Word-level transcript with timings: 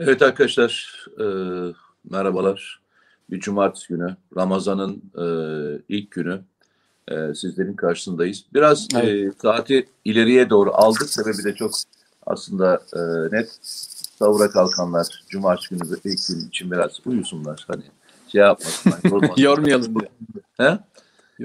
Evet 0.00 0.22
arkadaşlar, 0.22 1.04
e, 1.20 1.24
merhabalar. 2.10 2.80
Bir 3.30 3.40
cumartesi 3.40 3.88
günü, 3.88 4.16
Ramazan'ın 4.36 5.02
e, 5.18 5.26
ilk 5.88 6.10
günü 6.10 6.40
e, 7.08 7.34
sizlerin 7.34 7.74
karşısındayız. 7.74 8.44
Biraz 8.54 8.88
e, 8.94 8.98
evet. 8.98 9.34
e, 9.34 9.38
saati 9.42 9.88
ileriye 10.04 10.50
doğru 10.50 10.70
aldık. 10.74 11.08
Sebebi 11.08 11.44
de 11.44 11.54
çok 11.54 11.72
aslında 12.26 12.82
e, 12.96 13.00
net. 13.36 13.58
Savura 14.18 14.50
kalkanlar, 14.50 15.24
cumartesi 15.28 15.68
günü 15.68 15.98
ilk 16.04 16.28
gün 16.28 16.48
için 16.48 16.70
biraz 16.70 17.00
uyusunlar. 17.06 17.64
Hani 17.68 17.82
şey 18.28 18.40
yapmasınlar, 18.40 18.98
yormayalım 19.36 20.00
diye. 20.00 20.10
He? 20.56 20.78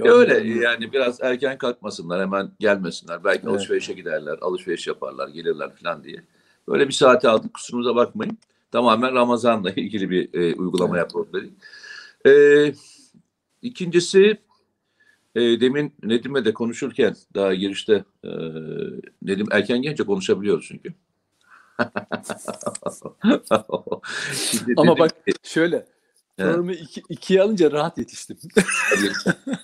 Öyle 0.09 0.47
yani 0.47 0.94
biraz 0.94 1.22
erken 1.22 1.58
kalkmasınlar, 1.58 2.22
hemen 2.22 2.52
gelmesinler. 2.59 3.23
Belki 3.23 3.41
evet. 3.44 3.50
alışverişe 3.50 3.94
giderler, 3.94 4.38
alışveriş 4.41 4.88
yaparlar, 4.88 5.27
gelirler 5.27 5.75
falan 5.75 6.03
diye. 6.03 6.23
Böyle 6.70 6.88
bir 6.88 6.94
saate 6.94 7.30
aldık, 7.30 7.54
kusurumuza 7.54 7.96
bakmayın. 7.96 8.38
Tamamen 8.72 9.14
Ramazan'la 9.14 9.72
ilgili 9.72 10.09
bir 10.09 10.34
e, 10.34 10.55
uygulama 10.55 10.98
evet. 10.98 11.08
yapalım 11.08 11.28
dedik. 11.34 11.54
E, 12.26 12.73
ikincisi, 13.62 14.38
e, 15.36 15.42
demin 15.42 15.94
Nedim'le 16.04 16.45
de 16.45 16.54
konuşurken, 16.54 17.16
daha 17.36 17.54
girişte 17.54 18.04
e, 18.23 18.30
Nedim 19.22 19.48
erken 19.52 19.82
gelince 19.82 20.04
konuşabiliyoruz 20.04 20.66
çünkü. 20.68 20.94
Ama 24.78 25.00
bak 25.00 25.12
şöyle, 25.44 25.86
Programı 26.40 26.73
iki, 26.73 27.04
ikiye 27.09 27.42
alınca 27.42 27.72
rahat 27.72 27.98
yetiştim. 27.98 28.38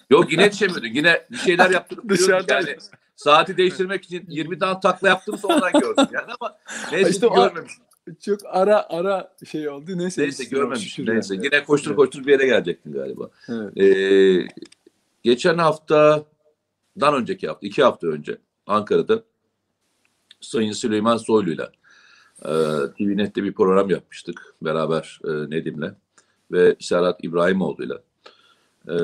Yok 0.09 0.31
yine 0.31 0.43
yetişemiyordun. 0.43 0.87
Yine 0.87 1.25
bir 1.31 1.37
şeyler 1.37 1.69
yaptırıp 1.69 2.03
Dışarıda 2.09 2.53
yani. 2.53 2.77
Saati 3.15 3.57
değiştirmek 3.57 4.03
için 4.03 4.25
20 4.29 4.59
tane 4.59 4.79
takla 4.79 5.07
yaptım 5.07 5.37
sonradan 5.37 5.81
gördüm 5.81 6.07
yani 6.11 6.31
ama 6.39 6.57
neyse 6.91 7.09
işte 7.09 7.27
görmemiştim. 7.27 7.85
Çok 8.21 8.39
ara 8.45 8.89
ara 8.89 9.35
şey 9.51 9.69
oldu. 9.69 9.97
Neyse, 9.97 10.21
neyse 10.21 10.43
görmemişim. 10.43 11.05
Neyse. 11.05 11.35
Yani. 11.35 11.45
Yine 11.45 11.63
koştur 11.63 11.91
evet. 11.91 11.97
koştur 11.97 12.25
bir 12.25 12.31
yere 12.31 12.45
gelecektin 12.45 12.93
galiba. 12.93 13.29
Evet. 13.49 13.77
Ee, 13.77 14.47
geçen 15.23 15.57
haftadan 15.57 17.13
önceki 17.13 17.47
hafta, 17.47 17.67
iki 17.67 17.83
hafta 17.83 18.07
önce 18.07 18.37
Ankara'da 18.67 19.23
Sayın 20.41 20.71
Süleyman 20.71 21.17
Soylu'yla 21.17 21.71
e, 22.41 22.51
TVNet'te 22.97 23.43
bir 23.43 23.53
program 23.53 23.89
yapmıştık 23.89 24.55
beraber 24.61 25.19
e, 25.23 25.29
Nedim'le 25.29 25.95
ve 26.51 26.75
Serhat 26.79 27.23
İbrahimoğlu'yla. 27.23 28.01
E, 28.87 28.95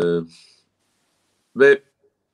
ve 1.55 1.81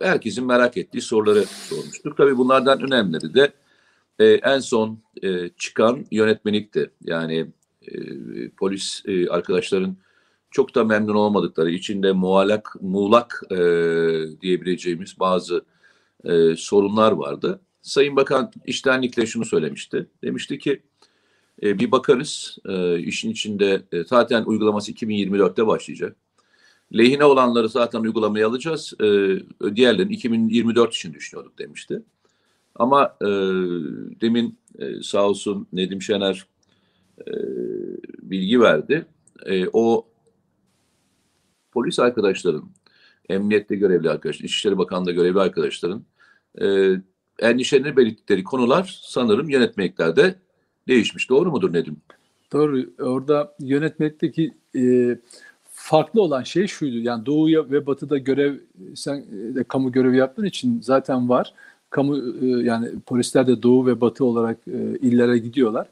herkesin 0.01 0.45
merak 0.45 0.77
ettiği 0.77 1.01
soruları 1.01 1.45
sormuştuk. 1.45 2.17
Tabii 2.17 2.37
bunlardan 2.37 2.81
önemlileri 2.81 3.33
de 3.33 3.53
e, 4.19 4.25
en 4.25 4.59
son 4.59 4.99
e, 5.23 5.49
çıkan 5.49 6.05
yönetmelikti. 6.11 6.91
Yani 7.03 7.47
e, 7.81 7.95
polis 8.49 9.03
e, 9.05 9.29
arkadaşların 9.29 9.97
çok 10.51 10.75
da 10.75 10.83
memnun 10.83 11.15
olmadıkları, 11.15 11.71
içinde 11.71 12.11
muallak, 12.11 12.75
muğlak 12.81 13.43
e, 13.51 13.57
diyebileceğimiz 14.41 15.19
bazı 15.19 15.65
e, 16.23 16.55
sorunlar 16.55 17.11
vardı. 17.11 17.61
Sayın 17.81 18.15
Bakan 18.15 18.51
iştenlikle 18.65 19.25
şunu 19.25 19.45
söylemişti. 19.45 20.07
Demişti 20.23 20.59
ki 20.59 20.81
e, 21.63 21.79
bir 21.79 21.91
bakarız. 21.91 22.57
E, 22.65 22.99
işin 22.99 23.31
içinde 23.31 23.81
e, 23.91 24.03
zaten 24.03 24.43
uygulaması 24.43 24.91
2024'te 24.91 25.67
başlayacak. 25.67 26.15
Lehine 26.93 27.25
olanları 27.25 27.69
zaten 27.69 27.99
uygulamaya 27.99 28.47
alacağız. 28.47 28.93
E, 29.01 29.05
diğerlerini 29.75 30.13
2024 30.13 30.93
için 30.93 31.13
düşünüyorduk 31.13 31.59
demişti. 31.59 32.01
Ama 32.75 33.17
e, 33.21 33.27
demin 34.21 34.57
e, 34.79 35.03
sağ 35.03 35.29
olsun 35.29 35.67
Nedim 35.73 36.01
Şener 36.01 36.47
e, 37.27 37.31
bilgi 38.21 38.61
verdi. 38.61 39.05
E, 39.45 39.67
o 39.73 40.07
polis 41.71 41.99
arkadaşların, 41.99 42.69
emniyette 43.29 43.75
görevli 43.75 44.09
arkadaşlar, 44.09 44.45
İçişleri 44.45 44.77
Bakanlığı 44.77 45.11
görevli 45.11 45.39
arkadaşların 45.39 46.05
e, 46.61 46.95
endişelerini 47.39 47.97
belirttikleri 47.97 48.43
konular 48.43 48.99
sanırım 49.03 49.49
yönetmeliklerde 49.49 50.35
değişmiş. 50.87 51.29
Doğru 51.29 51.51
mudur 51.51 51.73
Nedim? 51.73 51.97
Doğru. 52.53 52.85
Orada 52.99 53.55
yönetmelikteki 53.59 54.53
e, 54.75 54.81
farklı 55.87 56.21
olan 56.21 56.43
şey 56.43 56.67
şuydu. 56.67 56.97
Yani 56.97 57.25
doğuya 57.25 57.69
ve 57.71 57.85
batıda 57.85 58.17
görev 58.17 58.55
sen 58.95 59.25
de 59.55 59.63
kamu 59.63 59.91
görevi 59.91 60.17
yaptığın 60.17 60.45
için 60.45 60.81
zaten 60.81 61.29
var. 61.29 61.53
Kamu 61.89 62.17
e, 62.17 62.45
yani 62.45 62.99
polisler 63.05 63.47
de 63.47 63.63
doğu 63.63 63.87
ve 63.87 64.01
batı 64.01 64.25
olarak 64.25 64.57
e, 64.67 64.97
illere 65.01 65.37
gidiyorlar. 65.37 65.87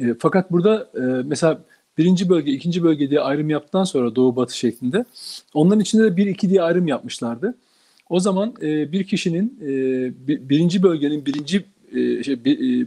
E, 0.00 0.14
fakat 0.18 0.52
burada 0.52 0.90
mesela 1.24 1.60
birinci 1.98 2.28
bölge, 2.28 2.52
ikinci 2.52 2.82
bölge 2.82 3.10
diye 3.10 3.20
ayrım 3.20 3.50
yaptıktan 3.50 3.84
sonra 3.84 4.14
doğu 4.14 4.36
batı 4.36 4.58
şeklinde 4.58 5.04
onların 5.54 5.80
içinde 5.80 6.02
de 6.02 6.16
bir 6.16 6.26
iki 6.26 6.50
diye 6.50 6.62
ayrım 6.62 6.86
yapmışlardı. 6.86 7.54
O 8.08 8.20
zaman 8.20 8.54
bir 8.62 9.04
kişinin 9.04 9.58
birinci 10.28 10.82
bölgenin 10.82 11.26
birinci 11.26 11.64
e, 11.92 12.22
şey, 12.22 12.36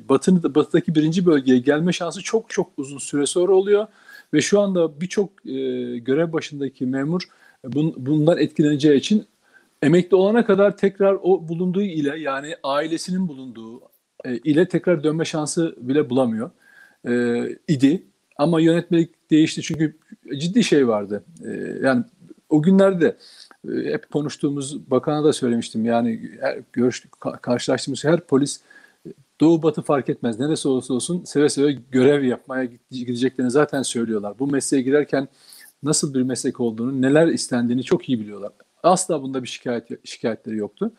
batını, 0.09 0.55
batıdaki 0.55 0.95
birinci 0.95 1.25
bölgeye 1.25 1.59
gelme 1.59 1.93
şansı 1.93 2.21
çok 2.21 2.49
çok 2.49 2.69
uzun 2.77 2.97
süre 2.97 3.25
sonra 3.25 3.53
oluyor. 3.53 3.87
Ve 4.33 4.41
şu 4.41 4.59
anda 4.59 5.01
birçok 5.01 5.45
e, 5.45 5.51
görev 5.97 6.33
başındaki 6.33 6.85
memur 6.85 7.21
e, 7.65 7.73
bun, 7.73 7.93
bundan 7.97 8.37
etkileneceği 8.37 8.99
için 8.99 9.25
emekli 9.81 10.15
olana 10.15 10.45
kadar 10.45 10.77
tekrar 10.77 11.17
o 11.21 11.47
bulunduğu 11.47 11.81
ile 11.81 12.19
yani 12.19 12.55
ailesinin 12.63 13.27
bulunduğu 13.27 13.81
e, 14.25 14.37
ile 14.37 14.67
tekrar 14.67 15.03
dönme 15.03 15.25
şansı 15.25 15.75
bile 15.77 16.09
bulamıyor 16.09 16.51
e, 17.07 17.43
idi. 17.67 18.03
Ama 18.37 18.61
yönetmelik 18.61 19.31
değişti 19.31 19.61
çünkü 19.61 19.97
ciddi 20.37 20.63
şey 20.63 20.87
vardı. 20.87 21.23
E, 21.45 21.49
yani 21.83 22.03
o 22.49 22.61
günlerde 22.61 23.17
e, 23.67 23.71
hep 23.71 24.11
konuştuğumuz 24.11 24.91
bakana 24.91 25.23
da 25.23 25.33
söylemiştim. 25.33 25.85
Yani 25.85 26.29
her, 26.39 26.59
görüş, 26.73 27.05
karşılaştığımız 27.41 28.03
her 28.03 28.21
polis 28.21 28.61
Doğu 29.41 29.63
batı 29.63 29.81
fark 29.81 30.09
etmez. 30.09 30.39
Neresi 30.39 30.67
olursa 30.67 30.93
olsun 30.93 31.23
seve 31.25 31.49
seve 31.49 31.71
görev 31.91 32.23
yapmaya 32.23 32.69
gideceklerini 32.91 33.51
zaten 33.51 33.81
söylüyorlar. 33.81 34.39
Bu 34.39 34.47
mesleğe 34.47 34.83
girerken 34.83 35.27
nasıl 35.83 36.13
bir 36.13 36.21
meslek 36.21 36.59
olduğunu, 36.59 37.01
neler 37.01 37.27
istendiğini 37.27 37.83
çok 37.83 38.09
iyi 38.09 38.19
biliyorlar. 38.19 38.51
Asla 38.83 39.21
bunda 39.21 39.43
bir 39.43 39.47
şikayet 39.47 40.07
şikayetleri 40.07 40.57
yoktu. 40.57 40.91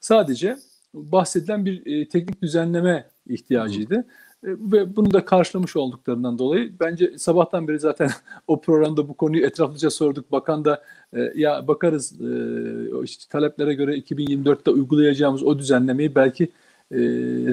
Sadece 0.00 0.56
bahsedilen 0.94 1.64
bir 1.64 1.86
e, 1.86 2.08
teknik 2.08 2.42
düzenleme 2.42 3.08
ihtiyacıydı. 3.26 3.94
Hı. 3.94 4.04
E, 4.44 4.50
ve 4.50 4.96
bunu 4.96 5.12
da 5.12 5.24
karşılamış 5.24 5.76
olduklarından 5.76 6.38
dolayı 6.38 6.72
bence 6.80 7.18
sabahtan 7.18 7.68
beri 7.68 7.78
zaten 7.78 8.10
o 8.46 8.60
programda 8.60 9.08
bu 9.08 9.14
konuyu 9.14 9.46
etraflıca 9.46 9.90
sorduk. 9.90 10.32
Bakan 10.32 10.64
da 10.64 10.82
e, 11.16 11.32
ya 11.34 11.68
bakarız 11.68 12.20
e, 12.20 13.04
işte 13.04 13.24
taleplere 13.30 13.74
göre 13.74 13.98
2024'te 13.98 14.70
uygulayacağımız 14.70 15.42
o 15.42 15.58
düzenlemeyi 15.58 16.14
belki 16.14 16.52
e, 16.92 16.98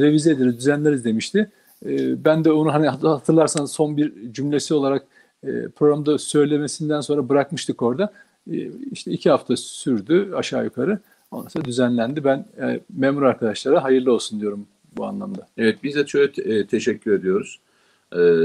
revize 0.01 0.31
ederiz, 0.31 0.57
düzenleriz 0.57 1.05
demişti. 1.05 1.51
E, 1.85 2.25
ben 2.25 2.43
de 2.43 2.51
onu 2.51 2.73
hani 2.73 2.87
hatırlarsan 2.87 3.65
son 3.65 3.97
bir 3.97 4.33
cümlesi 4.33 4.73
olarak 4.73 5.07
e, 5.43 5.67
programda 5.67 6.17
söylemesinden 6.17 7.01
sonra 7.01 7.29
bırakmıştık 7.29 7.81
orada. 7.81 8.13
E, 8.51 8.71
işte 8.91 9.11
iki 9.11 9.29
hafta 9.29 9.57
sürdü 9.57 10.31
aşağı 10.35 10.63
yukarı. 10.63 10.99
Ondan 11.31 11.47
sonra 11.47 11.65
düzenlendi. 11.65 12.23
Ben 12.23 12.45
e, 12.61 12.79
memur 12.97 13.21
arkadaşlara 13.21 13.83
hayırlı 13.83 14.13
olsun 14.13 14.39
diyorum 14.39 14.67
bu 14.97 15.05
anlamda. 15.05 15.47
Evet 15.57 15.79
biz 15.83 15.95
de 15.95 16.07
şöyle 16.07 16.67
teşekkür 16.67 17.11
ediyoruz 17.11 17.59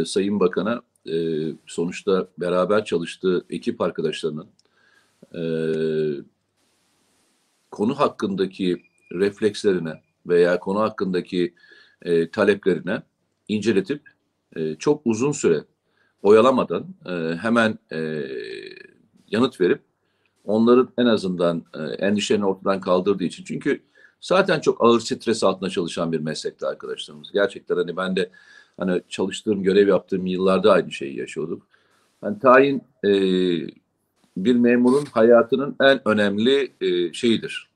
Sayın 0.06 0.41
Bakan'a. 0.41 0.82
Sonuçta 1.66 2.26
beraber 2.38 2.84
çalıştığı 2.84 3.45
ekip 3.50 3.80
arkadaşlarının 3.80 4.47
konu 7.71 7.98
hakkındaki 7.98 8.83
reflekslerine, 9.12 10.00
veya 10.27 10.59
konu 10.59 10.80
hakkındaki 10.80 11.54
e, 12.03 12.30
taleplerine 12.30 13.03
inceletip 13.48 14.03
e, 14.57 14.74
çok 14.74 15.03
uzun 15.04 15.33
süre 15.33 15.65
oyalamadan 16.22 16.86
e, 17.07 17.36
hemen 17.36 17.78
e, 17.92 18.22
yanıt 19.30 19.60
verip 19.60 19.83
onların 20.45 20.89
en 20.98 21.07
azından 21.07 21.65
e, 21.74 21.78
endişelerini 21.78 22.47
ortadan 22.47 22.80
kaldırdığı 22.80 23.24
için. 23.24 23.45
Çünkü 23.45 23.83
zaten 24.21 24.60
çok 24.60 24.84
ağır 24.84 25.01
stres 25.01 25.45
altında 25.45 25.71
çalışan 25.71 26.13
bir 26.13 26.21
meslekte 26.21 26.66
arkadaşlarımız. 26.66 27.33
Gerçekten 27.33 27.77
hani 27.77 27.97
ben 27.97 28.16
de 28.16 28.30
hani 28.77 29.03
çalıştığım, 29.09 29.63
görev 29.63 29.89
yaptığım 29.89 30.27
yıllarda 30.27 30.72
aynı 30.72 30.92
şeyi 30.92 31.19
yaşıyorduk. 31.19 31.66
Yani 32.24 32.39
tayin 32.39 32.83
e, 33.04 33.10
bir 34.36 34.54
memurun 34.54 35.04
hayatının 35.04 35.77
en 35.80 36.09
önemli 36.09 36.72
e, 36.80 37.13
şeyidir, 37.13 37.69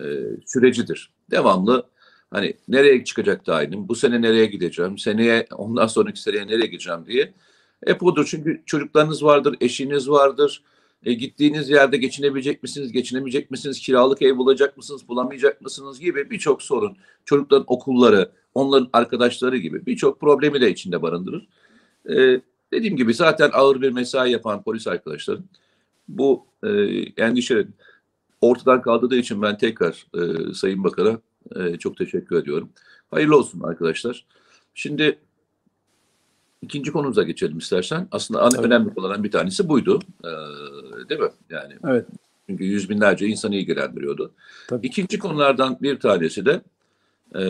e, 0.00 0.04
sürecidir 0.46 1.10
devamlı 1.32 1.86
hani 2.30 2.54
nereye 2.68 3.04
çıkacak 3.04 3.44
tayinim, 3.44 3.88
bu 3.88 3.94
sene 3.94 4.22
nereye 4.22 4.46
gideceğim, 4.46 4.98
seneye 4.98 5.46
ondan 5.56 5.86
sonraki 5.86 6.22
seneye 6.22 6.46
nereye 6.46 6.66
gideceğim 6.66 7.06
diye. 7.06 7.32
Hep 7.86 8.02
odur 8.02 8.26
çünkü 8.30 8.62
çocuklarınız 8.66 9.24
vardır, 9.24 9.56
eşiniz 9.60 10.10
vardır. 10.10 10.62
E, 11.04 11.12
gittiğiniz 11.12 11.70
yerde 11.70 11.96
geçinebilecek 11.96 12.62
misiniz, 12.62 12.92
geçinemeyecek 12.92 13.50
misiniz, 13.50 13.80
kiralık 13.80 14.22
ev 14.22 14.36
bulacak 14.36 14.76
mısınız, 14.76 15.08
bulamayacak 15.08 15.60
mısınız 15.60 16.00
gibi 16.00 16.30
birçok 16.30 16.62
sorun. 16.62 16.96
Çocukların 17.24 17.64
okulları, 17.66 18.32
onların 18.54 18.90
arkadaşları 18.92 19.56
gibi 19.56 19.86
birçok 19.86 20.20
problemi 20.20 20.60
de 20.60 20.70
içinde 20.70 21.02
barındırır. 21.02 21.48
E, 22.08 22.40
dediğim 22.72 22.96
gibi 22.96 23.14
zaten 23.14 23.50
ağır 23.52 23.80
bir 23.82 23.90
mesai 23.90 24.30
yapan 24.30 24.62
polis 24.62 24.86
arkadaşların 24.86 25.44
bu 26.08 26.46
e, 26.64 26.68
endişe 27.16 27.66
ortadan 28.42 28.82
kaldırdığı 28.82 29.16
için 29.16 29.42
ben 29.42 29.58
tekrar 29.58 30.06
e, 30.14 30.54
Sayın 30.54 30.84
Bakan'a 30.84 31.20
e, 31.56 31.78
çok 31.78 31.96
teşekkür 31.96 32.36
ediyorum. 32.36 32.70
Hayırlı 33.10 33.36
olsun 33.36 33.60
arkadaşlar. 33.60 34.26
Şimdi 34.74 35.18
ikinci 36.62 36.92
konumuza 36.92 37.22
geçelim 37.22 37.58
istersen. 37.58 38.08
Aslında 38.10 38.48
en 38.54 38.64
önemli 38.64 38.92
olan 38.96 39.24
bir 39.24 39.30
tanesi 39.30 39.68
buydu. 39.68 40.00
E, 40.24 40.30
değil 41.08 41.20
mi? 41.20 41.30
Yani 41.50 41.74
Evet. 41.86 42.06
çünkü 42.46 42.64
yüz 42.64 42.90
binlerce 42.90 43.26
insanı 43.26 43.54
ilgilendiriyordu. 43.54 44.32
Tabii. 44.68 44.86
İkinci 44.86 45.18
konulardan 45.18 45.78
bir 45.82 46.00
tanesi 46.00 46.46
de 46.46 46.62
e, 47.34 47.42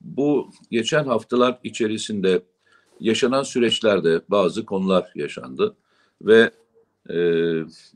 bu 0.00 0.50
geçen 0.70 1.04
haftalar 1.04 1.58
içerisinde 1.64 2.42
yaşanan 3.00 3.42
süreçlerde 3.42 4.20
bazı 4.28 4.66
konular 4.66 5.12
yaşandı 5.14 5.76
ve 6.22 6.50
e, 7.10 7.18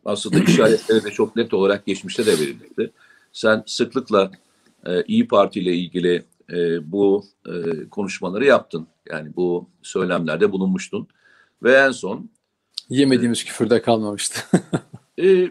aslında 0.05 0.39
işaretleri 0.39 1.05
de 1.05 1.11
çok 1.11 1.37
net 1.37 1.55
olarak 1.55 1.87
geçmişte 1.87 2.27
de 2.27 2.33
verildi. 2.33 2.93
Sen 3.33 3.63
sıklıkla 3.67 4.31
e, 4.87 5.03
İyi 5.03 5.29
Parti 5.29 5.61
ile 5.61 5.75
ilgili 5.75 6.25
e, 6.53 6.93
bu 6.93 7.25
e, 7.47 7.53
konuşmaları 7.91 8.45
yaptın. 8.45 8.87
Yani 9.11 9.37
bu 9.37 9.69
söylemlerde 9.83 10.53
bulunmuştun. 10.53 11.09
Ve 11.63 11.73
en 11.73 11.91
son 11.91 12.31
Yemediğimiz 12.89 13.45
küfürde 13.45 13.83
kalmamıştı. 13.83 14.41
e, 15.23 15.49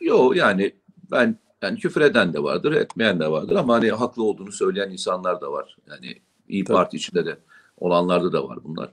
yo 0.00 0.32
yani 0.32 0.72
ben 1.10 1.38
yani 1.62 1.78
küfür 1.78 2.00
eden 2.00 2.34
de 2.34 2.42
vardır, 2.42 2.72
etmeyen 2.72 3.20
de 3.20 3.30
vardır 3.30 3.56
ama 3.56 3.74
hani 3.74 3.90
haklı 3.90 4.24
olduğunu 4.24 4.52
söyleyen 4.52 4.90
insanlar 4.90 5.40
da 5.40 5.52
var. 5.52 5.76
Yani 5.90 6.20
İyi. 6.48 6.64
Parti 6.64 6.96
içinde 6.96 7.26
de 7.26 7.36
olanlarda 7.76 8.32
da 8.32 8.48
var 8.48 8.58
bunlar. 8.64 8.92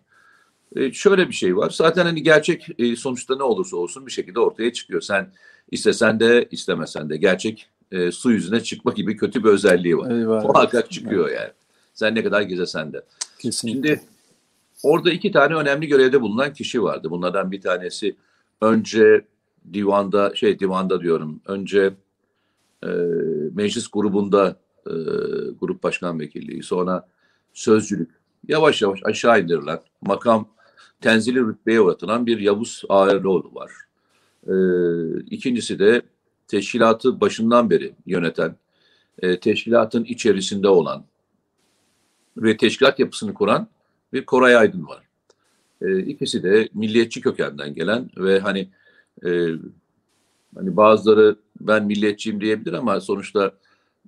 E, 0.75 0.92
şöyle 0.92 1.27
bir 1.27 1.33
şey 1.33 1.57
var. 1.57 1.69
Zaten 1.69 2.06
hani 2.06 2.24
gerçek 2.24 2.68
e, 2.80 2.95
sonuçta 2.95 3.36
ne 3.36 3.44
olursa 3.44 3.77
olsun 3.77 4.06
bir 4.06 4.12
şekilde 4.12 4.39
ortaya 4.39 4.74
çıkıyor. 4.74 5.01
Sen 5.01 5.31
istesen 5.71 6.19
de 6.19 6.48
istemesen 6.51 7.10
de 7.10 7.18
gerçek 7.18 7.69
e, 7.92 8.12
su 8.12 8.31
yüzüne 8.31 8.63
çıkma 8.63 8.92
gibi 8.94 9.18
kötü 9.18 9.44
bir 9.44 9.50
özelliği 9.50 9.98
var. 9.98 10.12
Eyvah. 10.12 10.44
Muhakkak 10.44 10.92
çıkıyor 10.92 11.30
yani. 11.30 11.51
Sen 11.94 12.16
ne 12.16 12.24
kadar 12.24 12.42
gezesen 12.42 12.94
de. 12.94 13.01
Kesinlikle. 13.39 13.89
Şimdi 13.89 14.01
orada 14.83 15.12
iki 15.12 15.31
tane 15.31 15.56
önemli 15.56 15.88
görevde 15.88 16.21
bulunan 16.21 16.54
kişi 16.54 16.83
vardı. 16.83 17.12
Bunlardan 17.12 17.51
bir 17.51 17.62
tanesi 17.62 18.15
önce 18.62 19.25
divanda 19.74 20.36
şey 20.36 20.60
divanda 20.60 21.01
diyorum. 21.01 21.42
Önce 21.45 21.94
e, 22.83 22.89
meclis 23.54 23.88
grubunda 23.88 24.56
e, 24.88 24.94
grup 25.60 25.83
başkan 25.83 26.19
vekilliği 26.19 26.63
sonra 26.63 27.07
sözcülük 27.54 28.10
yavaş 28.48 28.81
yavaş 28.81 29.00
aşağı 29.04 29.42
indirilen 29.42 29.80
makam 30.01 30.48
tenzili 31.02 31.40
rütbeye 31.40 31.81
uğratılan 31.81 32.26
bir 32.26 32.40
Yavuz 32.40 32.84
Ağırlıoğlu 32.90 33.56
var. 33.56 33.72
E, 34.48 34.54
ikincisi 35.20 35.80
de 35.80 36.02
teşkilatı 36.48 37.22
başından 37.22 37.70
beri 37.70 37.94
yöneten, 38.06 38.56
e, 39.22 39.40
teşkilatın 39.40 40.04
içerisinde 40.04 40.68
olan 40.68 41.06
ve 42.38 42.58
teşkilat 42.58 43.00
yapısını 43.00 43.34
kuran 43.34 43.68
bir 44.14 44.26
Koray 44.26 44.56
Aydın 44.56 44.88
var. 44.88 45.04
E, 45.81 46.00
ikisi 46.00 46.44
de 46.44 46.70
milliyetçi 46.74 47.22
kökenden 47.22 47.74
gelen 47.74 48.10
ve 48.18 48.40
hani 48.40 48.70
e, 49.25 49.30
hani 50.56 50.78
bazıları 50.78 51.36
ben 51.62 51.86
milliyetçiyim 51.86 52.42
diyebilir 52.42 52.74
ama 52.74 53.02
sonuçta 53.02 53.52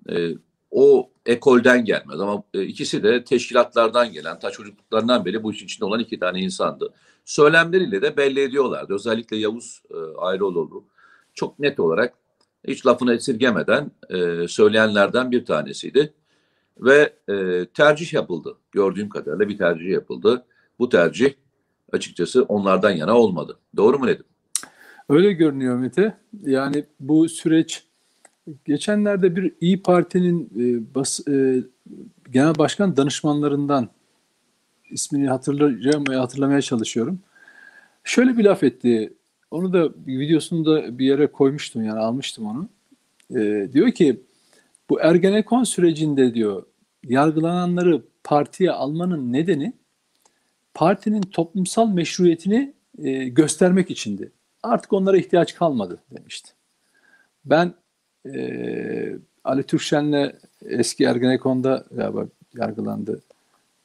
e, 0.09 0.29
o 0.71 1.09
ekolden 1.25 1.85
gelmez 1.85 2.19
ama 2.19 2.43
e, 2.53 2.63
ikisi 2.63 3.03
de 3.03 3.23
teşkilatlardan 3.23 4.11
gelen, 4.11 4.39
ta 4.39 4.51
çocukluklarından 4.51 5.25
beri 5.25 5.43
bu 5.43 5.51
işin 5.51 5.65
içinde 5.65 5.85
olan 5.85 5.99
iki 5.99 6.19
tane 6.19 6.39
insandı. 6.39 6.93
Söylemleriyle 7.25 8.01
de 8.01 8.17
belli 8.17 8.39
ediyorlardı. 8.39 8.93
Özellikle 8.93 9.37
Yavuz 9.37 9.83
e, 9.91 9.95
Ayroğlu 10.17 10.85
çok 11.33 11.59
net 11.59 11.79
olarak 11.79 12.13
hiç 12.67 12.85
lafını 12.85 13.13
esirgemeden 13.13 13.91
e, 14.09 14.47
söyleyenlerden 14.47 15.31
bir 15.31 15.45
tanesiydi. 15.45 16.13
Ve 16.79 17.13
e, 17.29 17.65
tercih 17.65 18.13
yapıldı. 18.13 18.57
Gördüğüm 18.71 19.09
kadarıyla 19.09 19.49
bir 19.49 19.57
tercih 19.57 19.89
yapıldı. 19.89 20.45
Bu 20.79 20.89
tercih 20.89 21.33
açıkçası 21.91 22.43
onlardan 22.43 22.91
yana 22.91 23.17
olmadı. 23.17 23.59
Doğru 23.77 23.99
mu 23.99 24.07
Nedim? 24.07 24.25
Öyle 25.09 25.33
görünüyor 25.33 25.77
Mete. 25.77 26.17
Yani 26.41 26.85
bu 26.99 27.29
süreç 27.29 27.83
geçenlerde 28.65 29.35
bir 29.35 29.53
İyi 29.61 29.83
Parti'nin 29.83 30.49
e, 30.59 30.95
bas, 30.95 31.27
e, 31.27 31.63
genel 32.31 32.57
başkan 32.57 32.97
danışmanlarından 32.97 33.89
ismini 34.89 35.27
hatırlayacağım 35.27 36.05
hatırlamaya 36.05 36.61
çalışıyorum. 36.61 37.19
Şöyle 38.03 38.37
bir 38.37 38.43
laf 38.43 38.63
etti. 38.63 39.13
Onu 39.51 39.73
da 39.73 39.89
videosunu 40.07 40.65
da 40.65 40.99
bir 40.99 41.05
yere 41.05 41.27
koymuştum 41.27 41.83
yani 41.83 41.99
almıştım 41.99 42.45
onu. 42.45 42.69
E, 43.39 43.69
diyor 43.73 43.91
ki 43.91 44.21
bu 44.89 45.01
Ergenekon 45.01 45.63
sürecinde 45.63 46.33
diyor 46.33 46.63
yargılananları 47.03 48.01
partiye 48.23 48.71
almanın 48.71 49.33
nedeni 49.33 49.73
partinin 50.73 51.21
toplumsal 51.21 51.89
meşruiyetini 51.89 52.73
e, 52.97 53.11
göstermek 53.27 53.91
içindi. 53.91 54.31
Artık 54.63 54.93
onlara 54.93 55.17
ihtiyaç 55.17 55.55
kalmadı 55.55 55.99
demişti. 56.11 56.51
Ben 57.45 57.73
e, 58.25 59.15
Ali 59.43 59.63
Türkşen'le 59.63 60.31
eski 60.65 61.03
Ergenekon'da 61.03 61.85
galiba 61.91 62.25
yargılandı. 62.53 63.21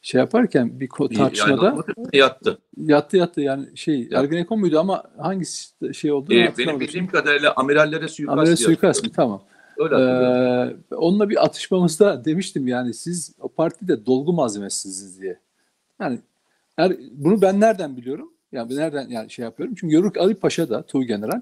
Şey 0.01 0.19
yaparken 0.19 0.79
bir 0.79 0.89
tartışmada 1.17 1.65
Yani 1.65 1.83
yattı. 2.13 2.57
yattı 2.77 3.17
yattı 3.17 3.41
yani 3.41 3.77
şey 3.77 4.09
Ergenekon 4.13 4.59
muydu 4.59 4.79
ama 4.79 5.03
hangisi 5.17 5.93
şey 5.93 6.11
olduğunu 6.11 6.37
Ee, 6.37 6.53
benim 6.57 6.79
bildiğim 6.79 7.07
kadarıyla 7.07 7.53
amirallere 7.55 8.07
suikast 8.07 8.45
diye 8.45 8.55
suikast. 8.55 9.15
Tamam. 9.15 9.41
Öyle. 9.77 9.95
Ee, 9.95 10.95
onunla 10.95 11.29
bir 11.29 11.45
atışmamızda 11.45 12.25
demiştim 12.25 12.67
yani 12.67 12.93
siz 12.93 13.35
o 13.39 13.47
partide 13.47 14.05
dolgu 14.05 14.33
malzemesiniz 14.33 15.21
diye. 15.21 15.39
Yani 16.01 16.19
er, 16.77 16.93
bunu 17.11 17.41
ben 17.41 17.59
nereden 17.59 17.97
biliyorum? 17.97 18.33
Yani 18.51 18.75
nereden 18.75 19.09
yani 19.09 19.29
şey 19.29 19.45
yapıyorum? 19.45 19.75
Çünkü 19.79 19.95
Yörük 19.95 20.17
Ali 20.17 20.35
Paşa 20.35 20.69
da 20.69 20.81
Tuğ 20.81 21.03
General 21.03 21.41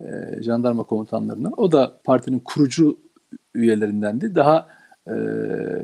e, 0.00 0.42
jandarma 0.42 0.82
komutanlarına 0.82 1.50
o 1.56 1.72
da 1.72 2.00
partinin 2.04 2.38
kurucu 2.40 2.98
üyelerindendi. 3.54 4.34
Daha 4.34 4.68
e, 5.08 5.12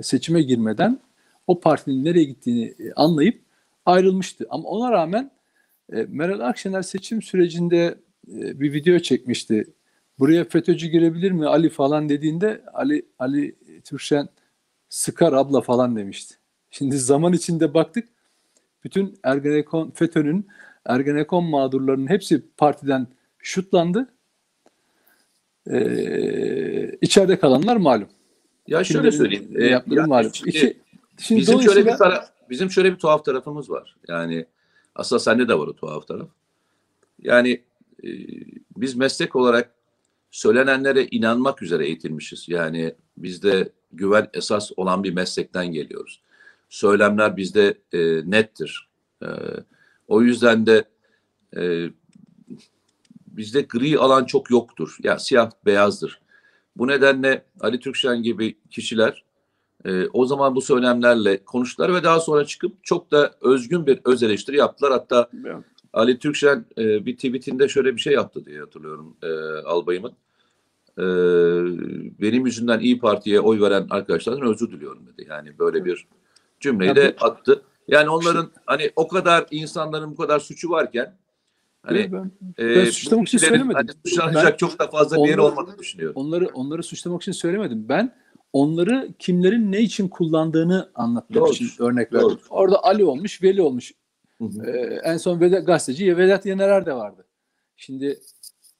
seçime 0.03 0.43
girmeden 0.43 1.01
o 1.47 1.61
partinin 1.61 2.05
nereye 2.05 2.25
gittiğini 2.25 2.65
e, 2.65 2.93
anlayıp 2.93 3.41
ayrılmıştı. 3.87 4.47
Ama 4.51 4.69
ona 4.69 4.93
rağmen 4.93 5.31
e, 5.93 6.07
Meral 6.09 6.41
Akşener 6.41 6.83
seçim 6.83 7.23
sürecinde 7.23 7.99
e, 8.29 8.61
bir 8.61 8.73
video 8.73 8.99
çekmişti 8.99 9.67
buraya 10.19 10.45
FETÖ'cü 10.45 10.87
girebilir 10.87 11.31
mi 11.31 11.47
Ali 11.47 11.71
falan 11.71 12.09
dediğinde 12.09 12.63
Ali 12.73 13.07
Ali 13.19 13.57
Türkşen 13.85 14.29
sıkar 14.89 15.33
abla 15.33 15.61
falan 15.61 15.97
demişti. 15.97 16.35
Şimdi 16.71 16.99
zaman 16.99 17.33
içinde 17.33 17.75
baktık 17.75 18.09
bütün 18.85 19.19
Ergenekon 19.23 19.91
FETÖ'nün 19.91 20.47
Ergenekon 20.87 21.45
mağdurlarının 21.45 22.11
hepsi 22.11 22.43
partiden 22.57 23.07
şutlandı. 23.45 24.09
Ee, 25.71 26.91
içeride 27.01 27.39
kalanlar 27.39 27.77
malum. 27.77 28.09
Ya 28.67 28.85
şöyle 28.85 29.11
Kimlerin 29.11 29.17
söyleyeyim. 29.17 29.61
e, 29.63 29.67
yaptığı 29.67 29.95
yani 29.95 30.09
malum. 30.09 30.35
şimdi 30.35 30.51
İki, 30.51 30.77
şimdi 31.19 31.41
bizim 31.41 31.63
şöyle 31.63 31.87
bir 31.87 31.91
tara- 31.91 32.25
bizim 32.51 32.71
şöyle 32.71 32.93
bir 32.93 32.99
tuhaf 32.99 33.25
tarafımız 33.25 33.71
var. 33.71 33.97
Yani 34.09 34.47
aslında 34.95 35.21
sende 35.21 35.49
de 35.49 35.59
var 35.59 35.67
o 35.67 35.73
tuhaf 35.77 36.07
taraf. 36.09 36.29
Yani 37.23 37.51
e, 38.05 38.09
biz 38.77 38.95
meslek 38.97 39.37
olarak 39.37 39.71
söylenenlere 40.31 41.07
inanmak 41.11 41.63
üzere 41.63 41.87
eğitilmişiz. 41.87 42.49
Yani 42.49 42.95
bizde 43.17 43.69
güven 43.93 44.29
esas 44.35 44.71
olan 44.77 45.05
bir 45.05 45.13
meslekten 45.13 45.67
geliyoruz. 45.67 46.21
Söylemler 46.69 47.37
bizde 47.37 47.75
e, 47.93 47.99
nettir. 48.31 48.89
E, 49.23 49.27
o 50.09 50.23
yüzden 50.23 50.67
de 50.67 50.85
e, 51.57 51.87
bizde 53.37 53.63
gri 53.63 53.99
alan 53.99 54.25
çok 54.25 54.51
yoktur. 54.51 54.97
Ya 55.03 55.19
siyah 55.19 55.51
beyazdır. 55.67 56.21
Bu 56.77 56.89
nedenle 56.89 57.45
Ali 57.61 57.81
Türkşen 57.81 58.23
gibi 58.23 58.59
kişiler 58.71 59.25
e, 59.85 60.07
o 60.13 60.27
zaman 60.27 60.55
bu 60.55 60.61
söylemlerle 60.61 61.45
konuştular 61.45 61.95
ve 61.95 62.03
daha 62.03 62.21
sonra 62.21 62.45
çıkıp 62.45 62.85
çok 62.85 63.11
da 63.11 63.35
özgün 63.41 63.87
bir 63.87 64.01
öz 64.05 64.23
eleştiri 64.23 64.57
yaptılar. 64.57 64.93
Hatta 64.93 65.31
Ali 65.93 66.19
Türkşen 66.19 66.65
e, 66.79 67.07
bir 67.07 67.17
tweetinde 67.17 67.69
şöyle 67.69 67.97
bir 67.97 68.01
şey 68.01 68.13
yaptı 68.13 68.45
diye 68.45 68.61
hatırlıyorum 68.61 69.17
e, 69.23 69.29
albayımın. 69.65 70.13
E, 70.99 71.05
benim 72.21 72.47
yüzümden 72.47 72.81
İyi 72.81 72.99
Parti'ye 72.99 73.41
oy 73.41 73.61
veren 73.61 73.87
arkadaşlardan 73.91 74.49
özür 74.49 74.73
diliyorum 74.73 75.07
dedi. 75.07 75.27
Yani 75.31 75.59
böyle 75.59 75.85
bir 75.85 76.07
cümleyi 76.61 76.97
de 76.97 77.17
attı. 77.21 77.63
Yani 77.89 78.09
onların 78.09 78.51
hani 78.67 78.91
o 78.97 79.09
kadar 79.09 79.47
insanların 79.51 80.11
bu 80.11 80.17
kadar 80.17 80.41
suçu 80.41 80.71
varken 80.71 81.17
hani 81.85 82.13
ben, 82.13 82.31
e, 82.59 82.77
ben 82.77 82.85
suçlamak 82.85 83.29
için 83.29 83.39
söylemedim. 83.39 83.75
Hani 83.75 83.91
suçlanacak 84.07 84.53
Ben 84.53 84.57
çok 84.57 84.79
da 84.79 84.87
fazla 84.89 85.17
bir 85.17 85.29
yeri 85.29 85.41
onları- 85.41 85.53
olmadığını 85.53 85.79
düşünüyorum. 85.79 86.17
onları 86.17 86.47
onları 86.55 86.83
suçlamak 86.83 87.23
için 87.23 87.33
söylemedim. 87.33 87.89
Ben 87.89 88.15
onları 88.53 89.09
kimlerin 89.19 89.73
ne 89.73 89.81
için 89.81 90.09
kullandığını 90.09 90.91
anlatmak 90.95 91.35
Doğru. 91.41 91.51
için 91.53 91.71
örnek 91.79 92.13
verdim. 92.13 92.29
Doğru. 92.29 92.39
Orada 92.51 92.85
Ali 92.85 93.05
olmuş, 93.05 93.43
Veli 93.43 93.63
olmuş. 93.63 93.93
Hı 94.39 94.45
hı. 94.45 94.67
Ee, 94.67 95.01
en 95.05 95.17
son 95.17 95.41
Vedat, 95.41 95.67
gazeteci 95.67 96.17
Vedat 96.17 96.47
Yenerer 96.47 96.87
de 96.87 96.95
vardı. 96.95 97.25
Şimdi 97.77 98.21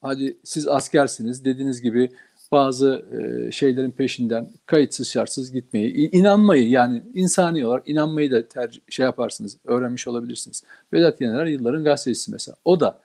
hadi 0.01 0.37
siz 0.43 0.67
askersiniz 0.67 1.45
dediğiniz 1.45 1.81
gibi 1.81 2.09
bazı 2.55 3.05
e, 3.11 3.51
şeylerin 3.51 3.91
peşinden 3.91 4.49
kayıtsız 4.65 5.09
şartsız 5.09 5.51
gitmeyi, 5.51 6.11
inanmayı 6.11 6.69
yani 6.69 7.03
insani 7.13 7.67
olarak 7.67 7.89
inanmayı 7.89 8.31
da 8.31 8.47
tercih, 8.47 8.81
şey 8.89 9.05
yaparsınız, 9.05 9.57
öğrenmiş 9.65 10.07
olabilirsiniz. 10.07 10.63
Vedat 10.93 11.21
Yener 11.21 11.45
yılların 11.45 11.83
gazetecisi 11.83 12.31
mesela. 12.31 12.55
O 12.65 12.79
da 12.79 12.99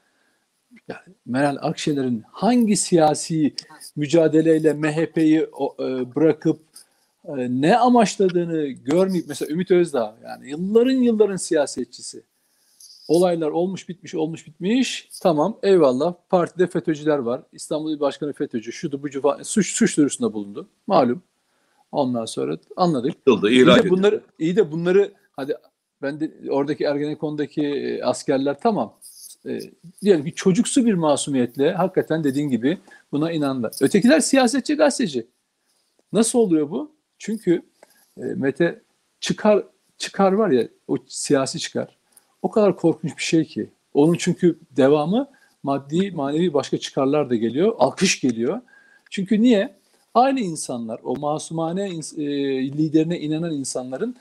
yani 0.88 1.14
Meral 1.26 1.56
Akşener'in 1.60 2.22
hangi 2.32 2.76
siyasi 2.76 3.54
mücadeleyle 3.96 4.72
MHP'yi 4.72 5.40
e, 5.40 6.14
bırakıp 6.14 6.60
e, 7.24 7.32
ne 7.36 7.76
amaçladığını 7.76 8.66
görmeyip 8.66 9.24
mesela 9.28 9.52
Ümit 9.52 9.70
Özdağ 9.70 10.16
yani 10.24 10.50
yılların 10.50 11.02
yılların 11.02 11.36
siyasetçisi 11.36 12.22
Olaylar 13.10 13.48
olmuş 13.48 13.88
bitmiş 13.88 14.14
olmuş 14.14 14.46
bitmiş. 14.46 15.08
Tamam 15.22 15.58
eyvallah. 15.62 16.14
Partide 16.28 16.66
FETÖ'cüler 16.66 17.18
var. 17.18 17.42
İstanbul 17.52 17.92
İl 17.92 18.00
Başkanı 18.00 18.32
FETÖ'cü. 18.32 18.72
Şudu 18.72 19.02
bucu 19.02 19.20
falan. 19.20 19.42
Suç, 19.42 19.72
suç 19.72 19.96
duyurusunda 19.96 20.32
bulundu. 20.32 20.68
Malum. 20.86 21.22
Ondan 21.92 22.24
sonra 22.24 22.58
anladık. 22.76 23.14
Yıldı, 23.26 23.50
iyi 23.50 23.66
de 23.66 23.90
bunları 23.90 24.20
iyi 24.38 24.56
de 24.56 24.72
bunları 24.72 25.12
hadi 25.32 25.54
ben 26.02 26.20
de 26.20 26.32
oradaki 26.50 26.84
Ergenekon'daki 26.84 27.66
e, 27.66 28.02
askerler 28.02 28.60
tamam. 28.60 28.98
E, 29.46 29.60
diyelim 30.02 30.24
ki 30.24 30.34
çocuksu 30.34 30.86
bir 30.86 30.94
masumiyetle 30.94 31.72
hakikaten 31.72 32.24
dediğin 32.24 32.48
gibi 32.48 32.78
buna 33.12 33.32
inandılar. 33.32 33.72
Ötekiler 33.80 34.20
siyasetçi 34.20 34.74
gazeteci. 34.74 35.26
Nasıl 36.12 36.38
oluyor 36.38 36.70
bu? 36.70 36.92
Çünkü 37.18 37.62
e, 38.16 38.22
Mete 38.22 38.82
çıkar 39.20 39.64
çıkar 39.98 40.32
var 40.32 40.50
ya 40.50 40.68
o 40.88 40.96
siyasi 41.08 41.58
çıkar 41.58 41.99
o 42.42 42.50
kadar 42.50 42.76
korkunç 42.76 43.16
bir 43.16 43.22
şey 43.22 43.44
ki. 43.44 43.70
Onun 43.94 44.14
çünkü 44.14 44.58
devamı 44.76 45.28
maddi, 45.62 46.10
manevi 46.10 46.54
başka 46.54 46.78
çıkarlar 46.78 47.30
da 47.30 47.36
geliyor. 47.36 47.74
Alkış 47.78 48.20
geliyor. 48.20 48.60
Çünkü 49.10 49.42
niye? 49.42 49.74
Aynı 50.14 50.40
insanlar, 50.40 51.00
o 51.04 51.16
masumane 51.16 51.84
e, 52.16 52.22
liderine 52.72 53.20
inanan 53.20 53.52
insanların 53.52 54.16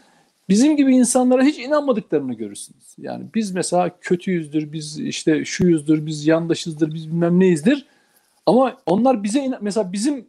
bizim 0.49 0.77
gibi 0.77 0.95
insanlara 0.95 1.43
hiç 1.43 1.59
inanmadıklarını 1.59 2.33
görürsünüz. 2.33 2.95
Yani 2.97 3.25
biz 3.35 3.51
mesela 3.51 3.99
kötüyüzdür, 4.01 4.71
biz 4.71 4.99
işte 4.99 5.45
şuyuzdur, 5.45 6.05
biz 6.05 6.27
yandaşızdır, 6.27 6.93
biz 6.93 7.07
bilmem 7.07 7.39
neyizdir. 7.39 7.85
Ama 8.45 8.77
onlar 8.85 9.23
bize 9.23 9.51
mesela 9.61 9.93
bizim 9.93 10.25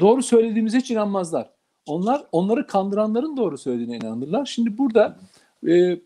doğru 0.00 0.22
söylediğimize 0.22 0.78
hiç 0.78 0.90
inanmazlar. 0.90 1.50
Onlar 1.86 2.24
onları 2.32 2.66
kandıranların 2.66 3.36
doğru 3.36 3.58
söylediğine 3.58 3.96
inanırlar. 3.96 4.46
Şimdi 4.46 4.78
burada 4.78 5.16
e, 5.68 5.98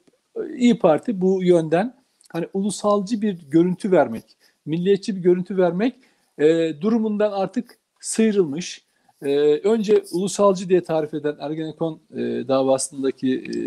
İyi 0.57 0.79
Parti 0.79 1.21
bu 1.21 1.43
yönden 1.43 1.95
hani 2.33 2.47
ulusalcı 2.53 3.23
bir 3.23 3.51
görüntü 3.51 3.93
vermek, 3.93 4.25
milliyetçi 4.67 5.17
bir 5.17 5.21
görüntü 5.21 5.57
vermek 5.57 5.95
e, 6.39 6.75
durumundan 6.81 7.33
artık 7.33 7.79
sıyrılmış. 8.01 8.85
E, 9.23 9.29
önce 9.51 10.03
ulusalcı 10.13 10.69
diye 10.69 10.85
tarif 10.85 11.15
eden 11.15 11.37
Ergenekon 11.41 12.01
e, 12.13 12.19
davasındaki 12.49 13.45
e, 13.55 13.59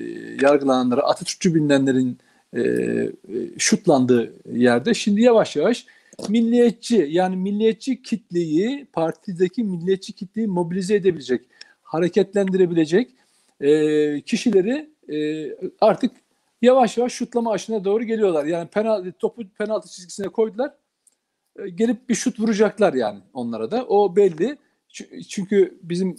yargılananlara 0.46 1.01
Atatürkçü 1.01 1.56
bilinenlerin 1.56 2.18
e, 2.54 2.62
e, 2.62 3.12
şutlandığı 3.58 4.34
yerde 4.54 4.94
şimdi 4.94 5.22
yavaş 5.22 5.56
yavaş 5.56 5.86
milliyetçi 6.30 7.08
yani 7.10 7.36
milliyetçi 7.36 8.01
kitleyi 8.01 8.86
partideki 8.86 9.63
milliyetçi 9.63 10.13
kitleyi 10.13 10.48
mobilize 10.48 10.96
edebilecek, 10.96 11.42
hareketlendirebilecek 11.84 13.12
e, 13.62 14.22
kişileri 14.22 14.90
e, 15.13 15.48
artık 15.82 16.12
yavaş 16.62 16.98
yavaş 16.98 17.13
şutlama 17.13 17.51
aşına 17.51 17.84
doğru 17.84 18.03
geliyorlar. 18.03 18.46
Yani 18.46 18.68
penaltı, 18.68 19.12
topu 19.12 19.41
penaltı 19.58 19.89
çizgisine 19.89 20.27
koydular. 20.27 20.74
E, 21.60 21.70
gelip 21.70 22.10
bir 22.10 22.15
şut 22.15 22.39
vuracaklar 22.39 22.94
yani 22.94 23.20
onlara 23.34 23.72
da. 23.72 23.86
O 23.88 24.15
belli. 24.15 24.58
Çünkü 25.30 25.80
bizim 25.84 26.15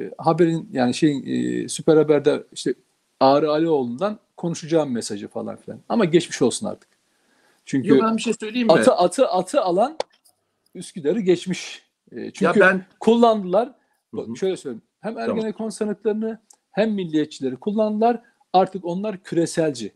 e, 0.00 0.10
haberin 0.18 0.68
yani 0.72 0.94
şeyin 0.94 1.26
e, 1.26 1.68
Süper 1.68 1.96
Haber'de 1.96 2.42
işte 2.52 2.74
Ağrı 3.20 3.50
Alioğlu'ndan 3.50 4.18
konuşacağım 4.36 4.92
mesajı 4.92 5.28
falan 5.28 5.56
filan. 5.56 5.80
Ama 5.88 6.04
geçmiş 6.04 6.42
olsun 6.42 6.66
artık. 6.66 6.88
Çünkü 7.64 7.88
Yo, 7.88 7.98
ben 8.02 8.16
bir 8.16 8.22
şey 8.22 8.34
söyleyeyim 8.40 8.66
mi? 8.66 8.72
Atı 8.72 8.92
atı 8.92 9.28
atı 9.28 9.60
alan 9.60 9.98
Üsküdar'ı 10.74 11.20
geçmiş. 11.20 11.82
çünkü 12.12 12.44
ya 12.44 12.54
ben 12.60 12.86
kullandılar. 13.00 13.74
Hı-hı. 14.14 14.36
Şöyle 14.36 14.56
söyleyeyim. 14.56 14.82
Hem 15.00 15.18
Ergenekon 15.18 15.52
tamam. 15.52 15.72
sanıklarını 15.72 16.38
hem 16.70 16.92
milliyetçileri 16.92 17.56
kullandılar 17.56 18.22
artık 18.52 18.84
onlar 18.84 19.22
küreselci. 19.22 19.92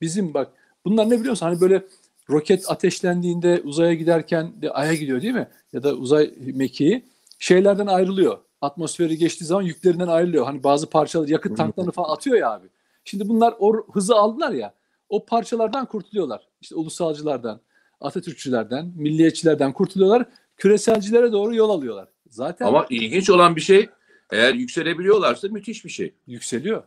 Bizim 0.00 0.34
bak 0.34 0.52
bunlar 0.84 1.10
ne 1.10 1.20
biliyorsun 1.20 1.46
hani 1.46 1.60
böyle 1.60 1.84
roket 2.30 2.70
ateşlendiğinde 2.70 3.60
uzaya 3.64 3.94
giderken 3.94 4.62
de 4.62 4.70
aya 4.70 4.94
gidiyor 4.94 5.22
değil 5.22 5.34
mi? 5.34 5.48
Ya 5.72 5.82
da 5.82 5.94
uzay 5.94 6.34
mekiği 6.38 7.04
şeylerden 7.38 7.86
ayrılıyor. 7.86 8.38
Atmosferi 8.60 9.18
geçtiği 9.18 9.44
zaman 9.44 9.62
yüklerinden 9.62 10.08
ayrılıyor. 10.08 10.44
Hani 10.44 10.64
bazı 10.64 10.90
parçalar 10.90 11.28
yakıt 11.28 11.56
tanklarını 11.56 11.92
falan 11.92 12.14
atıyor 12.14 12.36
ya 12.36 12.50
abi. 12.50 12.66
Şimdi 13.04 13.28
bunlar 13.28 13.54
o 13.58 13.86
hızı 13.92 14.14
aldılar 14.16 14.52
ya. 14.52 14.74
O 15.08 15.26
parçalardan 15.26 15.86
kurtuluyorlar. 15.86 16.48
İşte 16.60 16.74
ulusalcılardan, 16.74 17.60
Atatürkçülerden, 18.00 18.92
milliyetçilerden 18.96 19.72
kurtuluyorlar. 19.72 20.26
Küreselcilere 20.56 21.32
doğru 21.32 21.54
yol 21.54 21.70
alıyorlar. 21.70 22.08
Zaten 22.28 22.66
Ama 22.66 22.86
ilginç 22.90 23.30
olan 23.30 23.56
bir 23.56 23.60
şey 23.60 23.88
eğer 24.30 24.54
yükselebiliyorlarsa 24.54 25.48
müthiş 25.48 25.84
bir 25.84 25.90
şey. 25.90 26.14
Yükseliyor. 26.26 26.82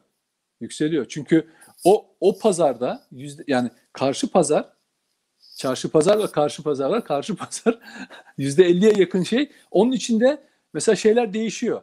Yükseliyor. 0.62 1.06
Çünkü 1.10 1.48
o 1.84 2.06
o 2.20 2.40
pazarda 2.40 3.04
yüzde 3.12 3.44
yani 3.48 3.70
karşı 3.94 4.32
pazar 4.32 4.78
çarşı 5.58 5.90
pazar 5.90 6.20
ve 6.20 6.28
karşı 6.28 6.64
pazar. 6.64 7.04
Karşı 7.04 7.36
pazar 7.36 7.80
yüzde 8.38 8.66
elliye 8.66 8.94
yakın 8.98 9.24
şey. 9.24 9.52
Onun 9.72 9.92
içinde 9.92 10.44
mesela 10.74 10.96
şeyler 10.96 11.34
değişiyor. 11.34 11.82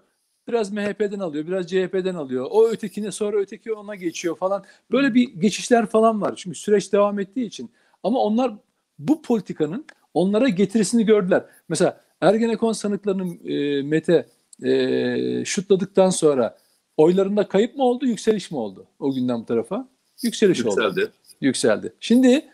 Biraz 0.49 0.73
MHP'den 0.73 1.19
alıyor, 1.19 1.47
biraz 1.47 1.66
CHP'den 1.66 2.14
alıyor. 2.14 2.47
O 2.50 2.69
ötekine 2.69 3.12
sonra 3.12 3.37
öteki 3.37 3.73
ona 3.73 3.95
geçiyor 3.95 4.37
falan. 4.37 4.64
Böyle 4.90 5.14
bir 5.14 5.28
geçişler 5.35 5.87
falan 5.87 6.23
var. 6.23 6.35
Çünkü 6.37 6.59
süreç 6.59 6.93
devam 6.93 7.19
ettiği 7.19 7.47
için. 7.47 7.71
Ama 8.02 8.19
onlar 8.19 8.52
bu 8.99 9.23
politikanın 9.23 9.87
onlara 10.14 10.49
getirisini 10.49 11.07
gördüler. 11.07 11.45
Mesela 11.69 12.00
Ergenekon 12.21 12.73
sanıklarının 12.73 13.40
e, 13.45 13.83
Mete 13.83 14.26
e, 14.62 15.45
şutladıktan 15.45 16.11
sonra 16.11 16.59
oylarında 16.96 17.48
kayıp 17.48 17.76
mı 17.76 17.84
oldu, 17.84 18.06
yükseliş 18.06 18.50
mi 18.50 18.58
oldu 18.58 18.86
o 18.98 19.14
günden 19.14 19.40
bu 19.40 19.46
tarafa? 19.46 19.88
Yükseliş 20.22 20.58
Yükseldi. 20.58 20.86
oldu. 20.86 21.12
Yükseldi. 21.40 21.92
Şimdi 22.00 22.46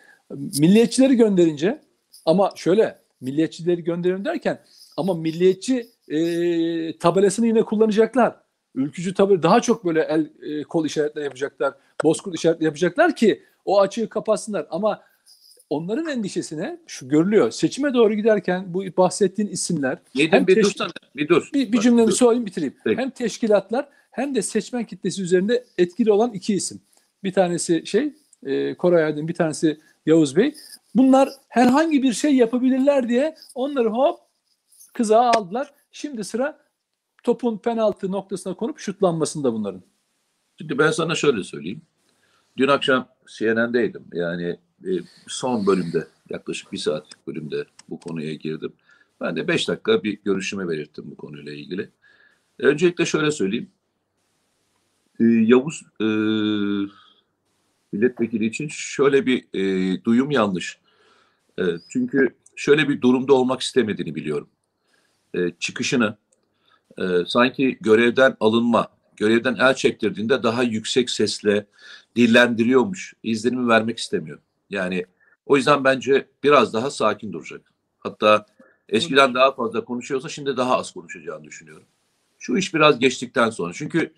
milliyetçileri 0.59 1.15
gönderince 1.15 1.81
ama 2.25 2.53
şöyle 2.57 2.99
milliyetçileri 3.21 3.85
gönderin 3.85 4.25
derken 4.25 4.61
ama 4.97 5.15
milliyetçi 5.15 5.87
e, 6.09 6.19
tabelasını 6.99 7.47
yine 7.47 7.63
kullanacaklar. 7.63 8.35
Ülkücü 8.75 9.15
tabi 9.15 9.43
daha 9.43 9.61
çok 9.61 9.85
böyle 9.85 10.01
el 10.03 10.31
e, 10.43 10.63
kol 10.63 10.87
işaretleri 10.87 11.25
yapacaklar. 11.25 11.75
Bozkurt 12.05 12.35
işaretleri 12.35 12.65
yapacaklar 12.65 13.17
ki 13.17 13.43
o 13.65 13.81
açığı 13.81 14.09
kapatsınlar. 14.09 14.67
Ama 14.71 15.03
onların 15.71 16.07
endişesine 16.07 16.79
şu 16.87 17.09
görülüyor. 17.09 17.51
Seçime 17.51 17.95
doğru 17.95 18.15
giderken 18.15 18.75
bu 18.75 18.85
bahsettiğin 18.97 19.49
isimler 19.49 19.99
Yedim, 20.15 20.33
hem 20.33 20.47
bir, 20.47 20.55
teşk- 20.55 20.65
dursana, 20.65 20.91
bir 21.17 21.29
dur. 21.29 21.51
Bir, 21.55 21.73
bir 21.73 21.81
cümleni 21.81 22.13
söyleyeyim 22.13 22.47
bitireyim. 22.47 22.75
Peki. 22.85 23.01
Hem 23.03 23.11
teşkilatlar 23.11 23.89
hem 24.11 24.35
de 24.35 24.43
seçmen 24.43 24.85
kitlesi 24.85 25.23
üzerinde 25.23 25.65
etkili 25.79 26.13
olan 26.13 26.33
iki 26.33 26.55
isim. 26.55 26.81
Bir 27.25 27.33
tanesi 27.33 27.87
şey 27.87 28.13
e, 28.43 28.75
Koray 28.75 29.05
Aydın, 29.05 29.29
bir 29.29 29.35
tanesi 29.35 29.81
Yavuz 30.07 30.37
Bey. 30.37 30.55
Bunlar 30.95 31.29
herhangi 31.49 32.03
bir 32.03 32.13
şey 32.13 32.37
yapabilirler 32.37 33.09
diye 33.09 33.35
onları 33.55 33.89
hop 33.89 34.21
kızağa 34.93 35.31
aldılar. 35.31 35.73
Şimdi 35.93 36.25
sıra 36.25 36.59
topun 37.23 37.59
penaltı 37.59 38.13
noktasına 38.13 38.55
konup 38.55 38.79
şutlanmasında 38.79 39.53
bunların. 39.53 39.83
Şimdi 40.59 40.79
ben 40.79 40.91
sana 40.91 41.15
şöyle 41.15 41.45
söyleyeyim. 41.45 41.83
Dün 42.57 42.69
akşam 42.69 43.09
CNN'deydim. 43.27 44.05
Yani 44.13 44.57
e, 44.85 44.91
son 45.27 45.67
bölümde 45.67 46.07
yaklaşık 46.31 46.73
bir 46.73 46.79
saatlik 46.79 47.27
bölümde 47.27 47.65
bu 47.91 48.01
konuya 48.01 48.35
girdim. 48.35 48.73
Ben 49.21 49.37
de 49.37 49.49
beş 49.49 49.69
dakika 49.69 50.03
bir 50.03 50.19
görüşüme 50.25 50.69
belirttim 50.69 51.05
bu 51.11 51.17
konuyla 51.17 51.53
ilgili. 51.53 51.91
Öncelikle 52.59 53.07
şöyle 53.07 53.31
söyleyeyim. 53.31 53.71
Ee, 55.21 55.25
Yavuz 55.25 55.83
e, 56.01 56.05
milletvekili 57.93 58.47
için 58.47 58.69
şöyle 58.69 59.27
bir 59.27 59.45
e, 59.55 60.05
duyum 60.05 60.31
yanlış. 60.31 60.79
E, 61.59 61.63
çünkü 61.89 62.35
şöyle 62.57 62.89
bir 62.89 63.01
durumda 63.01 63.35
olmak 63.35 63.61
istemediğini 63.61 64.15
biliyorum. 64.15 64.49
E, 65.35 65.51
çıkışını 65.59 66.17
e, 66.99 67.05
sanki 67.27 67.79
görevden 67.81 68.37
alınma, 68.41 68.89
görevden 69.17 69.55
el 69.55 69.75
çektirdiğinde 69.75 70.43
daha 70.43 70.63
yüksek 70.63 71.11
sesle 71.11 71.67
dillendiriyormuş. 72.17 73.15
izlenimi 73.23 73.69
vermek 73.69 73.99
istemiyor. 73.99 74.39
Yani 74.71 75.05
o 75.47 75.57
yüzden 75.57 75.85
bence 75.85 76.27
biraz 76.45 76.73
daha 76.73 76.91
sakin 76.91 77.33
duracak. 77.33 77.73
Hatta 77.99 78.47
eskiden 78.89 79.35
daha 79.35 79.55
fazla 79.55 79.85
konuşuyorsa 79.85 80.29
şimdi 80.29 80.57
daha 80.57 80.77
az 80.77 80.93
konuşacağını 80.93 81.45
düşünüyorum. 81.45 81.87
Şu 82.39 82.57
iş 82.57 82.75
biraz 82.75 82.99
geçtikten 82.99 83.51
sonra. 83.51 83.73
Çünkü 83.73 84.13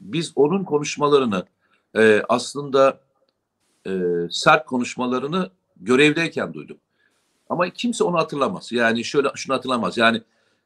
biz 0.00 0.32
onun 0.36 0.64
konuşmalarını 0.64 1.46
e, 1.96 2.22
aslında 2.28 3.00
e, 3.86 3.90
sert 4.30 4.66
konuşmalarını 4.66 5.50
görevdeyken 5.76 6.54
duydum. 6.54 6.76
Ama 7.48 7.70
kimse 7.70 8.04
onu 8.04 8.16
hatırlamaz. 8.16 8.72
Yani 8.72 9.04
şöyle 9.04 9.28
şunu 9.34 9.56
hatırlamaz. 9.56 9.98
Yani 9.98 10.22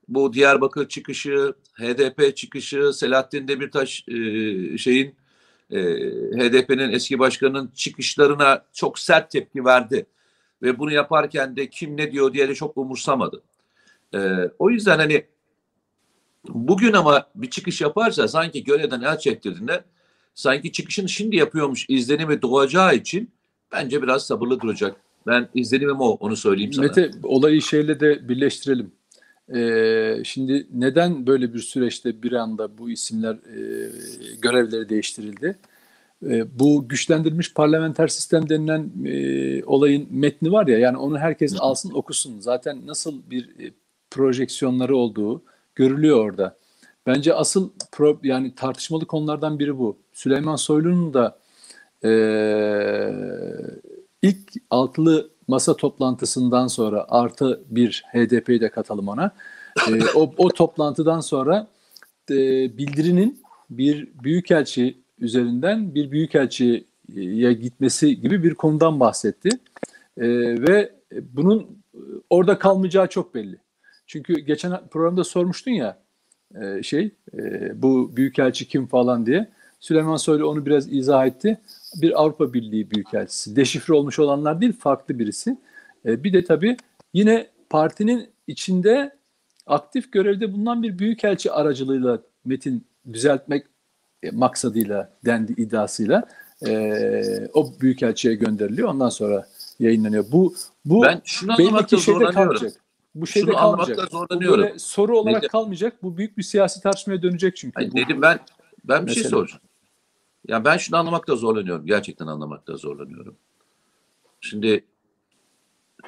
bu 0.08 0.32
Diyarbakır 0.32 0.88
çıkışı, 0.88 1.54
HDP 1.74 2.36
çıkışı, 2.36 2.92
Selahattin 2.92 3.48
Demirtaş 3.48 4.04
e, 4.08 4.14
şeyin 4.78 5.14
e, 5.70 5.80
HDP'nin 6.36 6.92
eski 6.92 7.18
başkanının 7.18 7.72
çıkışlarına 7.74 8.64
çok 8.72 8.98
sert 8.98 9.30
tepki 9.30 9.64
verdi. 9.64 10.06
Ve 10.62 10.78
bunu 10.78 10.92
yaparken 10.92 11.56
de 11.56 11.70
kim 11.70 11.96
ne 11.96 12.12
diyor 12.12 12.32
diye 12.32 12.48
de 12.48 12.54
çok 12.54 12.76
umursamadı. 12.76 13.42
E, 14.14 14.18
o 14.58 14.70
yüzden 14.70 14.98
hani 14.98 15.26
bugün 16.48 16.92
ama 16.92 17.26
bir 17.34 17.50
çıkış 17.50 17.80
yaparsa 17.80 18.28
sanki 18.28 18.64
görevden 18.64 19.00
el 19.00 19.18
çektirdiğinde 19.18 19.84
sanki 20.34 20.72
çıkışını 20.72 21.08
şimdi 21.08 21.36
yapıyormuş 21.36 21.86
izlenimi 21.88 22.42
doğacağı 22.42 22.94
için 22.94 23.30
bence 23.72 24.02
biraz 24.02 24.26
sabırlı 24.26 24.60
duracak. 24.60 24.96
Ben 25.26 25.48
izlenimim 25.54 26.00
o, 26.00 26.08
onu 26.08 26.36
söyleyeyim 26.36 26.72
sana. 26.72 26.86
Mete 26.86 27.10
olayı 27.22 27.62
şeyle 27.62 28.00
de 28.00 28.28
birleştirelim. 28.28 28.92
Ee, 29.54 30.22
şimdi 30.24 30.66
neden 30.74 31.26
böyle 31.26 31.54
bir 31.54 31.58
süreçte 31.58 32.22
bir 32.22 32.32
anda 32.32 32.78
bu 32.78 32.90
isimler 32.90 33.34
e, 33.34 33.90
görevleri 34.42 34.88
değiştirildi? 34.88 35.58
E, 36.26 36.58
bu 36.58 36.88
güçlendirilmiş 36.88 37.54
parlamenter 37.54 38.08
sistem 38.08 38.48
denilen 38.48 38.90
e, 39.06 39.64
olayın 39.64 40.08
metni 40.10 40.52
var 40.52 40.66
ya 40.66 40.78
yani 40.78 40.96
onu 40.96 41.18
herkes 41.18 41.56
alsın 41.58 41.90
okusun. 41.94 42.40
Zaten 42.40 42.86
nasıl 42.86 43.30
bir 43.30 43.44
e, 43.44 43.72
projeksiyonları 44.10 44.96
olduğu 44.96 45.42
görülüyor 45.74 46.24
orada. 46.24 46.56
Bence 47.06 47.34
asıl 47.34 47.70
pro, 47.92 48.18
yani 48.22 48.54
tartışmalı 48.54 49.06
konulardan 49.06 49.58
biri 49.58 49.78
bu. 49.78 49.96
Süleyman 50.12 50.56
Soylu'nun 50.56 51.14
da 51.14 51.38
e, 52.04 52.12
ilk 54.22 54.52
altılı 54.70 55.30
masa 55.48 55.76
toplantısından 55.76 56.66
sonra 56.66 57.06
artı 57.08 57.62
bir 57.70 58.04
HDP'yi 58.12 58.60
de 58.60 58.70
katalım 58.70 59.08
ona. 59.08 59.30
E, 59.88 59.92
o, 60.14 60.32
o 60.38 60.48
toplantıdan 60.48 61.20
sonra 61.20 61.66
e, 62.30 62.36
bildirinin 62.78 63.42
bir 63.70 64.08
büyükelçi 64.22 64.98
üzerinden 65.18 65.94
bir 65.94 66.10
büyükelçiye 66.10 67.52
gitmesi 67.52 68.20
gibi 68.20 68.42
bir 68.42 68.54
konudan 68.54 69.00
bahsetti. 69.00 69.48
E, 70.16 70.28
ve 70.68 70.92
bunun 71.32 71.78
orada 72.30 72.58
kalmayacağı 72.58 73.06
çok 73.08 73.34
belli. 73.34 73.61
Çünkü 74.12 74.40
geçen 74.40 74.86
programda 74.90 75.24
sormuştun 75.24 75.70
ya 75.70 75.98
e, 76.60 76.82
şey 76.82 77.10
e, 77.38 77.82
bu 77.82 78.16
büyükelçi 78.16 78.68
kim 78.68 78.86
falan 78.86 79.26
diye. 79.26 79.48
Süleyman 79.80 80.16
Soylu 80.16 80.48
onu 80.48 80.66
biraz 80.66 80.92
izah 80.92 81.26
etti. 81.26 81.60
Bir 81.94 82.20
Avrupa 82.22 82.52
Birliği 82.52 82.90
büyükelçisi. 82.90 83.56
Deşifre 83.56 83.94
olmuş 83.94 84.18
olanlar 84.18 84.60
değil 84.60 84.72
farklı 84.72 85.18
birisi. 85.18 85.56
E, 86.06 86.24
bir 86.24 86.32
de 86.32 86.44
tabii 86.44 86.76
yine 87.14 87.46
partinin 87.70 88.28
içinde 88.46 89.16
aktif 89.66 90.12
görevde 90.12 90.52
bulunan 90.52 90.82
bir 90.82 90.98
büyükelçi 90.98 91.52
aracılığıyla 91.52 92.22
metin 92.44 92.84
düzeltmek 93.12 93.66
e, 94.22 94.30
maksadıyla 94.30 95.12
dendi 95.24 95.52
iddiasıyla 95.52 96.28
e, 96.66 97.48
o 97.54 97.72
büyükelçiye 97.80 98.34
gönderiliyor. 98.34 98.88
Ondan 98.88 99.08
sonra 99.08 99.48
yayınlanıyor. 99.78 100.24
Bu 100.32 100.54
bu 100.84 101.02
ben 101.02 101.20
şunu 101.24 101.58
belli 101.58 101.86
ki 101.86 102.00
şeyde 102.00 102.24
kalmayacak. 102.24 102.81
Bu 103.14 103.26
şeyde 103.26 103.46
şunu 103.46 103.56
kalmayacak. 103.56 104.10
zorlanıyorum. 104.10 104.58
Bu 104.58 104.62
böyle 104.62 104.78
soru 104.78 105.18
olarak 105.18 105.36
Nedim. 105.36 105.48
kalmayacak. 105.48 106.02
Bu 106.02 106.16
büyük 106.16 106.38
bir 106.38 106.42
siyasi 106.42 106.80
tartışmaya 106.80 107.22
dönecek 107.22 107.56
çünkü. 107.56 107.74
Hayır, 107.74 107.92
bu, 107.92 107.96
dedim 107.96 108.22
ben 108.22 108.40
ben 108.84 109.06
bir 109.06 109.12
şey 109.12 109.22
mesela. 109.22 109.22
şey 109.22 109.30
soracağım. 109.30 109.62
Yani 110.48 110.64
ben 110.64 110.76
şunu 110.76 110.96
anlamakta 110.96 111.36
zorlanıyorum. 111.36 111.86
Gerçekten 111.86 112.26
anlamakta 112.26 112.76
zorlanıyorum. 112.76 113.36
Şimdi 114.40 114.84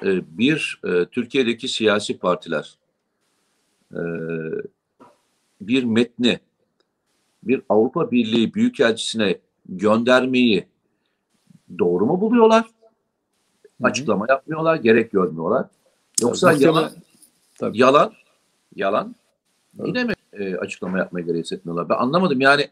e, 0.02 0.38
bir 0.38 0.81
e, 0.85 1.05
Türkiye'deki 1.05 1.68
siyasi 1.68 2.18
partiler 2.18 2.78
e, 3.92 4.00
bir 5.61 5.85
metni 5.85 6.40
bir 7.42 7.62
Avrupa 7.68 8.11
Birliği 8.11 8.55
Büyükelçisine 8.55 9.38
göndermeyi 9.68 10.66
doğru 11.78 12.07
mu 12.07 12.20
buluyorlar? 12.20 12.66
Açıklama 13.83 14.26
yapmıyorlar, 14.28 14.76
gerek 14.76 15.12
görmüyorlar. 15.12 15.66
Yoksa 16.22 16.52
yalan, 16.52 16.90
Tabii. 17.64 17.79
yalan, 17.79 18.12
yalan 18.77 19.14
Tabii. 19.79 19.88
yine 19.88 20.05
mi 20.05 20.14
e, 20.33 20.57
açıklama 20.57 20.98
yapmaya 20.98 21.20
gerek 21.20 21.44
hissetmiyorlar? 21.44 21.88
Ben 21.88 21.94
anlamadım 21.94 22.40
yani 22.40 22.68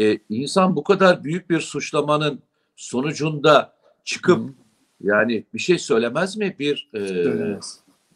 e, 0.00 0.18
insan 0.28 0.76
bu 0.76 0.84
kadar 0.84 1.24
büyük 1.24 1.50
bir 1.50 1.60
suçlamanın 1.60 2.42
sonucunda 2.76 3.72
çıkıp 4.04 4.38
Hı-hı. 4.38 4.52
yani 5.00 5.44
bir 5.54 5.58
şey 5.58 5.78
söylemez 5.78 6.36
mi 6.36 6.56
bir 6.58 6.90
e, 6.94 7.00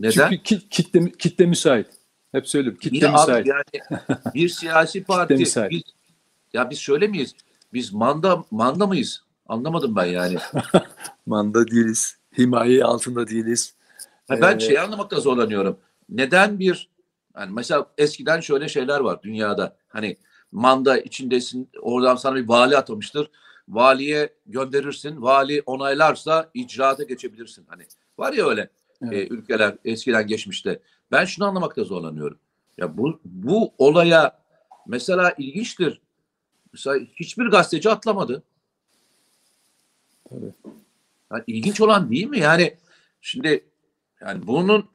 neden? 0.01 0.31
Çünkü 0.31 0.69
kitle, 0.69 1.11
kitle 1.11 1.47
müsait. 1.47 1.87
Hep 2.33 2.49
söylüyorum. 2.49 2.79
Kitle 2.81 2.97
Yine 2.97 3.11
müsait. 3.11 3.47
Abi 3.47 3.49
yani 3.49 4.01
bir 4.35 4.49
siyasi 4.49 5.05
parti 5.05 5.39
biz, 5.39 5.57
ya 6.53 6.71
biz 6.71 6.79
şöyle 6.79 7.07
miyiz? 7.07 7.35
Biz 7.73 7.93
manda 7.93 8.45
manda 8.51 8.87
mıyız? 8.87 9.23
Anlamadım 9.49 9.97
ben 9.97 10.05
yani. 10.05 10.37
manda 11.27 11.67
değiliz. 11.67 12.17
Himaye 12.39 12.85
altında 12.85 13.29
değiliz. 13.29 13.75
Ha, 14.29 14.41
ben 14.41 14.57
ee, 14.57 14.61
şey 14.61 14.79
anlamakta 14.79 15.21
zorlanıyorum. 15.21 15.79
Neden 16.09 16.59
bir 16.59 16.91
yani 17.37 17.53
mesela 17.55 17.87
eskiden 17.99 18.41
şöyle 18.41 18.69
şeyler 18.69 19.01
var 19.01 19.23
dünyada. 19.23 19.77
Hani 19.89 20.17
manda 20.53 20.99
içindesin 20.99 21.71
oradan 21.81 22.17
sana 22.17 22.37
bir 22.37 22.49
vali 22.49 22.77
atamıştır. 22.77 23.31
Valiye 23.69 24.35
gönderirsin. 24.47 25.23
Vali 25.23 25.63
onaylarsa 25.67 26.51
icraata 26.55 27.03
geçebilirsin. 27.03 27.67
Hani 27.69 27.87
var 28.19 28.33
ya 28.33 28.47
öyle 28.49 28.71
evet. 29.03 29.31
e, 29.31 29.35
ülkeler 29.35 29.77
eskiden 29.85 30.27
geçmişte. 30.27 30.81
Ben 31.13 31.25
şunu 31.25 31.47
anlamakta 31.47 31.85
zorlanıyorum. 31.85 32.39
Ya 32.79 32.99
bu 32.99 33.21
bu 33.25 33.75
olaya 33.79 34.39
mesela 34.87 35.35
ilginçtir. 35.39 36.01
Mesela 36.73 37.07
hiçbir 37.15 37.47
gazeteci 37.47 37.91
atlamadı. 37.91 38.43
Evet. 40.31 40.55
Yani 41.33 41.45
ilginç 41.47 41.81
olan 41.81 42.11
değil 42.11 42.27
mi? 42.27 42.39
Yani 42.39 42.77
şimdi 43.21 43.65
yani 44.21 44.47
bunun 44.47 44.89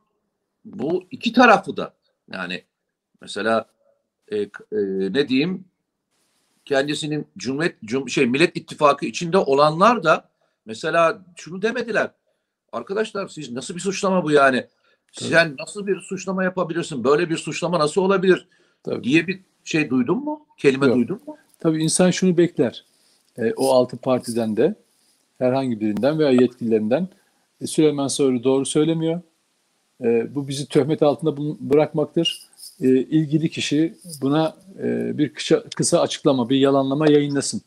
bu 0.65 1.03
iki 1.11 1.33
tarafı 1.33 1.77
da 1.77 1.93
yani 2.33 2.63
mesela 3.21 3.65
e, 4.31 4.37
e, 4.37 4.49
ne 5.13 5.27
diyeyim 5.27 5.65
kendisinin 6.65 7.27
Cumhuriyet 7.37 7.75
Cum 7.85 8.09
şey 8.09 8.25
Millet 8.25 8.57
İttifakı 8.57 9.05
içinde 9.05 9.37
olanlar 9.37 10.03
da 10.03 10.29
mesela 10.65 11.25
şunu 11.35 11.61
demediler. 11.61 12.11
Arkadaşlar 12.71 13.27
siz 13.27 13.51
nasıl 13.51 13.75
bir 13.75 13.79
suçlama 13.79 14.23
bu 14.23 14.31
yani? 14.31 14.67
Tabii. 15.15 15.29
Sen 15.29 15.55
nasıl 15.59 15.87
bir 15.87 15.99
suçlama 15.99 16.43
yapabilirsin? 16.43 17.03
Böyle 17.03 17.29
bir 17.29 17.37
suçlama 17.37 17.79
nasıl 17.79 18.01
olabilir? 18.01 18.47
Tabii. 18.83 19.03
diye 19.03 19.27
bir 19.27 19.41
şey 19.63 19.89
duydun 19.89 20.23
mu? 20.23 20.45
Kelime 20.57 20.85
Yok. 20.85 20.95
duydun 20.95 21.21
mu? 21.27 21.37
Tabii 21.59 21.83
insan 21.83 22.11
şunu 22.11 22.37
bekler. 22.37 22.85
E, 23.37 23.53
o 23.53 23.71
altı 23.71 23.97
partiden 23.97 24.57
de 24.57 24.75
herhangi 25.37 25.79
birinden 25.79 26.19
veya 26.19 26.31
yetkililerinden 26.31 27.07
e, 27.61 27.67
Süleyman 27.67 28.07
Soylu 28.07 28.43
doğru 28.43 28.65
söylemiyor. 28.65 29.21
E, 30.03 30.35
bu 30.35 30.47
bizi 30.47 30.67
töhmet 30.67 31.03
altında 31.03 31.37
bırakmaktır. 31.59 32.47
E, 32.81 32.87
ilgili 32.87 33.49
kişi 33.49 33.95
buna 34.21 34.55
e, 34.83 35.17
bir 35.17 35.33
kısa, 35.33 35.63
kısa 35.75 36.01
açıklama, 36.01 36.49
bir 36.49 36.57
yalanlama 36.57 37.11
yayınlasın. 37.11 37.61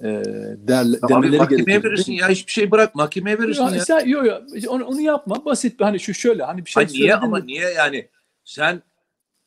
E, 0.00 0.22
derle, 0.58 1.00
tamam, 1.00 1.22
demeleri 1.22 1.38
mahkemeye 1.38 1.82
verirsin 1.82 2.12
ya 2.12 2.28
hiçbir 2.28 2.52
şey 2.52 2.70
bırak 2.70 2.94
mahkemeye 2.94 3.38
verirsin 3.38 3.62
ya. 3.62 3.84
ya. 3.88 4.00
Yok 4.06 4.26
yok 4.26 4.42
onu, 4.68 4.84
onu 4.84 5.00
yapma 5.00 5.44
basit 5.44 5.80
hani 5.80 6.00
şu 6.00 6.14
şöyle 6.14 6.42
hani 6.42 6.64
bir 6.64 6.70
şey 6.70 6.84
Hayır, 6.84 6.98
niye 6.98 7.14
ama 7.14 7.38
mi? 7.38 7.46
niye 7.46 7.70
yani 7.70 8.08
sen 8.44 8.82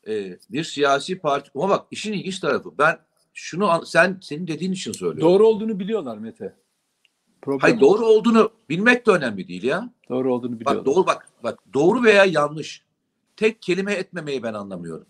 e, 0.08 0.38
bir 0.50 0.64
siyasi 0.64 1.18
parti 1.18 1.50
ama 1.54 1.68
bak 1.68 1.86
işin 1.90 2.12
ilginç 2.12 2.40
tarafı 2.40 2.78
ben 2.78 2.98
şunu 3.34 3.86
sen 3.86 4.18
senin 4.22 4.46
dediğin 4.46 4.72
için 4.72 4.92
söylüyorum. 4.92 5.20
Doğru 5.20 5.46
olduğunu 5.48 5.80
biliyorlar 5.80 6.18
Mete. 6.18 6.54
Problem 7.42 7.60
Hayır 7.60 7.80
doğru 7.80 8.06
olduğunu 8.06 8.50
bilmek 8.68 9.06
de 9.06 9.10
önemli 9.10 9.48
değil 9.48 9.62
ya. 9.62 9.90
Doğru 10.08 10.34
olduğunu 10.34 10.60
biliyorlar. 10.60 10.86
Bak 10.86 10.94
doğru 10.94 11.06
bak 11.06 11.28
bak 11.44 11.58
doğru 11.74 12.02
veya 12.02 12.24
yanlış. 12.24 12.82
Tek 13.36 13.62
kelime 13.62 13.92
etmemeyi 13.92 14.42
ben 14.42 14.54
anlamıyorum. 14.54 15.06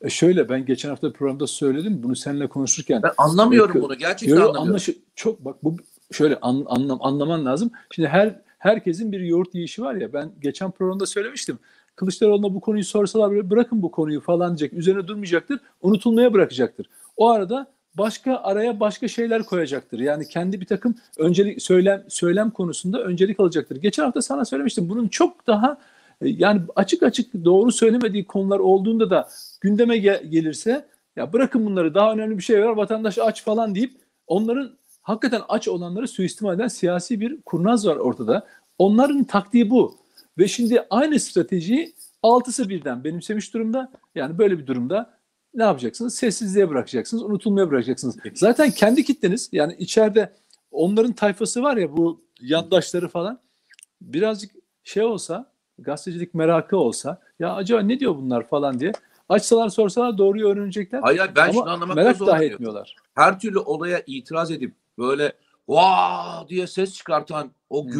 E 0.00 0.10
şöyle 0.10 0.48
ben 0.48 0.66
geçen 0.66 0.88
hafta 0.88 1.12
programda 1.12 1.46
söyledim 1.46 2.02
bunu 2.02 2.16
seninle 2.16 2.48
konuşurken. 2.48 3.02
Ben 3.02 3.12
anlamıyorum 3.18 3.76
e, 3.76 3.82
bunu 3.82 3.98
gerçekten 3.98 4.36
yo, 4.36 4.42
anlamıyorum. 4.42 4.68
Anlaşı, 4.68 4.94
çok 5.14 5.44
bak 5.44 5.64
bu 5.64 5.76
şöyle 6.12 6.38
an, 6.40 6.64
anlam, 6.66 6.98
anlaman 7.02 7.44
lazım. 7.44 7.70
Şimdi 7.90 8.08
her 8.08 8.40
herkesin 8.58 9.12
bir 9.12 9.20
yoğurt 9.20 9.54
yiyişi 9.54 9.82
var 9.82 9.94
ya 9.94 10.12
ben 10.12 10.32
geçen 10.40 10.70
programda 10.70 11.06
söylemiştim. 11.06 11.58
Kılıçdaroğlu'na 11.96 12.54
bu 12.54 12.60
konuyu 12.60 12.84
sorsalar 12.84 13.50
bırakın 13.50 13.82
bu 13.82 13.90
konuyu 13.90 14.20
falan 14.20 14.48
diyecek. 14.48 14.72
Üzerine 14.72 15.06
durmayacaktır. 15.08 15.60
Unutulmaya 15.82 16.34
bırakacaktır. 16.34 16.86
O 17.16 17.28
arada 17.28 17.66
başka 17.98 18.36
araya 18.36 18.80
başka 18.80 19.08
şeyler 19.08 19.42
koyacaktır. 19.42 19.98
Yani 19.98 20.28
kendi 20.28 20.60
bir 20.60 20.66
takım 20.66 20.94
öncelik 21.18 21.62
söylem 21.62 22.04
söylem 22.08 22.50
konusunda 22.50 23.02
öncelik 23.02 23.40
alacaktır. 23.40 23.76
Geçen 23.76 24.02
hafta 24.04 24.22
sana 24.22 24.44
söylemiştim. 24.44 24.88
Bunun 24.88 25.08
çok 25.08 25.46
daha 25.46 25.78
e, 26.20 26.28
yani 26.28 26.60
açık 26.76 27.02
açık 27.02 27.44
doğru 27.44 27.72
söylemediği 27.72 28.24
konular 28.24 28.58
olduğunda 28.58 29.10
da 29.10 29.28
gündeme 29.60 29.98
gel- 29.98 30.24
gelirse 30.24 30.86
ya 31.16 31.32
bırakın 31.32 31.66
bunları 31.66 31.94
daha 31.94 32.12
önemli 32.12 32.38
bir 32.38 32.42
şey 32.42 32.64
var 32.64 32.76
vatandaş 32.76 33.18
aç 33.18 33.44
falan 33.44 33.74
deyip 33.74 33.92
onların 34.26 34.70
hakikaten 35.02 35.42
aç 35.48 35.68
olanları 35.68 36.08
suistimal 36.08 36.54
eden 36.54 36.68
siyasi 36.68 37.20
bir 37.20 37.40
kurnaz 37.40 37.86
var 37.86 37.96
ortada. 37.96 38.46
Onların 38.78 39.24
taktiği 39.24 39.70
bu. 39.70 39.94
Ve 40.38 40.48
şimdi 40.48 40.86
aynı 40.90 41.20
stratejiyi 41.20 41.94
altısı 42.22 42.68
birden 42.68 43.04
benimsemiş 43.04 43.54
durumda. 43.54 43.90
Yani 44.14 44.38
böyle 44.38 44.58
bir 44.58 44.66
durumda 44.66 45.17
ne 45.54 45.62
yapacaksınız? 45.62 46.14
Sessizliğe 46.14 46.68
bırakacaksınız, 46.70 47.22
unutulmaya 47.22 47.70
bırakacaksınız. 47.70 48.16
Zaten 48.34 48.70
kendi 48.70 49.04
kitleniz 49.04 49.48
yani 49.52 49.76
içeride 49.78 50.32
onların 50.70 51.12
tayfası 51.12 51.62
var 51.62 51.76
ya 51.76 51.96
bu 51.96 52.24
yandaşları 52.40 53.08
falan 53.08 53.40
birazcık 54.00 54.50
şey 54.84 55.02
olsa 55.02 55.52
gazetecilik 55.78 56.34
merakı 56.34 56.76
olsa 56.76 57.20
ya 57.38 57.54
acaba 57.54 57.80
ne 57.80 58.00
diyor 58.00 58.16
bunlar 58.16 58.48
falan 58.48 58.80
diye 58.80 58.92
açsalar 59.28 59.68
sorsalar 59.68 60.18
doğruyu 60.18 60.48
öğrenecekler. 60.48 61.00
Hayır 61.02 61.30
ben 61.36 61.42
Ama 61.42 61.52
şunu 61.52 61.70
anlamakta 61.70 62.02
merak 62.02 62.20
dahi 62.20 62.44
etmiyorlar. 62.44 62.96
Her 63.14 63.40
türlü 63.40 63.58
olaya 63.58 64.02
itiraz 64.06 64.50
edip 64.50 64.74
böyle 64.98 65.32
vaa 65.68 66.48
diye 66.48 66.66
ses 66.66 66.94
çıkartan 66.94 67.50
o 67.70 67.84
Hmm. 67.84 67.92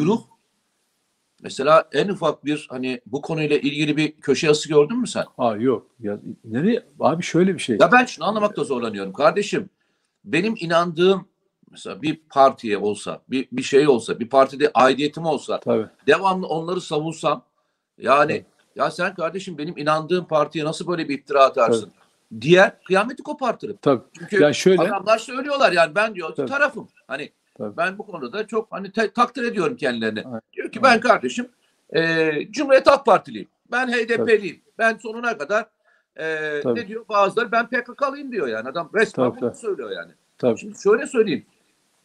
Mesela 1.41 1.89
en 1.91 2.07
ufak 2.07 2.45
bir 2.45 2.67
hani 2.69 3.01
bu 3.05 3.21
konuyla 3.21 3.57
ilgili 3.57 3.97
bir 3.97 4.11
köşe 4.11 4.47
yazısı 4.47 4.69
gördün 4.69 4.97
mü 4.97 5.07
sen? 5.07 5.25
Aa 5.37 5.55
yok. 5.55 5.87
Ya 5.99 6.19
nereye 6.43 6.83
abi 6.99 7.23
şöyle 7.23 7.53
bir 7.53 7.59
şey. 7.59 7.77
Ya 7.81 7.91
ben 7.91 8.05
şunu 8.05 8.25
anlamakta 8.27 8.63
zorlanıyorum 8.63 9.13
kardeşim. 9.13 9.69
Benim 10.25 10.55
inandığım 10.59 11.27
mesela 11.71 12.01
bir 12.01 12.21
partiye 12.29 12.77
olsa, 12.77 13.21
bir, 13.29 13.47
bir 13.51 13.63
şey 13.63 13.87
olsa, 13.87 14.19
bir 14.19 14.29
partide 14.29 14.71
aidiyetim 14.73 15.25
olsa, 15.25 15.59
Tabii. 15.59 15.87
devamlı 16.07 16.47
onları 16.47 16.81
savunsam 16.81 17.45
yani 17.97 18.31
Evet. 18.31 18.45
ya 18.75 18.91
sen 18.91 19.15
kardeşim 19.15 19.57
benim 19.57 19.77
inandığım 19.77 20.25
partiye 20.25 20.65
nasıl 20.65 20.87
böyle 20.87 21.09
bir 21.09 21.19
iftira 21.19 21.43
atarsın? 21.43 21.91
Diğer 22.41 22.83
kıyameti 22.83 23.23
kopartırım. 23.23 23.77
Tabii. 23.81 24.01
Çünkü 24.19 24.41
Yani 24.41 24.55
şöyle 24.55 24.81
adamlar 24.81 25.17
söylüyorlar 25.17 25.71
yani 25.71 25.95
ben 25.95 26.15
diyor 26.15 26.35
Tabii. 26.35 26.49
tarafım. 26.49 26.87
Hani 27.07 27.31
Tabii. 27.59 27.77
ben 27.77 27.97
bu 27.97 28.05
konuda 28.05 28.47
çok 28.47 28.67
hani 28.71 28.91
te- 28.91 29.11
takdir 29.11 29.43
ediyorum 29.43 29.75
kendilerini. 29.75 30.23
Evet. 30.33 30.43
Diyor 30.53 30.71
ki 30.71 30.83
ben 30.83 30.99
kardeşim 30.99 31.47
e, 31.95 32.31
Cumhuriyet 32.51 32.87
Halk 32.87 33.05
Partiliyim. 33.05 33.47
Ben 33.71 33.87
HDP'liyim. 33.87 34.61
Ben 34.77 34.97
sonuna 34.97 35.37
kadar 35.37 35.65
e, 36.15 36.59
Tabii. 36.63 36.79
ne 36.79 36.87
diyor 36.87 37.05
bazıları 37.09 37.51
ben 37.51 37.67
PKK'lıyım 37.69 38.31
diyor 38.31 38.47
yani. 38.47 38.69
Adam 38.69 38.89
resmen 38.95 39.29
Tabii, 39.29 39.41
bunu 39.41 39.49
tabii. 39.49 39.59
söylüyor 39.59 39.91
yani. 39.91 40.11
tabii. 40.37 40.59
Şimdi 40.59 40.81
şöyle 40.83 41.07
söyleyeyim. 41.07 41.45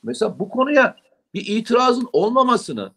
Mesela 0.03 0.39
bu 0.39 0.49
konuya 0.49 0.97
bir 1.35 1.47
itirazın 1.47 2.09
olmamasını 2.13 2.93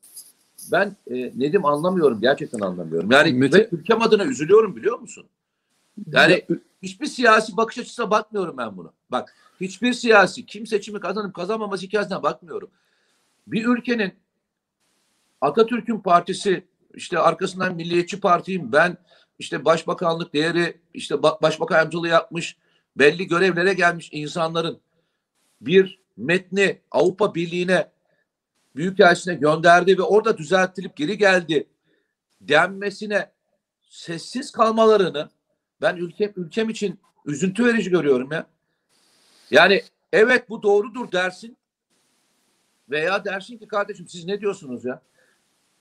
ben 0.72 0.96
e, 1.08 1.16
Nedim 1.40 1.66
anlamıyorum. 1.66 2.22
Gerçekten 2.22 2.60
anlamıyorum. 2.60 3.12
Yani 3.12 3.30
Mete- 3.30 3.54
ve 3.60 3.68
ülkem 3.72 4.02
adına 4.02 4.26
üzülüyorum 4.26 4.76
biliyor 4.76 5.00
musun? 5.00 5.26
Yani 6.12 6.46
Ya, 6.50 6.58
hiçbir 6.84 7.06
siyasi 7.06 7.58
bakış 7.58 7.78
açısına 7.78 8.12
bakmıyorum 8.12 8.58
ben 8.58 8.78
buna. 8.78 8.94
Bak 9.12 9.36
hiçbir 9.62 9.94
siyasi 9.94 10.46
kim 10.46 10.68
seçimi 10.68 11.00
kazanıp 11.00 11.36
kazanmaması 11.36 11.86
hikayesine 11.86 12.24
bakmıyorum. 12.24 12.70
Bir 13.48 13.66
ülkenin 13.66 14.14
Atatürk'ün 15.42 16.00
partisi 16.00 16.68
işte 16.94 17.20
arkasından 17.20 17.76
Milliyetçi 17.76 18.20
Parti'yim 18.20 18.72
ben 18.72 18.98
işte 19.40 19.66
başbakanlık 19.66 20.34
değeri 20.34 20.82
işte 20.94 21.16
ba- 21.16 21.42
başbakan 21.42 21.76
yardımcılığı 21.76 22.08
yapmış 22.08 22.58
belli 22.96 23.28
görevlere 23.28 23.74
gelmiş 23.74 24.10
insanların 24.12 24.80
bir 25.62 26.00
metni 26.18 26.82
Avrupa 26.92 27.36
Birliği'ne 27.36 27.92
Büyükelçisine 28.76 29.36
gönderdi 29.36 29.98
ve 29.98 30.02
orada 30.02 30.38
düzeltilip 30.38 30.96
geri 30.96 31.18
geldi 31.18 31.68
denmesine 32.42 33.32
sessiz 33.82 34.52
kalmalarını 34.52 35.30
ben 35.82 35.96
ülkem 35.96 36.34
ülkem 36.36 36.70
için 36.70 37.00
üzüntü 37.26 37.66
verici 37.66 37.90
görüyorum 37.90 38.32
ya. 38.32 38.48
Yani 39.52 39.84
evet 40.14 40.50
bu 40.50 40.64
doğrudur 40.64 41.12
dersin 41.12 41.58
veya 42.90 43.26
dersin 43.26 43.58
ki 43.58 43.68
kardeşim 43.68 44.08
siz 44.08 44.26
ne 44.26 44.42
diyorsunuz 44.42 44.86
ya? 44.86 45.02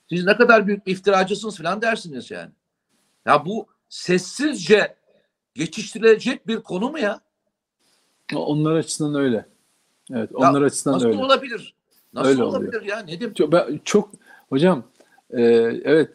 Siz 0.09 0.25
ne 0.25 0.37
kadar 0.37 0.67
büyük 0.67 0.87
bir 0.87 0.93
iftiracısınız 0.93 1.59
falan 1.59 1.83
dersiniz 1.83 2.31
yani. 2.31 2.51
Ya 3.27 3.47
bu 3.47 3.67
sessizce 3.89 4.97
geçiştirilecek 5.55 6.47
bir 6.47 6.61
konu 6.63 6.91
mu 6.91 6.99
ya? 6.99 7.21
onlar 8.35 8.77
açısından 8.77 9.15
öyle. 9.15 9.47
Evet, 10.13 10.31
onlar 10.35 10.63
açısından 10.63 10.97
Nasıl 10.97 11.07
öyle. 11.07 11.19
olabilir? 11.19 11.75
Nasıl 12.13 12.29
Öyle 12.31 12.43
olabilir 12.43 12.83
ya 12.83 12.99
Nedim? 12.99 13.35
Çok, 13.35 13.53
ben, 13.53 13.81
çok 13.85 14.11
hocam 14.49 14.85
e, 15.31 15.43
evet 15.85 16.11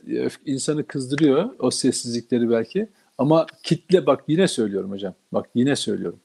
insanı 0.46 0.88
kızdırıyor 0.88 1.50
o 1.60 1.72
sessizlikleri 1.72 2.50
belki 2.50 2.90
ama 3.22 3.46
kitle 3.64 4.06
bak 4.06 4.24
yine 4.28 4.48
söylüyorum 4.48 4.92
hocam 4.92 5.14
bak 5.32 5.50
yine 5.56 5.76
söylüyorum. 5.76 6.20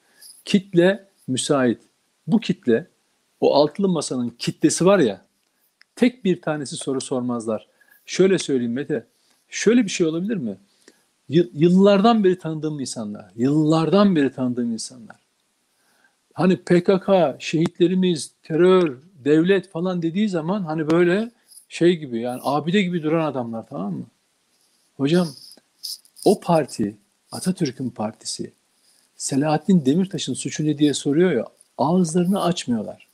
Kitle 0.44 1.08
müsait. 1.28 1.80
Bu 2.26 2.40
kitle 2.40 2.86
o 3.40 3.54
altılı 3.54 3.88
masanın 3.88 4.28
kitlesi 4.28 4.86
var 4.86 4.98
ya 4.98 5.24
tek 5.96 6.24
bir 6.24 6.42
tanesi 6.42 6.76
soru 6.76 7.00
sormazlar. 7.00 7.66
Şöyle 8.06 8.38
söyleyeyim 8.38 8.72
Mete 8.72 9.06
şöyle 9.48 9.84
bir 9.84 9.88
şey 9.88 10.06
olabilir 10.06 10.36
mi? 10.36 10.56
Yıl- 11.28 11.50
yıllardan 11.54 12.24
beri 12.24 12.38
tanıdığım 12.38 12.80
insanlar 12.80 13.30
yıllardan 13.36 14.16
beri 14.16 14.32
tanıdığım 14.32 14.72
insanlar. 14.72 15.16
Hani 16.34 16.56
PKK, 16.56 17.10
şehitlerimiz, 17.38 18.32
terör, 18.42 18.98
devlet 19.24 19.68
falan 19.68 20.02
dediği 20.02 20.28
zaman 20.28 20.62
hani 20.62 20.90
böyle 20.90 21.30
şey 21.68 21.96
gibi 21.96 22.20
yani 22.20 22.40
abide 22.42 22.82
gibi 22.82 23.02
duran 23.02 23.26
adamlar 23.26 23.66
tamam 23.68 23.92
mı? 23.92 24.06
Hocam 24.96 25.28
o 26.26 26.40
parti 26.40 26.96
Atatürk'ün 27.32 27.90
partisi 27.90 28.52
Selahattin 29.16 29.86
Demirtaş'ın 29.86 30.34
suçu 30.34 30.64
ne 30.64 30.78
diye 30.78 30.94
soruyor 30.94 31.32
ya 31.32 31.46
ağızlarını 31.78 32.42
açmıyorlar. 32.42 33.08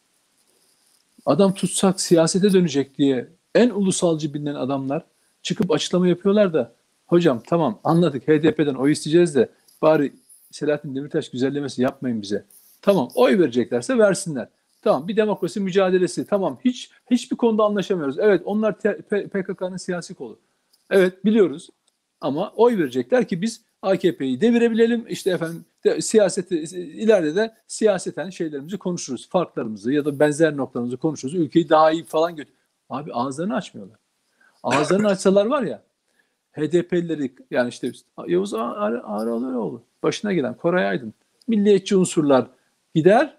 Adam 1.26 1.54
tutsak 1.54 2.00
siyasete 2.00 2.52
dönecek 2.52 2.98
diye 2.98 3.28
en 3.54 3.70
ulusalcı 3.70 4.34
bilinen 4.34 4.54
adamlar 4.54 5.04
çıkıp 5.42 5.70
açıklama 5.70 6.08
yapıyorlar 6.08 6.54
da 6.54 6.72
hocam 7.06 7.42
tamam 7.46 7.80
anladık 7.84 8.28
HDP'den 8.28 8.74
oy 8.74 8.92
isteyeceğiz 8.92 9.34
de 9.34 9.48
bari 9.82 10.12
Selahattin 10.50 10.94
Demirtaş 10.94 11.30
güzellemesi 11.30 11.82
yapmayın 11.82 12.22
bize. 12.22 12.44
Tamam 12.82 13.08
oy 13.14 13.38
vereceklerse 13.38 13.98
versinler. 13.98 14.48
Tamam 14.82 15.08
bir 15.08 15.16
demokrasi 15.16 15.60
mücadelesi. 15.60 16.26
Tamam 16.26 16.58
hiç 16.64 16.90
hiçbir 17.10 17.36
konuda 17.36 17.64
anlaşamıyoruz. 17.64 18.18
Evet 18.18 18.42
onlar 18.44 18.78
PKK'nın 19.08 19.76
siyasi 19.76 20.14
kolu. 20.14 20.38
Evet 20.90 21.24
biliyoruz. 21.24 21.70
Ama 22.22 22.52
oy 22.56 22.78
verecekler 22.78 23.28
ki 23.28 23.42
biz 23.42 23.64
AKP'yi 23.82 24.40
devirebilelim. 24.40 25.04
İşte 25.08 25.30
efendim 25.30 25.64
de, 25.84 26.00
siyaseti 26.00 26.56
ileride 26.76 27.34
de 27.34 27.54
siyaseten 27.66 28.30
şeylerimizi 28.30 28.78
konuşuruz. 28.78 29.28
Farklarımızı 29.28 29.92
ya 29.92 30.04
da 30.04 30.18
benzer 30.18 30.56
noktalarımızı 30.56 30.96
konuşuruz. 30.96 31.34
Ülkeyi 31.34 31.68
daha 31.68 31.90
iyi 31.90 32.04
falan 32.04 32.36
götür. 32.36 32.54
Abi 32.90 33.12
ağızlarını 33.12 33.54
açmıyorlar. 33.54 33.98
Ağızlarını 34.62 35.08
açsalar 35.08 35.46
var 35.46 35.62
ya 35.62 35.82
HDP'lileri 36.52 37.32
yani 37.50 37.68
işte 37.68 37.92
Yavuz 38.26 38.54
Ağrı 38.54 39.06
Ağrıoğlu 39.06 39.82
başına 40.02 40.32
gelen 40.32 40.54
Koray 40.54 40.88
Aydın 40.88 41.14
milliyetçi 41.48 41.96
unsurlar 41.96 42.46
gider 42.94 43.36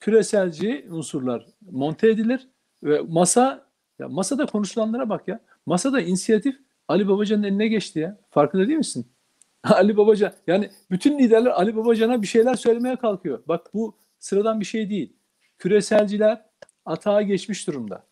küreselci 0.00 0.86
unsurlar 0.90 1.46
monte 1.70 2.08
edilir 2.08 2.48
ve 2.82 3.00
masa 3.00 3.66
ya 3.98 4.08
masada 4.08 4.46
konuşulanlara 4.46 5.08
bak 5.08 5.28
ya. 5.28 5.40
Masada 5.66 6.00
inisiyatif 6.00 6.56
Ali 6.88 7.08
Babacan'ın 7.08 7.42
eline 7.42 7.68
geçti 7.68 7.98
ya. 7.98 8.18
Farkında 8.30 8.66
değil 8.66 8.78
misin? 8.78 9.06
Ali 9.62 9.96
Babacan 9.96 10.32
yani 10.46 10.70
bütün 10.90 11.18
liderler 11.18 11.50
Ali 11.50 11.76
Babacan'a 11.76 12.22
bir 12.22 12.26
şeyler 12.26 12.54
söylemeye 12.54 12.96
kalkıyor. 12.96 13.42
Bak 13.48 13.74
bu 13.74 13.96
sıradan 14.18 14.60
bir 14.60 14.64
şey 14.64 14.90
değil. 14.90 15.12
Küreselciler 15.58 16.44
atağa 16.84 17.22
geçmiş 17.22 17.66
durumda. 17.66 18.04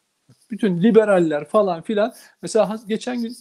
Bütün 0.50 0.82
liberaller 0.82 1.44
falan 1.44 1.82
filan. 1.82 2.14
Mesela 2.42 2.80
geçen 2.88 3.22
gün 3.22 3.36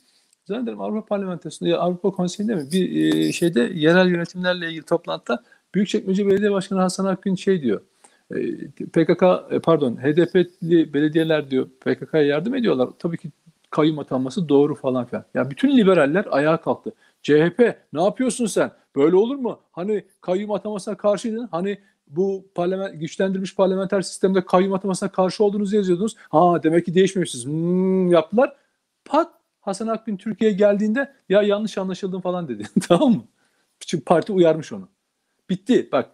zannederim 0.46 0.82
Avrupa 0.82 1.06
Parlamentosu'nda 1.06 1.70
ya 1.70 1.78
Avrupa 1.78 2.12
Konseyi'nde 2.12 2.56
mi 2.56 2.72
bir 2.72 3.14
e, 3.16 3.32
şeyde 3.32 3.72
yerel 3.74 4.08
yönetimlerle 4.08 4.68
ilgili 4.68 4.84
toplantıda 4.84 5.44
Büyükçekmece 5.76 6.28
Belediye 6.28 6.52
Başkanı 6.52 6.80
Hasan 6.80 7.06
Akgün 7.06 7.36
şey 7.36 7.62
diyor. 7.62 7.82
e, 8.32 8.58
PKK 8.68 9.24
e, 9.52 9.60
pardon 9.60 9.96
HDP'li 9.96 10.94
belediyeler 10.94 11.52
diyor 11.52 11.70
PKK'ya 11.82 12.22
yardım 12.24 12.56
ediyorlar. 12.56 12.90
Tabii 13.00 13.18
ki 13.18 13.32
kayyum 13.70 14.00
atanması 14.00 14.50
doğru 14.50 14.76
falan 14.76 15.06
filan. 15.06 15.26
Ya 15.34 15.50
bütün 15.50 15.78
liberaller 15.78 16.26
ayağa 16.30 16.62
kalktı. 16.62 16.94
CHP 17.22 17.78
ne 17.94 18.04
yapıyorsun 18.04 18.46
sen? 18.46 18.72
Böyle 18.96 19.16
olur 19.16 19.36
mu? 19.36 19.60
Hani 19.72 20.06
kayyum 20.22 20.52
atamasına 20.52 20.98
karşıydın. 20.98 21.48
Hani 21.52 21.80
bu 22.08 22.46
parlament, 22.56 23.00
güçlendirilmiş 23.00 23.56
parlamenter 23.56 24.02
sistemde 24.02 24.46
kayyum 24.46 24.74
atamasına 24.74 25.10
karşı 25.10 25.44
olduğunuzu 25.44 25.76
yazıyordunuz. 25.76 26.16
Ha 26.30 26.64
demek 26.64 26.86
ki 26.86 26.96
değişmemişsiniz. 26.96 27.46
Hmm, 27.46 28.12
yaptılar. 28.12 28.56
Pat 29.06 29.32
Hasan 29.62 29.88
Akgün 29.88 30.18
Türkiye'ye 30.18 30.58
geldiğinde 30.58 31.14
ya 31.30 31.42
yanlış 31.42 31.78
anlaşıldım 31.78 32.22
falan 32.22 32.48
dedi. 32.48 32.64
tamam 32.88 33.12
mı? 33.12 33.24
Çünkü 33.80 34.04
parti 34.04 34.32
uyarmış 34.32 34.72
onu. 34.74 34.90
Bitti. 35.50 35.90
Bak 35.92 36.10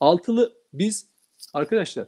altılı 0.00 0.52
biz 0.72 1.06
arkadaşlar 1.54 2.06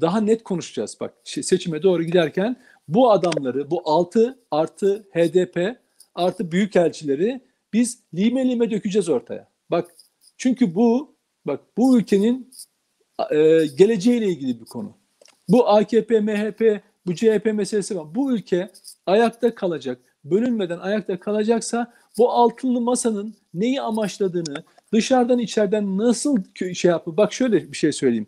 daha 0.00 0.20
net 0.20 0.44
konuşacağız. 0.44 0.96
Bak 1.00 1.14
seçime 1.24 1.82
doğru 1.82 2.02
giderken 2.02 2.56
bu 2.88 3.10
adamları 3.10 3.70
bu 3.70 3.82
6 3.84 4.38
artı 4.50 5.06
HDP 5.12 5.76
artı 6.14 6.52
büyükelçileri 6.52 7.40
biz 7.72 7.98
lime 8.14 8.48
lime 8.48 8.70
dökeceğiz 8.70 9.08
ortaya. 9.08 9.48
Bak 9.70 9.94
çünkü 10.36 10.74
bu 10.74 11.16
bak 11.46 11.60
bu 11.76 11.98
ülkenin 11.98 12.50
e, 13.30 13.36
geleceğiyle 13.78 14.26
ilgili 14.26 14.60
bir 14.60 14.64
konu. 14.64 14.92
Bu 15.48 15.68
AKP, 15.68 16.20
MHP, 16.20 16.82
bu 17.06 17.14
CHP 17.14 17.44
meselesi 17.54 17.96
var. 17.98 18.14
Bu 18.14 18.32
ülke 18.32 18.70
ayakta 19.06 19.54
kalacak, 19.54 19.98
bölünmeden 20.24 20.78
ayakta 20.78 21.20
kalacaksa 21.20 21.92
bu 22.18 22.30
altılı 22.30 22.80
masanın 22.80 23.34
neyi 23.54 23.80
amaçladığını, 23.80 24.64
dışarıdan 24.92 25.38
içeriden 25.38 25.98
nasıl 25.98 26.36
şey 26.74 26.90
yapı. 26.90 27.16
Bak 27.16 27.32
şöyle 27.32 27.72
bir 27.72 27.76
şey 27.76 27.92
söyleyeyim. 27.92 28.26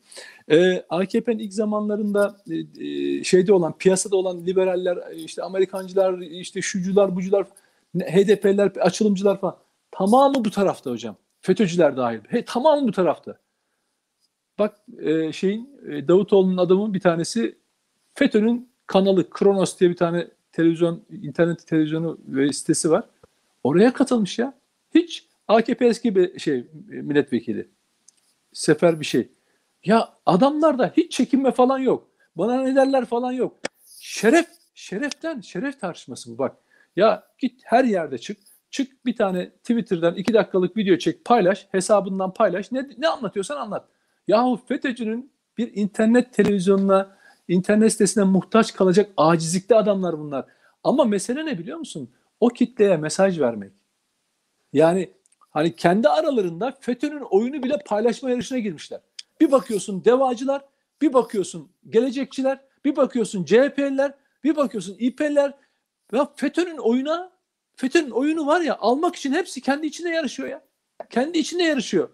Ee, 0.50 0.84
AKP'nin 0.90 1.38
ilk 1.38 1.52
zamanlarında 1.52 2.36
e, 2.50 2.84
e, 2.84 3.24
şeyde 3.24 3.52
olan, 3.52 3.78
piyasada 3.78 4.16
olan 4.16 4.46
liberaller, 4.46 4.98
işte 5.16 5.42
Amerikancılar, 5.42 6.18
işte 6.18 6.62
şucular, 6.62 7.16
bucular, 7.16 7.46
HDP'ler, 7.94 8.66
açılımcılar 8.66 9.40
falan 9.40 9.56
tamamı 9.90 10.44
bu 10.44 10.50
tarafta 10.50 10.90
hocam. 10.90 11.16
FETÖ'cüler 11.40 11.96
dahil. 11.96 12.18
He, 12.28 12.44
tamamı 12.44 12.88
bu 12.88 12.92
tarafta. 12.92 13.38
Bak 14.58 14.76
e, 14.98 15.32
şeyin 15.32 15.70
e, 15.88 16.08
Davutoğlu'nun 16.08 16.56
adamın 16.56 16.94
bir 16.94 17.00
tanesi 17.00 17.58
FETÖ'nün 18.14 18.70
kanalı 18.86 19.30
Kronos 19.30 19.78
diye 19.78 19.90
bir 19.90 19.96
tane 19.96 20.28
televizyon, 20.52 21.02
internet 21.22 21.66
televizyonu 21.66 22.18
ve 22.26 22.52
sitesi 22.52 22.90
var. 22.90 23.04
Oraya 23.64 23.92
katılmış 23.92 24.38
ya. 24.38 24.54
Hiç 24.94 25.26
AKP 25.48 25.86
eski 25.86 26.16
bir 26.16 26.38
şey 26.38 26.66
milletvekili. 26.88 27.68
Sefer 28.52 29.00
bir 29.00 29.04
şey. 29.04 29.28
Ya 29.84 30.08
adamlarda 30.26 30.92
hiç 30.96 31.12
çekinme 31.12 31.52
falan 31.52 31.78
yok. 31.78 32.08
Bana 32.36 32.62
ne 32.62 32.76
derler 32.76 33.04
falan 33.04 33.32
yok. 33.32 33.60
Şeref, 34.00 34.46
şereften, 34.74 35.40
şeref 35.40 35.80
tartışması 35.80 36.32
bu 36.34 36.38
bak. 36.38 36.56
Ya 36.96 37.24
git 37.38 37.60
her 37.64 37.84
yerde 37.84 38.18
çık. 38.18 38.38
Çık 38.70 39.06
bir 39.06 39.16
tane 39.16 39.50
Twitter'dan 39.50 40.14
iki 40.14 40.34
dakikalık 40.34 40.76
video 40.76 40.96
çek, 40.96 41.24
paylaş, 41.24 41.68
hesabından 41.72 42.32
paylaş. 42.34 42.72
Ne, 42.72 42.88
ne 42.98 43.08
anlatıyorsan 43.08 43.56
anlat. 43.56 43.88
Yahu 44.28 44.60
FETÖ'cünün 44.68 45.32
bir 45.58 45.76
internet 45.76 46.32
televizyonuna, 46.32 47.16
internet 47.48 47.92
sitesine 47.92 48.24
muhtaç 48.24 48.74
kalacak 48.74 49.10
acizlikte 49.16 49.76
adamlar 49.76 50.18
bunlar. 50.18 50.44
Ama 50.84 51.04
mesele 51.04 51.46
ne 51.46 51.58
biliyor 51.58 51.78
musun? 51.78 52.10
O 52.40 52.48
kitleye 52.48 52.96
mesaj 52.96 53.40
vermek. 53.40 53.72
Yani 54.72 55.10
hani 55.50 55.76
kendi 55.76 56.08
aralarında 56.08 56.76
FETÖ'nün 56.80 57.20
oyunu 57.20 57.62
bile 57.62 57.78
paylaşma 57.86 58.30
yarışına 58.30 58.58
girmişler. 58.58 59.00
Bir 59.40 59.53
bakıyorsun 59.53 60.05
devacılar, 60.05 60.64
bir 61.03 61.12
bakıyorsun 61.12 61.70
gelecekçiler, 61.88 62.61
bir 62.85 62.96
bakıyorsun 62.96 63.44
CHP'liler, 63.44 64.14
bir 64.44 64.57
bakıyorsun 64.57 64.96
İP'liler. 64.98 65.55
Ya 66.12 66.33
FETÖ'nün 66.37 66.76
oyuna, 66.76 67.33
FETÖ'nün 67.76 68.11
oyunu 68.11 68.46
var 68.46 68.61
ya 68.61 68.76
almak 68.79 69.16
için 69.16 69.33
hepsi 69.33 69.61
kendi 69.61 69.87
içinde 69.87 70.09
yarışıyor 70.09 70.48
ya. 70.48 70.64
Kendi 71.11 71.38
içinde 71.38 71.62
yarışıyor. 71.62 72.09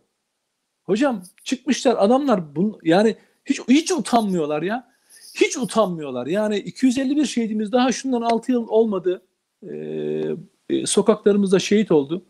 Hocam 0.85 1.23
çıkmışlar 1.45 1.97
adamlar 1.99 2.57
bunu 2.57 2.79
yani 2.83 3.17
hiç 3.45 3.61
hiç 3.69 3.93
utanmıyorlar 3.93 4.63
ya. 4.63 4.93
Hiç 5.35 5.57
utanmıyorlar. 5.57 6.27
Yani 6.27 6.59
251 6.59 7.27
şehidimiz 7.27 7.73
daha 7.73 7.93
şundan 7.93 8.23
6 8.23 8.53
yıl 8.53 8.69
olmadı. 8.69 9.23
Ee, 9.71 10.87
sokaklarımızda 10.87 11.59
şehit 11.59 11.91
oldu. 11.91 12.27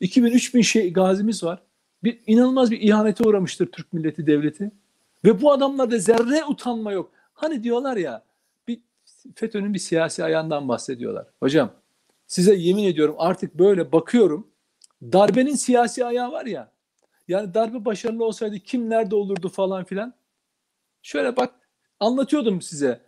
2000-3000 0.00 0.62
şey, 0.62 0.92
gazimiz 0.92 1.44
var. 1.44 1.62
Bir 2.04 2.20
inanılmaz 2.26 2.70
bir 2.70 2.80
ihanete 2.80 3.24
uğramıştır 3.24 3.66
Türk 3.66 3.92
milleti 3.92 4.26
devleti. 4.26 4.70
Ve 5.24 5.42
bu 5.42 5.52
adamlarda 5.52 5.98
zerre 5.98 6.44
utanma 6.44 6.92
yok. 6.92 7.12
Hani 7.34 7.62
diyorlar 7.62 7.96
ya 7.96 8.24
bir 8.68 8.80
FETÖ'nün 9.34 9.74
bir 9.74 9.78
siyasi 9.78 10.24
ayağından 10.24 10.68
bahsediyorlar. 10.68 11.26
Hocam 11.40 11.72
size 12.26 12.54
yemin 12.54 12.84
ediyorum 12.84 13.14
artık 13.18 13.54
böyle 13.54 13.92
bakıyorum. 13.92 14.46
Darbenin 15.02 15.54
siyasi 15.54 16.04
ayağı 16.04 16.32
var 16.32 16.46
ya. 16.46 16.72
Yani 17.28 17.54
darbe 17.54 17.84
başarılı 17.84 18.24
olsaydı 18.24 18.58
kim 18.58 18.90
nerede 18.90 19.14
olurdu 19.14 19.48
falan 19.48 19.84
filan. 19.84 20.14
Şöyle 21.02 21.36
bak 21.36 21.54
anlatıyordum 22.00 22.62
size 22.62 23.00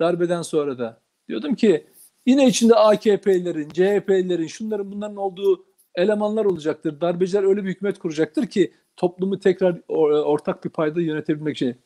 darbeden 0.00 0.42
sonra 0.42 0.78
da. 0.78 1.00
Diyordum 1.28 1.54
ki 1.54 1.86
yine 2.26 2.46
içinde 2.48 2.74
AKP'lerin, 2.74 3.68
CHP'lerin, 3.68 4.46
şunların 4.46 4.92
bunların 4.92 5.16
olduğu 5.16 5.66
elemanlar 5.96 6.44
olacaktır. 6.44 7.00
Darbeciler 7.00 7.42
öyle 7.42 7.64
bir 7.64 7.68
hükümet 7.68 7.98
kuracaktır 7.98 8.46
ki 8.46 8.72
toplumu 8.96 9.40
tekrar 9.40 9.80
ortak 9.88 10.64
bir 10.64 10.70
payda 10.70 11.00
yönetebilmek 11.00 11.56
için. 11.56 11.76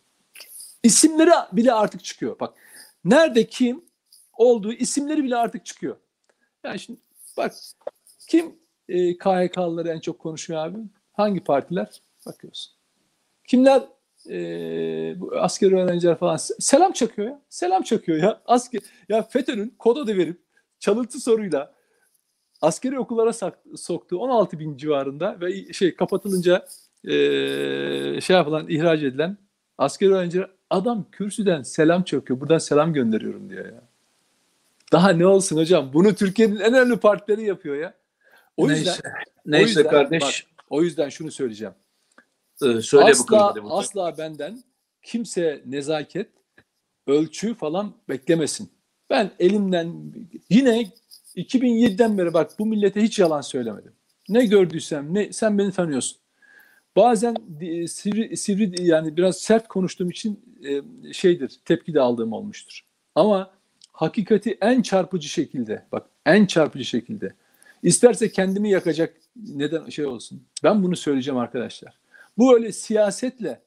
İsimleri 0.83 1.31
bile 1.53 1.73
artık 1.73 2.05
çıkıyor. 2.05 2.41
Bak 2.41 2.55
nerede 3.05 3.47
kim 3.47 3.85
olduğu 4.37 4.73
isimleri 4.73 5.25
bile 5.25 5.37
artık 5.37 5.67
çıkıyor. 5.67 5.97
Yani 6.65 6.79
şimdi 6.79 7.01
bak 7.37 7.53
kim 8.29 8.55
e, 8.89 9.19
KHK'lıları 9.19 9.89
en 9.89 10.01
çok 10.01 10.19
konuşuyor 10.19 10.67
abi? 10.67 10.79
Hangi 11.13 11.45
partiler? 11.45 12.03
Bakıyorsun. 12.27 12.73
Kimler 13.49 13.83
e, 14.29 14.37
bu 15.21 15.33
asker 15.37 15.73
öğrenciler 15.73 16.19
falan 16.19 16.37
selam 16.59 16.93
çakıyor 16.93 17.29
ya. 17.29 17.41
Selam 17.49 17.83
çakıyor 17.83 18.19
ya. 18.19 18.41
Asker 18.47 18.81
ya 19.09 19.23
FETÖ'nün 19.23 19.75
kod 19.79 19.97
adı 19.97 20.17
verip 20.17 20.41
çalıntı 20.79 21.21
soruyla 21.21 21.80
askeri 22.63 22.99
okullara 22.99 23.33
soktuğu 23.77 24.19
16 24.19 24.59
bin 24.59 24.77
civarında 24.77 25.41
ve 25.41 25.73
şey 25.73 25.97
kapatılınca 25.97 26.67
e, 27.05 27.11
şey 28.21 28.37
yapılan 28.37 28.69
ihraç 28.69 29.03
edilen 29.03 29.37
askeri 29.79 30.15
öğrenciler 30.15 30.51
adam 30.71 31.07
kürsüden 31.13 31.63
selam 31.63 32.03
çakıyor. 32.03 32.41
Buradan 32.41 32.59
selam 32.59 32.93
gönderiyorum 32.93 33.51
diyor 33.51 33.65
ya. 33.67 33.83
Daha 34.93 35.11
ne 35.11 35.27
olsun 35.27 35.57
hocam? 35.57 35.93
Bunu 35.93 36.15
Türkiye'nin 36.15 36.57
en 36.57 36.75
önemli 36.75 36.97
partileri 36.97 37.45
yapıyor 37.45 37.77
ya. 37.77 37.95
O 38.57 38.69
neyse, 38.69 38.79
yüzden 38.81 39.13
neyse 39.47 39.65
o 39.65 39.69
yüzden, 39.69 39.91
kardeş. 39.91 40.23
Bak, 40.23 40.65
o 40.71 40.83
yüzden 40.83 41.09
şunu 41.09 41.31
söyleyeceğim. 41.31 41.75
Ee, 42.63 42.81
söyle 42.83 43.05
asla, 43.05 43.39
bakalım. 43.39 43.73
asla 43.73 44.19
benden 44.19 44.63
kimse 45.03 45.63
nezaket, 45.67 46.29
ölçü 47.07 47.55
falan 47.55 47.95
beklemesin. 48.09 48.71
Ben 49.11 49.31
elimden 49.39 49.95
yine 50.51 50.91
2007'den 51.37 52.19
beri 52.19 52.35
bak 52.35 52.51
bu 52.59 52.67
millete 52.67 53.03
hiç 53.03 53.19
yalan 53.19 53.41
söylemedim. 53.41 53.93
Ne 54.29 54.47
gördüysem 54.47 55.15
ne 55.15 55.33
sen 55.33 55.59
beni 55.59 55.73
tanıyorsun. 55.73 56.19
Bazen 56.97 57.37
e, 57.61 57.89
sivri, 57.89 58.37
sivri 58.37 58.83
yani 58.83 59.17
biraz 59.17 59.37
sert 59.37 59.69
konuştuğum 59.69 60.11
için 60.11 60.41
e, 60.65 60.83
şeydir 61.13 61.61
tepki 61.65 61.95
de 61.95 62.01
aldığım 62.01 62.33
olmuştur. 62.33 62.85
Ama 63.15 63.51
hakikati 63.93 64.59
en 64.61 64.83
çarpıcı 64.83 65.29
şekilde 65.29 65.87
bak 65.93 66.07
en 66.27 66.47
çarpıcı 66.47 66.85
şekilde 66.85 67.35
isterse 67.83 68.33
kendimi 68.33 68.71
yakacak 68.71 69.17
neden 69.37 69.89
şey 69.89 70.07
olsun. 70.07 70.43
Ben 70.65 70.83
bunu 70.83 70.97
söyleyeceğim 70.97 71.39
arkadaşlar. 71.39 71.99
Bu 72.39 72.55
öyle 72.55 72.73
siyasetle, 72.73 73.61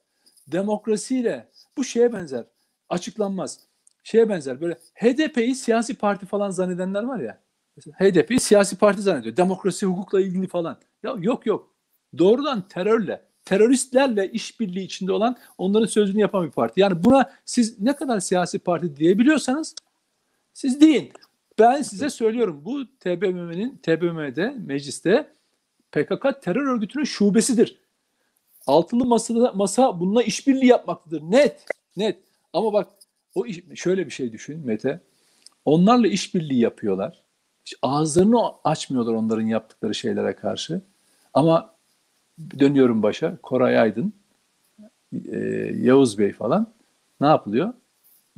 demokrasiyle 0.46 1.48
bu 1.76 1.84
şeye 1.84 2.12
benzer. 2.12 2.44
Açıklanmaz. 2.88 3.60
Şeye 4.04 4.28
benzer. 4.28 4.60
Böyle 4.60 4.74
HDP'yi 4.94 5.54
siyasi 5.54 5.94
parti 5.94 6.26
falan 6.26 6.50
zannedenler 6.50 7.02
var 7.02 7.20
ya. 7.20 7.43
HDP'yi 7.80 8.40
siyasi 8.40 8.76
parti 8.76 9.02
zannediyor. 9.02 9.36
Demokrasi, 9.36 9.86
hukukla 9.86 10.20
ilgili 10.20 10.46
falan. 10.46 10.78
Ya 11.02 11.16
yok 11.18 11.46
yok. 11.46 11.74
Doğrudan 12.18 12.68
terörle, 12.68 13.22
teröristlerle 13.44 14.30
işbirliği 14.30 14.84
içinde 14.84 15.12
olan 15.12 15.36
onların 15.58 15.86
sözünü 15.86 16.20
yapan 16.20 16.46
bir 16.46 16.50
parti. 16.50 16.80
Yani 16.80 17.04
buna 17.04 17.30
siz 17.44 17.80
ne 17.80 17.96
kadar 17.96 18.20
siyasi 18.20 18.58
parti 18.58 18.96
diyebiliyorsanız 18.96 19.74
siz 20.52 20.80
deyin. 20.80 21.12
Ben 21.58 21.82
size 21.82 22.10
söylüyorum 22.10 22.62
bu 22.64 22.86
TBMM'nin 23.00 23.76
TBMM'de 23.82 24.54
mecliste 24.66 25.28
PKK 25.92 26.42
terör 26.42 26.66
örgütünün 26.66 27.04
şubesidir. 27.04 27.78
Altılı 28.66 29.04
masada 29.04 29.52
masa 29.52 30.00
bununla 30.00 30.22
işbirliği 30.22 30.66
yapmaktadır. 30.66 31.22
Net, 31.22 31.66
net. 31.96 32.18
Ama 32.52 32.72
bak 32.72 32.88
o 33.34 33.46
iş, 33.46 33.60
şöyle 33.74 34.06
bir 34.06 34.10
şey 34.10 34.32
düşün 34.32 34.66
Mete. 34.66 35.00
Onlarla 35.64 36.08
işbirliği 36.08 36.60
yapıyorlar. 36.60 37.23
Ağızlarını 37.82 38.52
açmıyorlar 38.64 39.12
onların 39.12 39.46
yaptıkları 39.46 39.94
şeylere 39.94 40.36
karşı. 40.36 40.80
Ama 41.34 41.74
dönüyorum 42.58 43.02
başa. 43.02 43.36
Koray 43.42 43.78
Aydın, 43.78 44.12
e, 45.32 45.38
Yavuz 45.74 46.18
Bey 46.18 46.32
falan 46.32 46.74
ne 47.20 47.26
yapılıyor? 47.26 47.74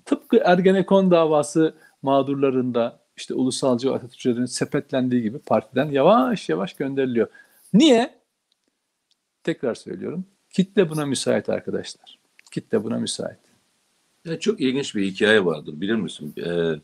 Tıpkı 0.04 0.40
Ergenekon 0.44 1.10
davası 1.10 1.74
mağdurlarında 2.02 3.00
işte 3.16 3.34
ulusalcı 3.34 3.92
Atatürkçülerin 3.92 4.46
sepetlendiği 4.46 5.22
gibi 5.22 5.38
partiden 5.38 5.90
yavaş 5.90 6.48
yavaş 6.48 6.74
gönderiliyor. 6.74 7.28
Niye? 7.72 8.14
Tekrar 9.44 9.74
söylüyorum. 9.74 10.26
Kitle 10.50 10.90
buna 10.90 11.06
müsait 11.06 11.48
arkadaşlar. 11.48 12.18
Kitle 12.52 12.84
buna 12.84 12.98
müsait. 12.98 13.38
Ya 14.24 14.40
çok 14.40 14.60
ilginç 14.60 14.94
bir 14.94 15.04
hikaye 15.04 15.44
vardır 15.44 15.80
bilir 15.80 15.94
misin? 15.94 16.34
Ee, 16.46 16.74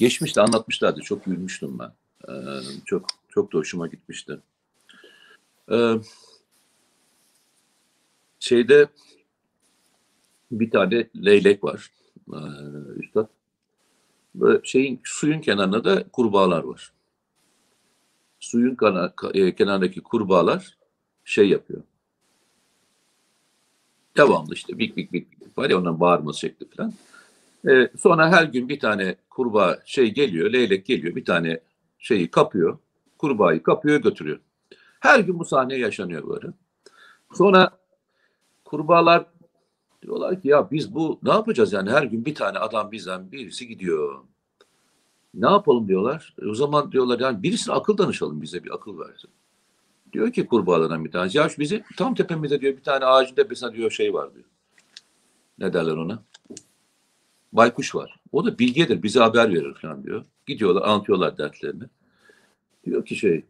geçmişte 0.00 0.40
anlatmışlardı. 0.40 1.00
Çok 1.00 1.24
gülmüştüm 1.24 1.78
ben. 1.78 1.92
Ee, 2.28 2.60
çok 2.84 3.06
çok 3.28 3.52
da 3.52 3.58
hoşuma 3.58 3.86
gitmişti. 3.86 4.40
Ee, 5.72 5.94
şeyde 8.38 8.88
bir 10.50 10.70
tane 10.70 11.08
leylek 11.16 11.64
var. 11.64 11.90
Ee, 12.32 12.36
üstad. 12.96 13.28
Böyle 14.34 14.60
şeyin 14.64 15.00
suyun 15.04 15.40
kenarında 15.40 15.84
da 15.84 16.08
kurbağalar 16.08 16.62
var. 16.62 16.92
Suyun 18.40 18.76
kenarındaki 19.56 20.00
kurbağalar 20.00 20.78
şey 21.24 21.48
yapıyor. 21.48 21.82
Devamlı 24.16 24.54
işte 24.54 24.78
bik 24.78 24.96
bik 24.96 25.12
bik 25.12 25.40
bik 25.40 25.58
var 25.58 25.70
ya 25.70 25.78
ondan 25.78 26.00
bağırması 26.00 26.40
şekli 26.40 26.66
falan. 26.76 26.92
Ee, 27.68 27.90
sonra 27.98 28.30
her 28.32 28.44
gün 28.44 28.68
bir 28.68 28.80
tane 28.80 29.16
kurbağa 29.30 29.78
şey 29.84 30.14
geliyor, 30.14 30.52
leylek 30.52 30.86
geliyor, 30.86 31.16
bir 31.16 31.24
tane 31.24 31.60
şeyi 31.98 32.30
kapıyor, 32.30 32.78
kurbağayı 33.18 33.62
kapıyor 33.62 34.02
götürüyor. 34.02 34.40
Her 35.00 35.20
gün 35.20 35.38
bu 35.38 35.44
sahne 35.44 35.76
yaşanıyor 35.76 36.28
böyle. 36.28 36.46
Sonra 37.34 37.70
kurbağalar 38.64 39.26
diyorlar 40.02 40.42
ki 40.42 40.48
ya 40.48 40.70
biz 40.70 40.94
bu 40.94 41.18
ne 41.22 41.30
yapacağız 41.30 41.72
yani 41.72 41.90
her 41.90 42.02
gün 42.02 42.24
bir 42.24 42.34
tane 42.34 42.58
adam 42.58 42.92
bizden 42.92 43.32
birisi 43.32 43.68
gidiyor. 43.68 44.18
Ne 45.34 45.50
yapalım 45.50 45.88
diyorlar. 45.88 46.34
E, 46.42 46.46
o 46.46 46.54
zaman 46.54 46.92
diyorlar 46.92 47.20
yani 47.20 47.42
birisine 47.42 47.74
akıl 47.74 47.98
danışalım 47.98 48.42
bize 48.42 48.64
bir 48.64 48.74
akıl 48.74 48.98
versin. 48.98 49.30
Diyor 50.12 50.32
ki 50.32 50.46
kurbağalardan 50.46 51.04
bir 51.04 51.10
tanesi 51.10 51.38
ya 51.38 51.48
bizi 51.58 51.84
tam 51.96 52.14
tepemizde 52.14 52.60
diyor 52.60 52.76
bir 52.76 52.82
tane 52.82 53.04
ağacın 53.04 53.34
tepesinde 53.34 53.72
diyor 53.72 53.90
şey 53.90 54.14
var 54.14 54.34
diyor. 54.34 54.44
Ne 55.58 55.72
derler 55.72 55.96
ona? 55.96 56.22
Baykuş 57.52 57.94
var. 57.94 58.20
O 58.32 58.44
da 58.44 58.58
bilgedir 58.58 59.02
bize 59.02 59.20
haber 59.20 59.54
verir 59.54 59.74
falan 59.74 60.04
diyor. 60.04 60.24
Gidiyorlar 60.46 60.82
anlatıyorlar 60.82 61.38
dertlerini. 61.38 61.84
Diyor 62.86 63.04
ki 63.04 63.16
şey 63.16 63.44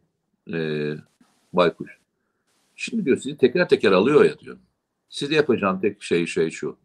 e, 0.53 0.57
baykuş. 1.53 1.97
Şimdi 2.75 3.05
diyor 3.05 3.17
sizi 3.17 3.37
teker 3.37 3.69
teker 3.69 3.91
alıyor 3.91 4.25
ya 4.25 4.39
diyor. 4.39 4.57
Size 5.09 5.35
yapacağım 5.35 5.81
tek 5.81 6.03
şey 6.03 6.25
şey 6.25 6.49
şu. 6.49 6.77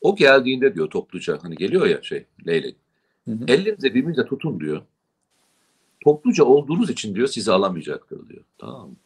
O 0.00 0.16
geldiğinde 0.16 0.74
diyor 0.74 0.90
topluca 0.90 1.38
hani 1.42 1.56
geliyor 1.56 1.86
ya 1.86 2.02
şey 2.02 2.26
leylek. 2.46 2.76
Hı 3.24 3.30
hı. 3.30 4.26
Tutun 4.26 4.60
diyor. 4.60 4.82
Topluca 6.00 6.44
olduğunuz 6.44 6.90
için 6.90 7.14
diyor 7.14 7.26
sizi 7.26 7.52
alamayacaktır 7.52 8.28
diyor. 8.28 8.44
Tamam 8.58 8.88
mı? 8.88 8.96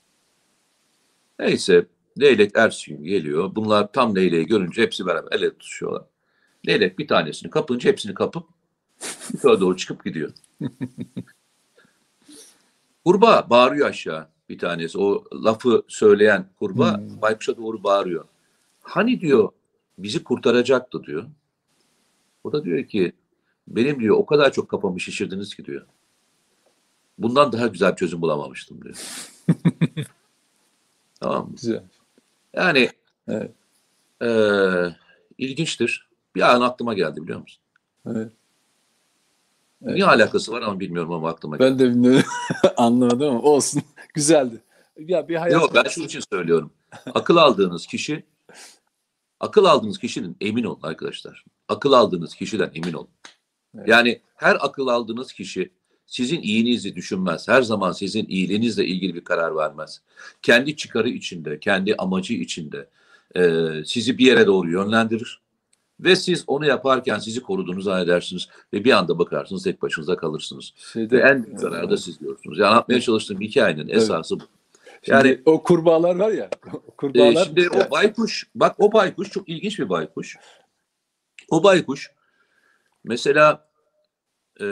Neyse 1.38 1.86
leylek 2.20 2.52
ertesi 2.54 2.90
gün 2.90 3.04
geliyor. 3.04 3.54
Bunlar 3.54 3.92
tam 3.92 4.16
leyleği 4.16 4.46
görünce 4.46 4.82
hepsi 4.82 5.06
beraber 5.06 5.32
el 5.32 5.42
ele 5.42 5.50
tutuşuyorlar. 5.50 6.02
Leylek 6.66 6.98
bir 6.98 7.08
tanesini 7.08 7.50
kapınca 7.50 7.90
hepsini 7.90 8.14
kapıp 8.14 8.46
yukarı 9.32 9.60
doğru 9.60 9.76
çıkıp 9.76 10.04
gidiyor. 10.04 10.32
Kurbağa 13.04 13.50
bağırıyor 13.50 13.88
aşağı 13.88 14.28
bir 14.48 14.58
tanesi. 14.58 14.98
O 14.98 15.24
lafı 15.34 15.82
söyleyen 15.88 16.48
kurbağa 16.58 16.96
Hmm. 16.98 17.22
baykuşa 17.22 17.56
doğru 17.56 17.82
bağırıyor. 17.84 18.24
Hani 18.82 19.20
diyor 19.20 19.48
bizi 19.98 20.24
kurtaracaktı 20.24 21.04
diyor. 21.04 21.24
O 22.44 22.52
da 22.52 22.64
diyor 22.64 22.84
ki 22.86 23.12
benim 23.68 24.00
diyor 24.00 24.16
o 24.16 24.26
kadar 24.26 24.52
çok 24.52 24.68
kafamı 24.68 25.00
şişirdiniz 25.00 25.54
ki 25.54 25.64
diyor. 25.64 25.86
Bundan 27.18 27.52
daha 27.52 27.66
güzel 27.66 27.90
bir 27.92 27.96
çözüm 27.96 28.20
bulamamıştım 28.22 28.84
diyor. 28.84 28.96
tamam 31.20 31.46
mı? 31.48 31.52
Güzel. 31.52 31.84
Yani 32.54 32.90
Evet. 33.28 33.50
eee, 34.22 34.96
ilginçtir. 35.38 36.07
Bir 36.34 36.40
an 36.40 36.60
aklıma 36.60 36.94
geldi 36.94 37.22
biliyor 37.22 37.40
musun? 37.40 37.62
Evet. 38.06 38.32
Evet. 39.82 39.94
Niye 39.94 40.06
alakası 40.06 40.52
var 40.52 40.62
ama 40.62 40.80
bilmiyorum 40.80 41.12
ama 41.12 41.28
aklıma 41.28 41.56
geldi. 41.56 41.70
Ben 41.70 41.78
de 41.78 41.90
bilmiyorum. 41.90 42.24
Anlamadım 42.76 43.28
ama 43.28 43.42
olsun. 43.42 43.82
Güzeldi. 44.14 44.62
Ya 44.98 45.28
bir 45.28 45.36
hayat 45.36 45.52
Yok 45.52 45.74
ben 45.74 45.84
şunun 45.88 46.06
için 46.06 46.22
söylüyorum. 46.32 46.70
Akıl 47.14 47.36
aldığınız 47.36 47.86
kişi 47.86 48.24
akıl 49.40 49.64
aldığınız 49.64 49.98
kişinin 49.98 50.36
emin 50.40 50.64
olun 50.64 50.80
arkadaşlar. 50.82 51.44
Akıl 51.68 51.92
aldığınız 51.92 52.34
kişiden 52.34 52.70
emin 52.74 52.92
olun. 52.92 53.08
Evet. 53.76 53.88
Yani 53.88 54.20
her 54.34 54.56
akıl 54.60 54.86
aldığınız 54.86 55.32
kişi 55.32 55.70
sizin 56.06 56.42
iyiliğinizi 56.42 56.96
düşünmez. 56.96 57.48
Her 57.48 57.62
zaman 57.62 57.92
sizin 57.92 58.26
iyiliğinizle 58.26 58.86
ilgili 58.86 59.14
bir 59.14 59.24
karar 59.24 59.56
vermez. 59.56 60.02
Kendi 60.42 60.76
çıkarı 60.76 61.08
içinde, 61.08 61.60
kendi 61.60 61.94
amacı 61.94 62.34
içinde 62.34 62.88
e, 63.36 63.70
sizi 63.86 64.18
bir 64.18 64.26
yere 64.26 64.46
doğru 64.46 64.70
yönlendirir. 64.70 65.40
Ve 66.00 66.16
siz 66.16 66.44
onu 66.46 66.66
yaparken 66.66 67.18
sizi 67.18 67.42
koruduğunu 67.42 67.80
zannedersiniz. 67.80 68.48
Ve 68.72 68.84
bir 68.84 68.92
anda 68.92 69.18
bakarsınız 69.18 69.62
tek 69.64 69.82
başınıza 69.82 70.16
kalırsınız. 70.16 70.72
şeyde 70.92 71.16
Ve 71.16 71.20
en 71.20 71.44
büyük 71.46 71.60
zararı 71.60 71.90
da 71.90 71.96
siz 71.96 72.18
görürsünüz. 72.18 72.58
Yani 72.58 72.68
anlatmaya 72.68 73.00
çalıştığım 73.00 73.40
hikayenin 73.40 73.88
esası 73.88 74.40
bu. 74.40 74.44
Şimdi 75.02 75.28
Yani- 75.28 75.42
o 75.44 75.62
kurbağalar 75.62 76.16
var 76.16 76.30
ya. 76.30 76.50
Kurbağalar 76.96 77.44
şimdi 77.44 77.68
o 77.70 77.90
baykuş, 77.90 78.50
bak 78.54 78.76
o 78.78 78.92
baykuş 78.92 79.30
çok 79.30 79.48
ilginç 79.48 79.78
bir 79.78 79.88
baykuş. 79.88 80.36
O 81.50 81.64
baykuş 81.64 82.10
mesela 83.04 83.68
e, 84.60 84.66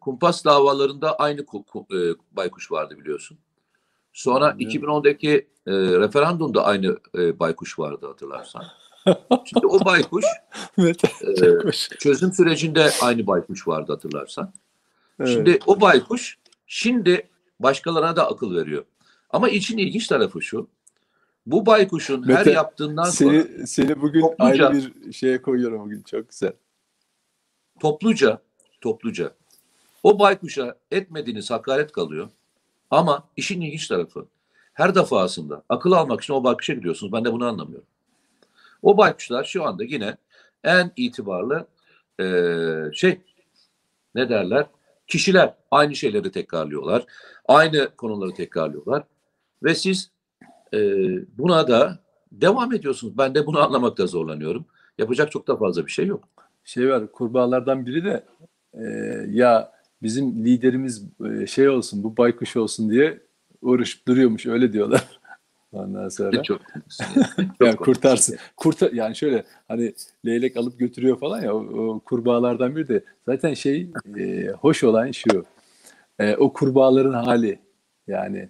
kumpas 0.00 0.44
davalarında 0.44 1.16
aynı 1.18 1.40
ku- 1.40 1.64
ku- 1.64 2.12
e, 2.12 2.16
baykuş 2.32 2.72
vardı 2.72 2.98
biliyorsun. 2.98 3.38
Sonra 4.12 4.58
Biliyorum. 4.58 5.04
2010'daki 5.04 5.48
e, 5.66 5.72
referandumda 5.72 6.64
aynı 6.64 6.98
e, 7.14 7.38
baykuş 7.38 7.78
vardı 7.78 8.06
hatırlarsan. 8.06 8.64
Şimdi 9.44 9.66
o 9.66 9.84
baykuş 9.84 10.24
Mete, 10.76 11.08
e, 11.66 11.72
çözüm 11.98 12.32
sürecinde 12.32 12.90
aynı 13.02 13.26
baykuş 13.26 13.68
vardı 13.68 13.92
hatırlarsan. 13.92 14.52
Evet. 15.20 15.30
Şimdi 15.30 15.58
o 15.66 15.80
baykuş 15.80 16.38
şimdi 16.66 17.28
başkalarına 17.60 18.16
da 18.16 18.30
akıl 18.30 18.54
veriyor. 18.54 18.84
Ama 19.30 19.48
için 19.48 19.78
ilginç 19.78 20.06
tarafı 20.06 20.42
şu. 20.42 20.68
Bu 21.46 21.66
baykuşun 21.66 22.28
her 22.28 22.38
Mete, 22.38 22.50
yaptığından 22.50 23.04
sonra 23.04 23.42
seni, 23.42 23.66
seni 23.66 24.00
bugün 24.00 24.20
Topluca- 24.20 24.66
ayrı 24.66 24.72
bir 25.06 25.12
şeye 25.12 25.42
koyuyorum 25.42 25.80
bugün. 25.84 26.02
Çok 26.02 26.28
güzel. 26.28 26.52
topluca 27.80 28.38
topluca 28.80 29.34
o 30.02 30.18
baykuşa 30.18 30.76
etmediğiniz 30.90 31.50
hakaret 31.50 31.92
kalıyor. 31.92 32.28
Ama 32.90 33.28
işin 33.36 33.60
ilginç 33.60 33.88
tarafı 33.88 34.26
her 34.72 34.94
defasında 34.94 35.62
akıl 35.68 35.92
almak 35.92 36.20
için 36.20 36.34
o 36.34 36.44
baykuşa 36.44 36.74
gidiyorsunuz. 36.74 37.12
Ben 37.12 37.24
de 37.24 37.32
bunu 37.32 37.46
anlamıyorum. 37.46 37.86
O 38.84 38.96
baykuşlar 38.98 39.44
şu 39.44 39.64
anda 39.64 39.84
yine 39.84 40.16
en 40.64 40.92
itibarlı 40.96 41.66
eee, 42.20 42.90
şey 42.92 43.18
ne 44.14 44.28
derler? 44.28 44.66
Kişiler 45.06 45.54
aynı 45.70 45.94
şeyleri 45.96 46.30
tekrarlıyorlar. 46.30 47.04
Aynı 47.48 47.88
konuları 47.96 48.34
tekrarlıyorlar. 48.34 49.04
Ve 49.62 49.74
siz 49.74 50.10
eee, 50.72 51.24
buna 51.38 51.68
da 51.68 51.98
devam 52.32 52.72
ediyorsunuz. 52.74 53.18
Ben 53.18 53.34
de 53.34 53.46
bunu 53.46 53.60
anlamakta 53.62 54.06
zorlanıyorum. 54.06 54.64
Yapacak 54.98 55.32
çok 55.32 55.48
da 55.48 55.56
fazla 55.56 55.86
bir 55.86 55.90
şey 55.90 56.06
yok. 56.06 56.28
Şey 56.64 56.88
var 56.90 57.12
kurbağalardan 57.12 57.86
biri 57.86 58.04
de 58.04 58.24
e, 58.74 58.82
ya 59.30 59.72
bizim 60.02 60.44
liderimiz 60.44 61.04
e, 61.42 61.46
şey 61.46 61.68
olsun 61.68 62.04
bu 62.04 62.16
baykuş 62.16 62.56
olsun 62.56 62.90
diye 62.90 63.20
uğraşıp 63.62 64.08
duruyormuş 64.08 64.46
öyle 64.46 64.72
diyorlar. 64.72 65.20
Ondan 65.74 66.08
sonra 66.08 66.42
Çok, 66.42 66.60
yani 67.60 67.76
kurtarsın. 67.76 68.36
Kurtar 68.56 68.92
yani 68.92 69.16
şöyle 69.16 69.44
hani 69.68 69.94
leylek 70.26 70.56
alıp 70.56 70.78
götürüyor 70.78 71.18
falan 71.18 71.42
ya 71.42 71.54
o, 71.54 71.58
o 71.58 72.00
kurbağalardan 72.00 72.76
biri 72.76 72.88
de 72.88 73.04
zaten 73.26 73.54
şey 73.54 73.90
e, 74.18 74.48
hoş 74.48 74.84
olan 74.84 75.10
şu 75.10 75.44
e, 76.18 76.36
o 76.36 76.52
kurbağaların 76.52 77.12
hali 77.12 77.58
yani 78.06 78.48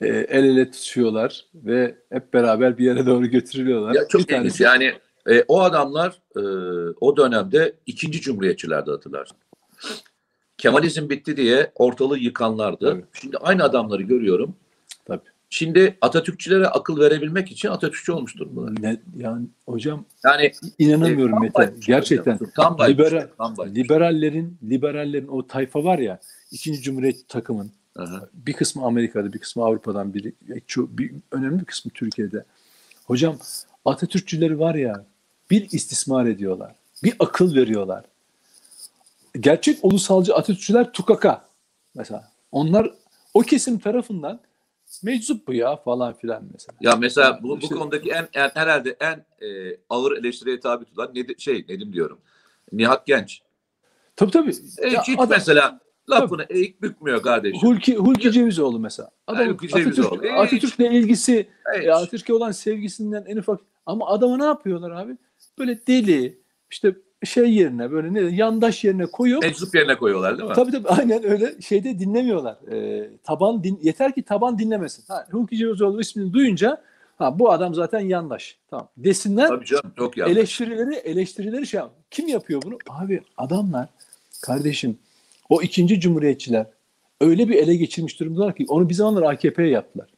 e, 0.00 0.06
el 0.08 0.44
ele 0.44 0.70
tutuşuyorlar 0.70 1.46
ve 1.54 1.94
hep 2.12 2.34
beraber 2.34 2.78
bir 2.78 2.84
yere 2.84 3.06
doğru 3.06 3.26
götürülüyorlar. 3.26 3.94
Ya 3.94 4.08
çok 4.08 4.20
bir 4.20 4.24
ilginç. 4.24 4.36
tanesi 4.38 4.62
Yani 4.62 4.92
e, 5.30 5.44
o 5.48 5.60
adamlar 5.60 6.22
e, 6.36 6.42
o 7.00 7.16
dönemde 7.16 7.74
ikinci 7.86 8.20
cumhuriyetçilerdi 8.20 8.90
hatırlarsın. 8.90 9.36
Kemalizm 10.58 11.10
bitti 11.10 11.36
diye 11.36 11.72
ortalığı 11.74 12.18
yıkanlardı. 12.18 12.92
Evet. 12.94 13.04
Şimdi 13.12 13.36
aynı 13.36 13.64
adamları 13.64 14.02
görüyorum. 14.02 14.56
tabii. 15.04 15.28
Şimdi 15.50 15.98
Atatürkçülere 16.00 16.66
akıl 16.66 17.00
verebilmek 17.00 17.52
için 17.52 17.68
Atatürkçü 17.68 18.12
olmuş 18.12 18.36
durumdalar. 18.36 18.82
Ne, 18.82 18.96
yani 19.16 19.46
hocam 19.66 20.04
Yani 20.24 20.52
inanamıyorum 20.78 21.32
tam 21.32 21.42
Mete. 21.42 21.74
Gerçekten 21.86 22.34
hocam. 22.34 22.50
Tam 22.54 22.90
liberal, 22.90 23.28
tam 23.38 23.56
liberallerin 23.74 24.58
liberallerin 24.62 25.28
o 25.28 25.46
tayfa 25.46 25.84
var 25.84 25.98
ya 25.98 26.20
ikinci 26.50 26.82
cumhuriyet 26.82 27.28
takımın 27.28 27.72
Aha. 27.96 28.28
bir 28.34 28.52
kısmı 28.52 28.84
Amerika'da 28.84 29.32
bir 29.32 29.38
kısmı 29.38 29.64
Avrupa'dan 29.64 30.14
biri 30.14 30.32
çok 30.66 30.98
bir, 30.98 31.12
önemli 31.32 31.60
bir 31.60 31.64
kısmı 31.64 31.92
Türkiye'de. 31.92 32.44
Hocam 33.04 33.38
Atatürkçüleri 33.84 34.58
var 34.58 34.74
ya 34.74 35.04
bir 35.50 35.70
istismar 35.70 36.26
ediyorlar. 36.26 36.74
Bir 37.04 37.14
akıl 37.18 37.54
veriyorlar. 37.54 38.04
Gerçek 39.40 39.78
ulusalcı 39.82 40.34
Atatürkçüler 40.34 40.92
tukaka 40.92 41.48
mesela. 41.94 42.30
Onlar 42.52 42.90
o 43.34 43.40
kesim 43.40 43.78
tarafından 43.78 44.40
meczup 45.02 45.46
bu 45.46 45.54
ya 45.54 45.76
falan 45.76 46.14
filan 46.14 46.44
mesela. 46.52 46.76
Ya 46.80 46.96
mesela 46.96 47.40
bu, 47.42 47.60
bu 47.60 47.68
konudaki 47.68 48.10
en, 48.10 48.28
en 48.34 48.50
herhalde 48.54 48.96
en 49.00 49.46
e, 49.46 49.76
ağır 49.90 50.12
eleştiriye 50.16 50.60
tabi 50.60 50.84
tutulan 50.84 51.10
Nedim, 51.14 51.34
şey 51.38 51.64
Nedim 51.68 51.92
diyorum. 51.92 52.18
Nihat 52.72 53.06
Genç. 53.06 53.42
Tabii 54.16 54.30
tabii. 54.30 54.52
E, 54.78 54.88
Ya 54.88 55.02
hiç 55.02 55.18
adam- 55.18 55.28
mesela 55.30 55.80
lafını 56.10 56.46
eğik 56.50 56.82
bükmüyor 56.82 57.22
kardeşim. 57.22 57.68
Hulki, 57.68 57.96
Hulki 57.96 58.32
Cevizoğlu 58.32 58.78
mesela. 58.80 59.10
Adam 59.26 59.48
Hulki 59.48 59.68
Cevizoğlu. 59.68 60.06
Atatürk, 60.06 60.24
Hiç. 60.24 60.54
Atatürk'le 60.64 60.92
ilgisi, 60.92 61.48
Hiç. 61.78 61.84
e, 61.86 61.92
Atatürk'e 61.92 62.32
olan 62.34 62.50
sevgisinden 62.52 63.24
en 63.26 63.36
ufak 63.36 63.60
ama 63.86 64.06
adama 64.08 64.36
ne 64.36 64.44
yapıyorlar 64.44 64.90
abi? 64.90 65.16
Böyle 65.58 65.86
deli, 65.86 66.38
işte 66.70 66.96
şey 67.24 67.54
yerine 67.54 67.90
böyle 67.90 68.14
ne 68.14 68.20
yandaş 68.20 68.84
yerine 68.84 69.06
koyup 69.06 69.42
Meczup 69.42 69.74
yerine 69.74 69.96
koyuyorlar 69.96 70.38
değil 70.38 70.48
mi? 70.48 70.54
tabii 70.54 70.70
tabii 70.70 70.88
aynen 70.88 71.24
öyle 71.24 71.60
şeyde 71.60 71.98
dinlemiyorlar. 71.98 72.56
E, 72.72 73.08
taban 73.24 73.64
din, 73.64 73.80
yeter 73.82 74.14
ki 74.14 74.22
taban 74.22 74.58
dinlemesin. 74.58 75.04
Ha, 75.08 75.26
Hulki 75.30 75.56
Cevizoğlu 75.56 76.00
ismini 76.00 76.32
duyunca 76.32 76.82
Ha 77.20 77.38
bu 77.38 77.50
adam 77.52 77.74
zaten 77.74 78.00
yandaş. 78.00 78.58
Tamam. 78.70 78.88
Desinler. 78.96 79.48
Tabii 79.48 79.64
canım 79.64 79.92
çok 79.98 80.16
yanlış. 80.16 80.36
eleştirileri 80.36 80.94
eleştirileri 80.94 81.66
şey 81.66 81.80
kim 82.10 82.28
yapıyor 82.28 82.62
bunu? 82.62 82.78
Abi 82.88 83.22
adamlar 83.36 83.88
kardeşim 84.42 84.98
o 85.48 85.62
ikinci 85.62 86.00
cumhuriyetçiler 86.00 86.66
öyle 87.20 87.48
bir 87.48 87.54
ele 87.54 87.76
geçirmiş 87.76 88.20
durumdalar 88.20 88.54
ki 88.54 88.64
onu 88.68 88.88
bir 88.88 88.94
zamanlar 88.94 89.22
AKP'ye 89.22 89.68
yaptılar. 89.68 90.08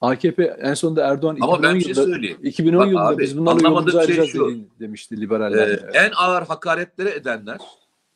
AKP 0.00 0.44
en 0.44 0.74
sonunda 0.74 1.06
Erdoğan 1.06 1.36
Ama 1.40 1.56
2010 1.56 1.62
ben 1.62 1.74
bir 1.76 1.80
şey 1.80 1.90
yılında, 1.90 2.06
söyleyeyim. 2.14 2.38
2010 2.42 2.80
Bak 2.80 2.88
yılında 2.88 3.06
abi, 3.08 3.22
biz 3.22 3.38
bunlarla 3.38 3.68
yolumuzu 3.68 4.02
şey 4.02 4.26
şu. 4.26 4.58
demişti 4.80 5.20
liberaller. 5.20 5.68
Ee, 5.68 5.80
en 5.94 6.10
ağır 6.16 6.42
hakaretleri 6.46 7.08
edenler, 7.08 7.58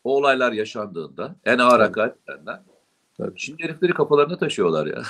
o 0.05 0.17
olaylar 0.17 0.53
yaşandığında 0.53 1.35
en 1.45 1.59
ağır 1.59 1.71
Tabii. 1.71 1.83
hakaret 1.83 2.15
edenler, 2.29 2.61
Tabii. 3.19 3.33
şimdi 3.37 3.63
herifleri 3.65 3.93
kafalarına 3.93 4.37
taşıyorlar 4.39 4.87
ya. 4.87 5.03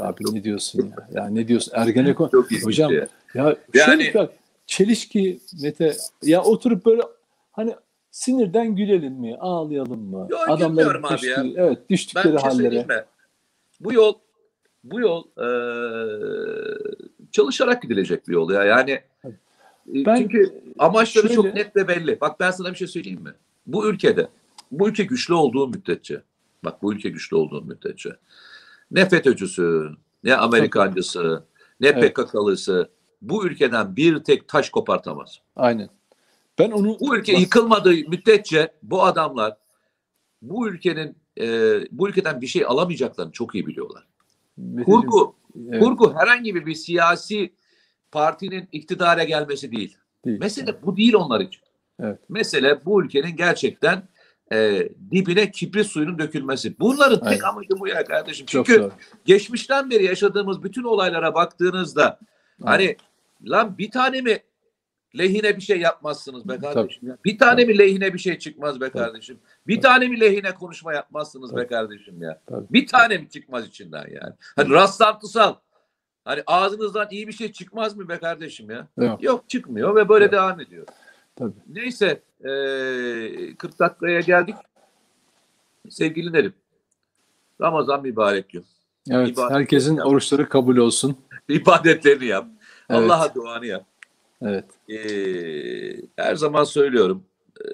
Abi 0.00 0.24
ne 0.32 0.44
diyorsun 0.44 0.82
ya? 0.82 1.08
Ya 1.22 1.28
ne 1.28 1.48
diyorsun? 1.48 1.72
Ergenekon. 1.74 2.28
Çok 2.28 2.52
ilginç 2.52 2.66
Hocam 2.66 2.92
ya. 2.92 2.98
ya 3.34 3.56
Yani- 3.74 4.02
şöyle 4.04 4.14
bak 4.14 4.32
çelişki 4.66 5.40
Mete 5.62 5.96
ya 6.22 6.42
oturup 6.42 6.86
böyle 6.86 7.02
hani 7.52 7.74
sinirden 8.10 8.76
gülelim 8.76 9.12
mi? 9.12 9.36
Ağlayalım 9.40 10.00
mı? 10.02 10.26
Yo, 10.30 10.38
Adamların 10.38 10.68
gülmüyorum 10.68 11.04
abi 11.04 11.14
düştüğü- 11.14 11.26
ya. 11.28 11.64
Evet 11.66 11.78
Ben 11.80 11.88
düştükleri 11.90 12.32
bir 12.34 12.38
şey 12.38 12.48
hallere. 12.50 13.04
Bu 13.80 13.92
yol 13.92 14.14
bu 14.84 15.00
yol 15.00 15.24
eee, 15.38 16.78
çalışarak 17.32 17.82
gidilecek 17.82 18.28
bir 18.28 18.32
yol 18.32 18.50
ya. 18.50 18.64
Yani 18.64 18.90
e, 19.24 20.04
Ben- 20.06 20.16
çünkü 20.16 20.62
amaçları 20.78 21.22
şöyle- 21.28 21.34
çok 21.34 21.54
net 21.54 21.76
ve 21.76 21.88
belli. 21.88 22.20
Bak 22.20 22.40
ben 22.40 22.50
sana 22.50 22.70
bir 22.70 22.76
şey 22.76 22.88
söyleyeyim 22.88 23.22
mi? 23.22 23.34
Bu 23.66 23.86
ülkede 23.88 24.28
bu 24.70 24.88
ülke 24.88 25.04
güçlü 25.04 25.34
olduğu 25.34 25.68
müddetçe 25.68 26.22
bak 26.64 26.82
bu 26.82 26.92
ülke 26.94 27.08
güçlü 27.08 27.36
olduğu 27.36 27.62
müddetçe 27.62 28.10
ne 28.90 29.08
FETÖ'cüsü, 29.08 29.90
ne 30.24 30.36
Amerikancısı, 30.36 31.44
ne 31.80 31.88
Evet. 31.88 32.14
PKK'lısı 32.14 32.90
bu 33.22 33.46
ülkeden 33.46 33.96
bir 33.96 34.18
tek 34.24 34.48
taş 34.48 34.70
kopartamaz. 34.70 35.40
Aynen. 35.56 35.88
Ben 36.58 36.70
onu 36.70 36.96
Bu 37.00 37.16
ülke 37.16 37.32
yıkılmadığı 37.32 37.90
müddetçe 37.90 38.72
bu 38.82 39.04
adamlar 39.04 39.56
bu 40.42 40.68
ülkenin 40.68 41.16
e, 41.40 41.74
bu 41.90 42.08
ülkeden 42.08 42.40
bir 42.40 42.46
şey 42.46 42.64
alamayacaklarını 42.66 43.32
çok 43.32 43.54
iyi 43.54 43.66
biliyorlar. 43.66 44.06
Kurgu, 44.84 45.36
evet, 45.68 45.82
kurgu 45.82 46.14
herhangi 46.14 46.54
bir, 46.54 46.66
bir 46.66 46.74
siyasi 46.74 47.52
partinin 48.12 48.68
iktidara 48.72 49.24
gelmesi 49.24 49.72
değil. 49.72 49.96
değil. 50.24 50.38
Mesele 50.38 50.82
bu 50.82 50.96
değil 50.96 51.14
onlar 51.14 51.40
için. 51.40 51.62
Evet. 52.00 52.18
Mesele 52.28 52.84
bu 52.84 53.04
ülkenin 53.04 53.36
gerçekten 53.36 54.08
e, 54.52 54.88
dibine 55.10 55.50
kibrit 55.50 55.86
suyunun 55.86 56.18
dökülmesi. 56.18 56.80
Bunların 56.80 57.20
tek 57.20 57.44
Aynen. 57.44 57.54
amacı 57.54 57.80
bu 57.80 57.88
ya 57.88 58.04
kardeşim. 58.04 58.46
Çok 58.46 58.66
Çünkü 58.66 58.82
doğru. 58.82 58.92
geçmişten 59.24 59.90
beri 59.90 60.04
yaşadığımız 60.04 60.62
bütün 60.62 60.84
olaylara 60.84 61.34
baktığınızda 61.34 62.18
hani 62.64 62.96
lan 63.48 63.78
bir 63.78 63.90
tane 63.90 64.20
mi 64.20 64.38
lehine 65.18 65.56
bir 65.56 65.62
şey 65.62 65.80
yapmazsınız 65.80 66.48
be 66.48 66.58
kardeşim? 66.58 67.08
ya? 67.08 67.16
Bir 67.24 67.38
tane 67.38 67.64
mi 67.64 67.78
lehine 67.78 68.14
bir 68.14 68.18
şey 68.18 68.38
çıkmaz 68.38 68.80
be 68.80 68.90
kardeşim? 68.90 69.38
Bir 69.66 69.80
tane 69.80 70.08
mi 70.08 70.20
lehine 70.20 70.54
konuşma 70.54 70.92
yapmazsınız 70.94 71.50
be 71.56 71.56
Tabii. 71.56 71.68
kardeşim 71.68 72.22
ya? 72.22 72.40
Tabii. 72.46 72.66
Bir 72.70 72.86
tane 72.86 73.18
mi 73.18 73.28
çıkmaz 73.30 73.66
içinden 73.66 74.06
yani? 74.10 74.34
Hani 74.56 74.70
rastlantısal. 74.70 75.54
Hani 76.24 76.42
ağzınızdan 76.46 77.08
iyi 77.10 77.28
bir 77.28 77.32
şey 77.32 77.52
çıkmaz 77.52 77.96
mı 77.96 78.08
be 78.08 78.18
kardeşim 78.18 78.70
ya? 78.70 78.88
Yok. 78.96 79.22
Yok 79.22 79.48
çıkmıyor 79.48 79.96
ve 79.96 80.08
böyle 80.08 80.24
Yok. 80.24 80.32
devam 80.32 80.60
ediyor. 80.60 80.86
Tabii. 81.36 81.52
Neyse 81.68 82.22
eee 82.44 83.54
40 83.58 83.78
dakikaya 83.78 84.20
geldik. 84.20 84.54
Sevgili 85.88 86.32
Nerim. 86.32 86.54
Ramazan 87.60 88.02
mübarek 88.02 88.48
gün. 88.50 88.64
Evet, 89.10 89.28
İbadet 89.28 89.50
herkesin 89.56 89.96
yap. 89.96 90.06
oruçları 90.06 90.48
kabul 90.48 90.76
olsun. 90.76 91.16
İbadetlerini 91.48 92.24
yap. 92.26 92.46
Evet. 92.90 93.00
Allah'a 93.10 93.34
duanı 93.34 93.66
yap. 93.66 93.84
Evet. 94.42 94.64
Ee, 94.88 95.96
her 96.16 96.34
zaman 96.36 96.64
söylüyorum. 96.64 97.24
ee, 97.60 97.70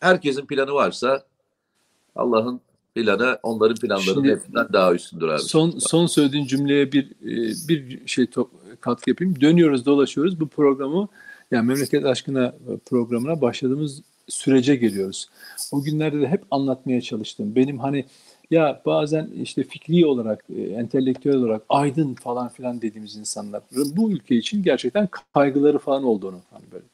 herkesin 0.00 0.46
planı 0.46 0.72
varsa 0.72 1.24
Allah'ın 2.16 2.60
planı 2.94 3.38
onların 3.42 3.76
planlarının 3.76 4.14
Şimdi- 4.14 4.28
hepsinden 4.30 4.68
daha 4.72 4.94
üstündür 4.94 5.28
abi. 5.28 5.40
Son 5.40 5.70
son 5.70 6.06
söylediğin 6.06 6.46
cümleye 6.46 6.92
bir 6.92 7.04
e, 7.10 7.68
bir 7.68 8.06
şey 8.06 8.26
top, 8.26 8.50
katkı 8.80 9.10
yapayım. 9.10 9.40
Dönüyoruz, 9.40 9.86
dolaşıyoruz. 9.86 10.40
Bu 10.40 10.48
programı 10.48 11.08
yani 11.50 11.66
memleket 11.66 12.04
aşkına 12.04 12.54
programına 12.86 13.40
başladığımız 13.40 14.02
sürece 14.28 14.76
geliyoruz. 14.76 15.28
O 15.72 15.82
günlerde 15.82 16.20
de 16.20 16.26
hep 16.28 16.44
anlatmaya 16.50 17.00
çalıştım. 17.00 17.56
Benim 17.56 17.78
hani 17.78 18.04
ya 18.50 18.82
bazen 18.86 19.28
işte 19.42 19.62
fikri 19.62 20.06
olarak, 20.06 20.44
e, 20.56 20.62
entelektüel 20.62 21.36
olarak 21.36 21.62
aydın 21.68 22.14
falan 22.14 22.48
filan 22.48 22.82
dediğimiz 22.82 23.16
insanlar 23.16 23.62
bu 23.96 24.10
ülke 24.10 24.36
için 24.36 24.62
gerçekten 24.62 25.08
kaygıları 25.34 25.78
falan 25.78 26.04
olduğunu 26.04 26.40
hani 26.50 26.64
böyle 26.72 26.84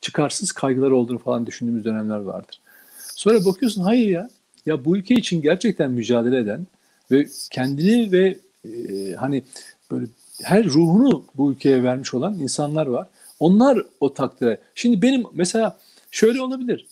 çıkarsız 0.00 0.52
kaygıları 0.52 0.96
olduğunu 0.96 1.18
falan 1.18 1.46
düşündüğümüz 1.46 1.84
dönemler 1.84 2.18
vardır. 2.18 2.60
Sonra 2.98 3.44
bakıyorsun 3.44 3.82
hayır 3.82 4.08
ya 4.08 4.28
ya 4.66 4.84
bu 4.84 4.96
ülke 4.96 5.14
için 5.14 5.42
gerçekten 5.42 5.90
mücadele 5.90 6.38
eden 6.38 6.66
ve 7.10 7.26
kendini 7.50 8.12
ve 8.12 8.38
e, 8.64 9.12
hani 9.12 9.42
böyle 9.90 10.06
her 10.42 10.64
ruhunu 10.64 11.24
bu 11.34 11.52
ülkeye 11.52 11.82
vermiş 11.82 12.14
olan 12.14 12.38
insanlar 12.38 12.86
var. 12.86 13.08
Onlar 13.40 13.78
o 14.00 14.14
takdire. 14.14 14.58
Şimdi 14.74 15.02
benim 15.02 15.24
mesela 15.32 15.78
şöyle 16.10 16.42
olabilir. 16.42 16.86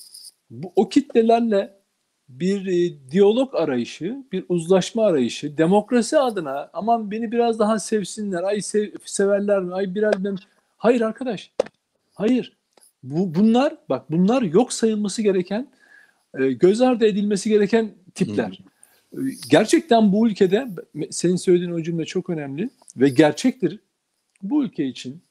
Bu, 0.50 0.72
o 0.76 0.88
kitlelerle 0.88 1.79
bir 2.30 2.66
e, 2.66 3.10
diyalog 3.10 3.54
arayışı, 3.54 4.24
bir 4.32 4.44
uzlaşma 4.48 5.06
arayışı, 5.06 5.58
demokrasi 5.58 6.18
adına 6.18 6.70
aman 6.72 7.10
beni 7.10 7.32
biraz 7.32 7.58
daha 7.58 7.78
sevsinler, 7.78 8.42
ay 8.42 8.60
sev, 8.60 8.88
severler 9.04 9.60
mi, 9.60 9.74
ay 9.74 9.94
biraz 9.94 10.24
ben... 10.24 10.36
Hayır 10.76 11.00
arkadaş, 11.00 11.52
hayır. 12.14 12.56
Bu, 13.02 13.34
bunlar, 13.34 13.76
bak 13.88 14.10
bunlar 14.10 14.42
yok 14.42 14.72
sayılması 14.72 15.22
gereken, 15.22 15.68
e, 16.38 16.52
göz 16.52 16.80
ardı 16.80 17.06
edilmesi 17.06 17.48
gereken 17.48 17.90
tipler. 18.14 18.60
E, 19.12 19.18
Gerçekten 19.50 20.12
bu 20.12 20.28
ülkede, 20.28 20.68
senin 21.10 21.36
söylediğin 21.36 21.70
o 21.70 21.82
cümle 21.82 22.04
çok 22.04 22.30
önemli 22.30 22.70
ve 22.96 23.08
gerçektir. 23.08 23.80
Bu 24.42 24.64
ülke 24.64 24.86
için 24.86 25.22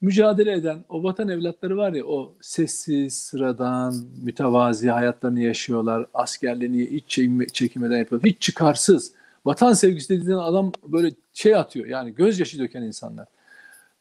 mücadele 0.00 0.52
eden 0.52 0.84
o 0.88 1.02
vatan 1.02 1.28
evlatları 1.28 1.76
var 1.76 1.92
ya 1.92 2.04
o 2.06 2.34
sessiz, 2.40 3.18
sıradan, 3.18 3.94
mütevazi 4.22 4.88
hayatlarını 4.90 5.40
yaşıyorlar. 5.40 6.06
Askerliğini 6.14 6.90
hiç 6.90 7.04
çekinme- 7.18 7.48
çekinmeden 7.52 7.98
yapıyorlar. 7.98 8.30
Hiç 8.30 8.40
çıkarsız. 8.40 9.12
Vatan 9.44 9.72
sevgisi 9.72 10.20
dediğin 10.20 10.38
adam 10.38 10.72
böyle 10.86 11.12
şey 11.34 11.54
atıyor 11.54 11.86
yani 11.86 12.14
gözyaşı 12.14 12.58
döken 12.58 12.82
insanlar. 12.82 13.26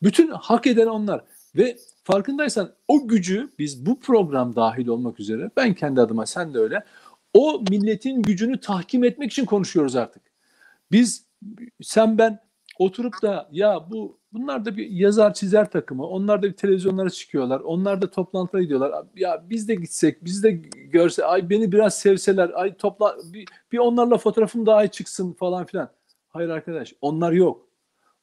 Bütün 0.04 0.28
hak 0.32 0.68
eden 0.68 0.88
onlar. 0.88 1.24
Ve 1.56 1.78
farkındaysan 2.04 2.72
o 2.88 3.08
gücü 3.08 3.50
biz 3.60 3.86
bu 3.86 4.00
program 4.00 4.56
dahil 4.56 4.88
olmak 4.88 5.20
üzere 5.20 5.52
ben 5.58 5.74
kendi 5.74 6.02
adıma 6.02 6.26
sen 6.26 6.54
de 6.54 6.60
öyle 6.60 6.84
o 7.34 7.64
milletin 7.70 8.22
gücünü 8.22 8.60
tahkim 8.60 9.04
etmek 9.04 9.32
için 9.32 9.46
konuşuyoruz 9.46 9.96
artık. 9.96 10.22
Biz 10.92 11.26
sen 11.82 12.18
ben 12.18 12.40
oturup 12.80 13.14
da 13.22 13.50
ya 13.52 13.92
bu 13.92 14.18
bunlar 14.36 14.66
da 14.66 14.78
bir 14.78 14.90
yazar 14.90 15.34
çizer 15.34 15.72
takımı. 15.72 16.08
Onlar 16.08 16.44
da 16.44 16.48
bir 16.48 16.54
televizyonlara 16.54 17.10
çıkıyorlar. 17.10 17.60
Onlar 17.60 18.02
da 18.02 18.10
toplantıya 18.10 18.64
gidiyorlar. 18.64 19.06
Ya 19.16 19.44
biz 19.50 19.68
de 19.68 19.76
gitsek, 19.76 20.26
biz 20.26 20.44
de 20.44 20.52
görse 20.92 21.26
ay 21.26 21.50
beni 21.50 21.72
biraz 21.72 22.00
sevseler, 22.00 22.52
ay 22.54 22.76
topla 22.78 23.16
bir, 23.34 23.48
bir 23.72 23.78
onlarla 23.78 24.18
fotoğrafım 24.18 24.66
daha 24.66 24.86
iyi 24.86 24.90
çıksın 24.90 25.34
falan 25.34 25.66
filan. 25.66 25.90
Hayır 26.30 26.50
arkadaş, 26.50 26.94
onlar 27.02 27.32
yok. 27.32 27.68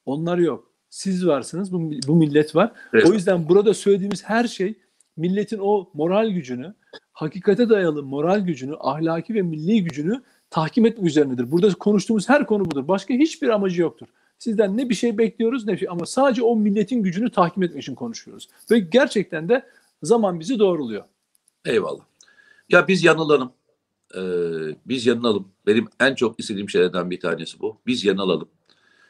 Onlar 0.05 0.37
yok. 0.37 0.71
Siz 0.89 1.27
varsınız, 1.27 1.73
bu, 1.73 1.91
bu 2.07 2.15
millet 2.15 2.55
var. 2.55 2.71
Evet. 2.93 3.09
O 3.09 3.13
yüzden 3.13 3.49
burada 3.49 3.73
söylediğimiz 3.73 4.23
her 4.23 4.47
şey 4.47 4.75
milletin 5.17 5.59
o 5.61 5.89
moral 5.93 6.29
gücünü, 6.29 6.73
hakikate 7.11 7.69
dayalı 7.69 8.03
moral 8.03 8.39
gücünü, 8.39 8.75
ahlaki 8.79 9.33
ve 9.33 9.41
milli 9.41 9.83
gücünü 9.83 10.21
tahkim 10.49 10.85
etmek 10.85 11.07
üzerinedir. 11.07 11.51
Burada 11.51 11.73
konuştuğumuz 11.73 12.29
her 12.29 12.45
konu 12.45 12.65
budur. 12.65 12.87
Başka 12.87 13.13
hiçbir 13.13 13.49
amacı 13.49 13.81
yoktur. 13.81 14.07
Sizden 14.43 14.77
ne 14.77 14.89
bir 14.89 14.95
şey 14.95 15.17
bekliyoruz 15.17 15.65
ne 15.67 15.73
bir 15.73 15.77
şey 15.77 15.87
ama 15.91 16.05
sadece 16.05 16.43
o 16.43 16.55
milletin 16.55 17.03
gücünü 17.03 17.31
tahkim 17.31 17.63
etmek 17.63 17.83
için 17.83 17.95
konuşuyoruz. 17.95 18.49
Ve 18.71 18.79
gerçekten 18.79 19.49
de 19.49 19.65
zaman 20.03 20.39
bizi 20.39 20.59
doğruluyor. 20.59 21.03
Eyvallah. 21.65 22.01
Ya 22.69 22.87
biz 22.87 23.03
yanılalım. 23.03 23.51
Ee, 24.15 24.21
biz 24.85 25.05
yanılalım. 25.05 25.47
Benim 25.67 25.87
en 25.99 26.15
çok 26.15 26.39
istediğim 26.39 26.69
şeylerden 26.69 27.09
bir 27.11 27.19
tanesi 27.19 27.59
bu. 27.59 27.77
Biz 27.87 28.05
yanılalım. 28.05 28.49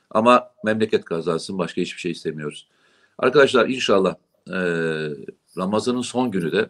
Ama 0.09 0.51
memleket 0.63 1.05
kazansın. 1.05 1.57
Başka 1.57 1.81
hiçbir 1.81 1.99
şey 1.99 2.11
istemiyoruz. 2.11 2.67
Arkadaşlar 3.17 3.69
inşallah 3.69 4.15
e, 4.47 4.57
Ramazan'ın 5.57 6.01
son 6.01 6.31
günü 6.31 6.51
de 6.51 6.69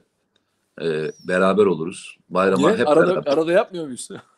e, 0.82 1.12
beraber 1.28 1.66
oluruz. 1.66 2.18
Bayrama 2.30 2.68
Niye? 2.68 2.80
hep 2.80 2.88
Arada, 2.88 3.12
beraber. 3.16 3.32
arada 3.32 3.52
yapmıyor 3.52 3.86
muyuz? 3.86 4.10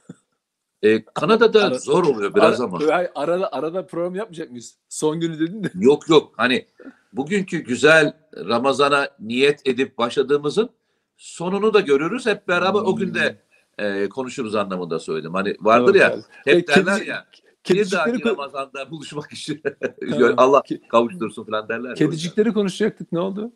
E, 0.84 1.06
Kanada'da 1.06 1.64
Ara- 1.66 1.78
zor 1.80 2.04
oluyor 2.04 2.36
biraz 2.36 2.62
Ara- 2.62 2.68
ama. 2.68 2.80
Arada, 3.16 3.52
arada 3.54 3.86
program 3.86 4.16
yapmayacak 4.16 4.50
mıyız? 4.52 4.78
Son 4.90 5.20
günü 5.20 5.40
dedin 5.40 5.64
de. 5.64 5.72
Yok 5.76 6.10
yok. 6.10 6.34
Hani 6.38 6.68
bugünkü 7.14 7.58
güzel 7.60 8.14
Ramazan'a 8.36 9.10
niyet 9.20 9.68
edip 9.68 9.98
başladığımızın 9.98 10.70
sonunu 11.18 11.74
da 11.74 11.80
görürüz. 11.80 12.26
Hep 12.26 12.48
beraber 12.48 12.80
o 12.80 12.96
günde 12.96 13.42
e, 13.78 14.10
konuşuruz 14.10 14.56
anlamında 14.56 15.00
söyledim. 15.00 15.34
Hani 15.34 15.56
vardır 15.62 15.88
Doğru 15.88 15.98
ya 15.98 16.08
geldi. 16.08 16.22
hep 16.44 16.56
E, 16.56 16.68
derler 16.68 16.98
kedi- 17.00 17.10
ya 17.10 17.26
Bir 17.70 17.92
dahaki 17.92 18.18
ko- 18.24 18.30
Ramazan'da 18.30 18.92
buluşmak 18.92 19.32
için. 19.34 19.62
Allah 20.38 20.64
kavuştursun 20.92 21.44
falan 21.44 21.70
derler. 21.70 21.96
kedicikleri 21.96 22.54
konuşacaktık 22.54 23.12
ne 23.12 23.20
oldu? 23.20 23.52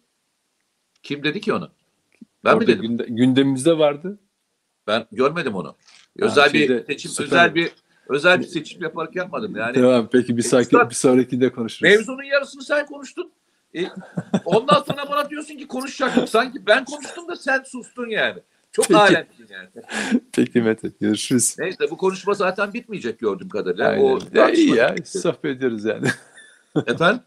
Kim 1.03 1.23
dedi 1.23 1.41
ki 1.41 1.53
onu? 1.53 1.69
Ben 2.45 2.49
Orada 2.53 2.59
mi 2.59 2.67
dedim? 2.67 2.81
günde- 2.81 3.05
gündemimizde 3.09 3.77
vardı. 3.77 4.19
Ben 4.89 5.05
görmedim 5.11 5.55
onu. 5.55 5.75
Özel 6.19 6.49
şeyde, 6.49 6.77
bir 6.81 6.85
seçim, 6.85 7.11
süper. 7.11 7.25
özel 7.25 7.55
bir 7.55 7.71
özel 8.09 8.39
bir 8.39 8.45
seçim 8.45 8.81
yaparak 8.83 9.15
yapmadım. 9.15 9.55
Yani 9.55 9.73
Tamam 9.73 10.09
peki 10.11 10.37
bir 10.37 10.41
sonraki 10.41 10.69
Üstad- 10.75 10.89
bir 10.89 10.95
sonrakinde 10.95 11.51
konuşuruz. 11.51 11.81
mevzunun 11.81 12.23
yarısını 12.23 12.63
sen 12.63 12.85
konuştun. 12.85 13.31
E, 13.75 13.83
ondan 14.45 14.83
sonra 14.87 15.09
bana 15.11 15.29
diyorsun 15.29 15.57
ki 15.57 15.67
konuşacaktık. 15.67 16.29
Sanki 16.29 16.65
ben 16.67 16.85
konuştum 16.85 17.27
da 17.27 17.35
sen 17.35 17.63
sustun 17.65 18.09
yani. 18.09 18.39
Çok 18.71 18.85
Peki. 18.87 18.97
alemsin 18.99 19.47
yani. 19.49 19.69
Peki 20.33 20.61
Mete 20.61 20.91
görüşürüz. 21.01 21.55
Neyse 21.59 21.91
bu 21.91 21.97
konuşma 21.97 22.33
zaten 22.33 22.73
bitmeyecek 22.73 23.19
gördüğüm 23.19 23.49
kadarıyla. 23.49 23.87
Aynen. 23.89 24.03
O 24.03 24.19
ya 24.33 24.49
iyi 24.51 24.75
ya 24.75 24.95
sohbet 25.05 25.57
ediyoruz 25.57 25.85
yani. 25.85 26.07
Efendim? 26.87 27.21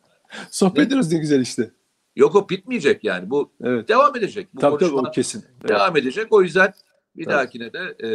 sohbet 0.51 0.77
Ne? 0.79 0.83
ediyoruz 0.85 1.13
ne 1.13 1.19
güzel 1.19 1.41
işte. 1.41 1.71
Yok 2.17 2.35
o 2.37 2.49
bitmeyecek 2.49 3.05
yani. 3.05 3.31
Bu 3.31 3.53
Evet. 3.65 3.89
devam 3.89 4.17
edecek. 4.17 4.49
Bu 4.55 4.61
Tabii 4.61 4.79
tabii 4.79 4.95
o 4.95 5.11
kesin. 5.11 5.45
Evet, 5.61 5.69
devam 5.69 5.97
edecek. 5.97 6.27
O 6.33 6.43
yüzden 6.43 6.73
bir 7.17 7.27
Evet. 7.27 7.35
dahakine 7.35 7.73
de 7.73 7.79
e, 7.79 8.09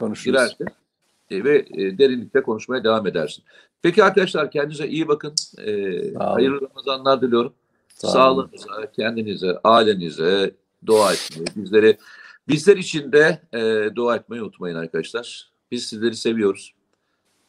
konuşuruz. 0.00 0.24
girersin 0.24 0.66
e, 1.30 1.44
ve 1.44 1.58
e, 1.58 1.98
derinlikte 1.98 2.42
konuşmaya 2.42 2.84
devam 2.84 3.06
edersin. 3.06 3.44
Peki 3.82 4.04
arkadaşlar 4.04 4.50
kendinize 4.50 4.88
iyi 4.88 5.08
bakın. 5.08 5.34
E, 5.58 5.72
hayırlı 6.14 6.60
Ramazanlar 6.70 7.22
diliyorum. 7.22 7.52
Sağ 7.94 8.32
olun. 8.32 8.50
Sağlığınıza, 8.56 8.92
kendinize, 8.92 9.58
ailenize 9.64 10.54
dua 10.86 11.12
etmeyi, 11.12 11.46
bizleri 11.56 11.98
bizler 12.48 12.76
için 12.76 13.12
de 13.12 13.40
e, 13.52 13.90
dua 13.96 14.16
etmeyi 14.16 14.42
unutmayın 14.42 14.76
arkadaşlar. 14.76 15.48
Biz 15.70 15.86
sizleri 15.86 16.16
seviyoruz. 16.16 16.74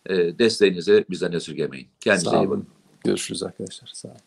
E, 0.05 0.39
desteğinizi 0.39 1.05
bizden 1.09 1.31
esirgemeyin. 1.31 1.87
Kendinize 1.99 2.37
iyi 2.37 2.49
bakın. 2.49 2.67
Görüşürüz 3.03 3.43
arkadaşlar. 3.43 3.89
Sağ 3.93 4.07
olun. 4.07 4.17